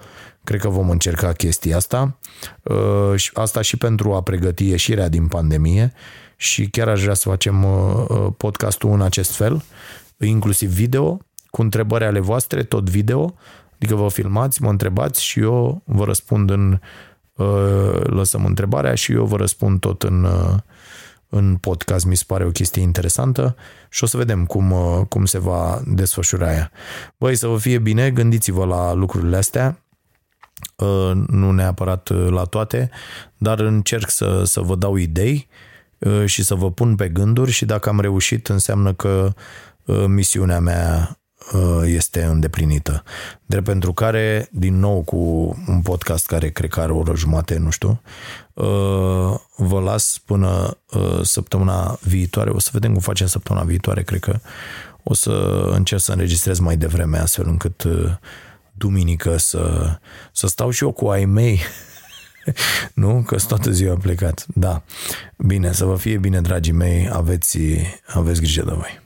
Cred 0.44 0.60
că 0.60 0.68
vom 0.68 0.90
încerca 0.90 1.32
chestia 1.32 1.76
asta. 1.76 2.18
Uh, 2.62 3.24
asta 3.32 3.60
și 3.60 3.76
pentru 3.76 4.12
a 4.12 4.22
pregăti 4.22 4.68
ieșirea 4.68 5.08
din 5.08 5.26
pandemie 5.26 5.92
și 6.36 6.68
chiar 6.70 6.88
aș 6.88 7.02
vrea 7.02 7.14
să 7.14 7.28
facem 7.28 7.64
uh, 7.64 8.04
uh, 8.08 8.26
podcastul 8.36 8.92
în 8.92 9.00
acest 9.00 9.30
fel, 9.30 9.62
inclusiv 10.16 10.70
video, 10.70 11.18
cu 11.52 11.62
întrebări 11.62 12.04
ale 12.04 12.20
voastre, 12.20 12.62
tot 12.62 12.90
video, 12.90 13.34
adică 13.74 13.94
vă 13.94 14.08
filmați, 14.08 14.62
mă 14.62 14.70
întrebați 14.70 15.24
și 15.24 15.40
eu 15.40 15.82
vă 15.84 16.04
răspund 16.04 16.50
în 16.50 16.78
lăsăm 18.02 18.44
întrebarea 18.44 18.94
și 18.94 19.12
eu 19.12 19.24
vă 19.24 19.36
răspund 19.36 19.80
tot 19.80 20.02
în, 20.02 20.26
în 21.28 21.56
podcast. 21.56 22.04
Mi 22.04 22.16
se 22.16 22.24
pare 22.26 22.44
o 22.44 22.50
chestie 22.50 22.82
interesantă 22.82 23.56
și 23.88 24.04
o 24.04 24.06
să 24.06 24.16
vedem 24.16 24.46
cum, 24.46 24.74
cum 25.08 25.24
se 25.24 25.38
va 25.38 25.82
desfășura 25.86 26.46
aia. 26.46 26.70
Băi, 27.18 27.34
să 27.34 27.46
vă 27.46 27.58
fie 27.58 27.78
bine, 27.78 28.10
gândiți-vă 28.10 28.64
la 28.64 28.92
lucrurile 28.92 29.36
astea 29.36 29.82
nu 31.26 31.50
neapărat 31.50 32.08
la 32.30 32.44
toate, 32.44 32.90
dar 33.36 33.60
încerc 33.60 34.10
să, 34.10 34.42
să 34.44 34.60
vă 34.60 34.74
dau 34.74 34.96
idei 34.96 35.48
și 36.24 36.42
să 36.42 36.54
vă 36.54 36.70
pun 36.70 36.94
pe 36.94 37.08
gânduri 37.08 37.50
și 37.50 37.64
dacă 37.64 37.88
am 37.88 38.00
reușit 38.00 38.48
înseamnă 38.48 38.92
că 38.92 39.32
misiunea 40.06 40.60
mea 40.60 41.16
este 41.84 42.22
îndeplinită. 42.22 43.02
Drept 43.46 43.64
pentru 43.64 43.92
care, 43.92 44.48
din 44.52 44.78
nou 44.78 45.02
cu 45.02 45.16
un 45.68 45.80
podcast 45.82 46.26
care 46.26 46.50
cred 46.50 46.70
că 46.70 46.80
are 46.80 46.92
o 46.92 46.96
oră 46.96 47.14
jumate, 47.16 47.58
nu 47.58 47.70
știu, 47.70 48.00
vă 49.56 49.80
las 49.84 50.20
până 50.24 50.78
săptămâna 51.22 51.98
viitoare. 52.02 52.50
O 52.50 52.58
să 52.58 52.70
vedem 52.72 52.92
cum 52.92 53.00
facem 53.00 53.26
săptămâna 53.26 53.64
viitoare. 53.64 54.02
Cred 54.02 54.20
că 54.20 54.38
o 55.02 55.14
să 55.14 55.64
încerc 55.72 56.00
să 56.00 56.12
înregistrez 56.12 56.58
mai 56.58 56.76
devreme 56.76 57.18
astfel 57.18 57.46
încât 57.48 57.86
duminică 58.72 59.36
să, 59.36 59.94
să 60.32 60.46
stau 60.46 60.70
și 60.70 60.82
eu 60.82 60.92
cu 60.92 61.08
ai 61.08 61.24
mei. 61.24 61.60
nu? 62.94 63.22
Că 63.26 63.36
toată 63.48 63.70
ziua 63.70 63.96
plecat. 63.96 64.46
Da. 64.54 64.82
Bine, 65.36 65.72
să 65.72 65.84
vă 65.84 65.96
fie 65.96 66.18
bine, 66.18 66.40
dragii 66.40 66.72
mei. 66.72 67.08
Aveți, 67.12 67.58
aveți 68.06 68.40
grijă 68.40 68.62
de 68.64 68.72
voi. 68.74 69.01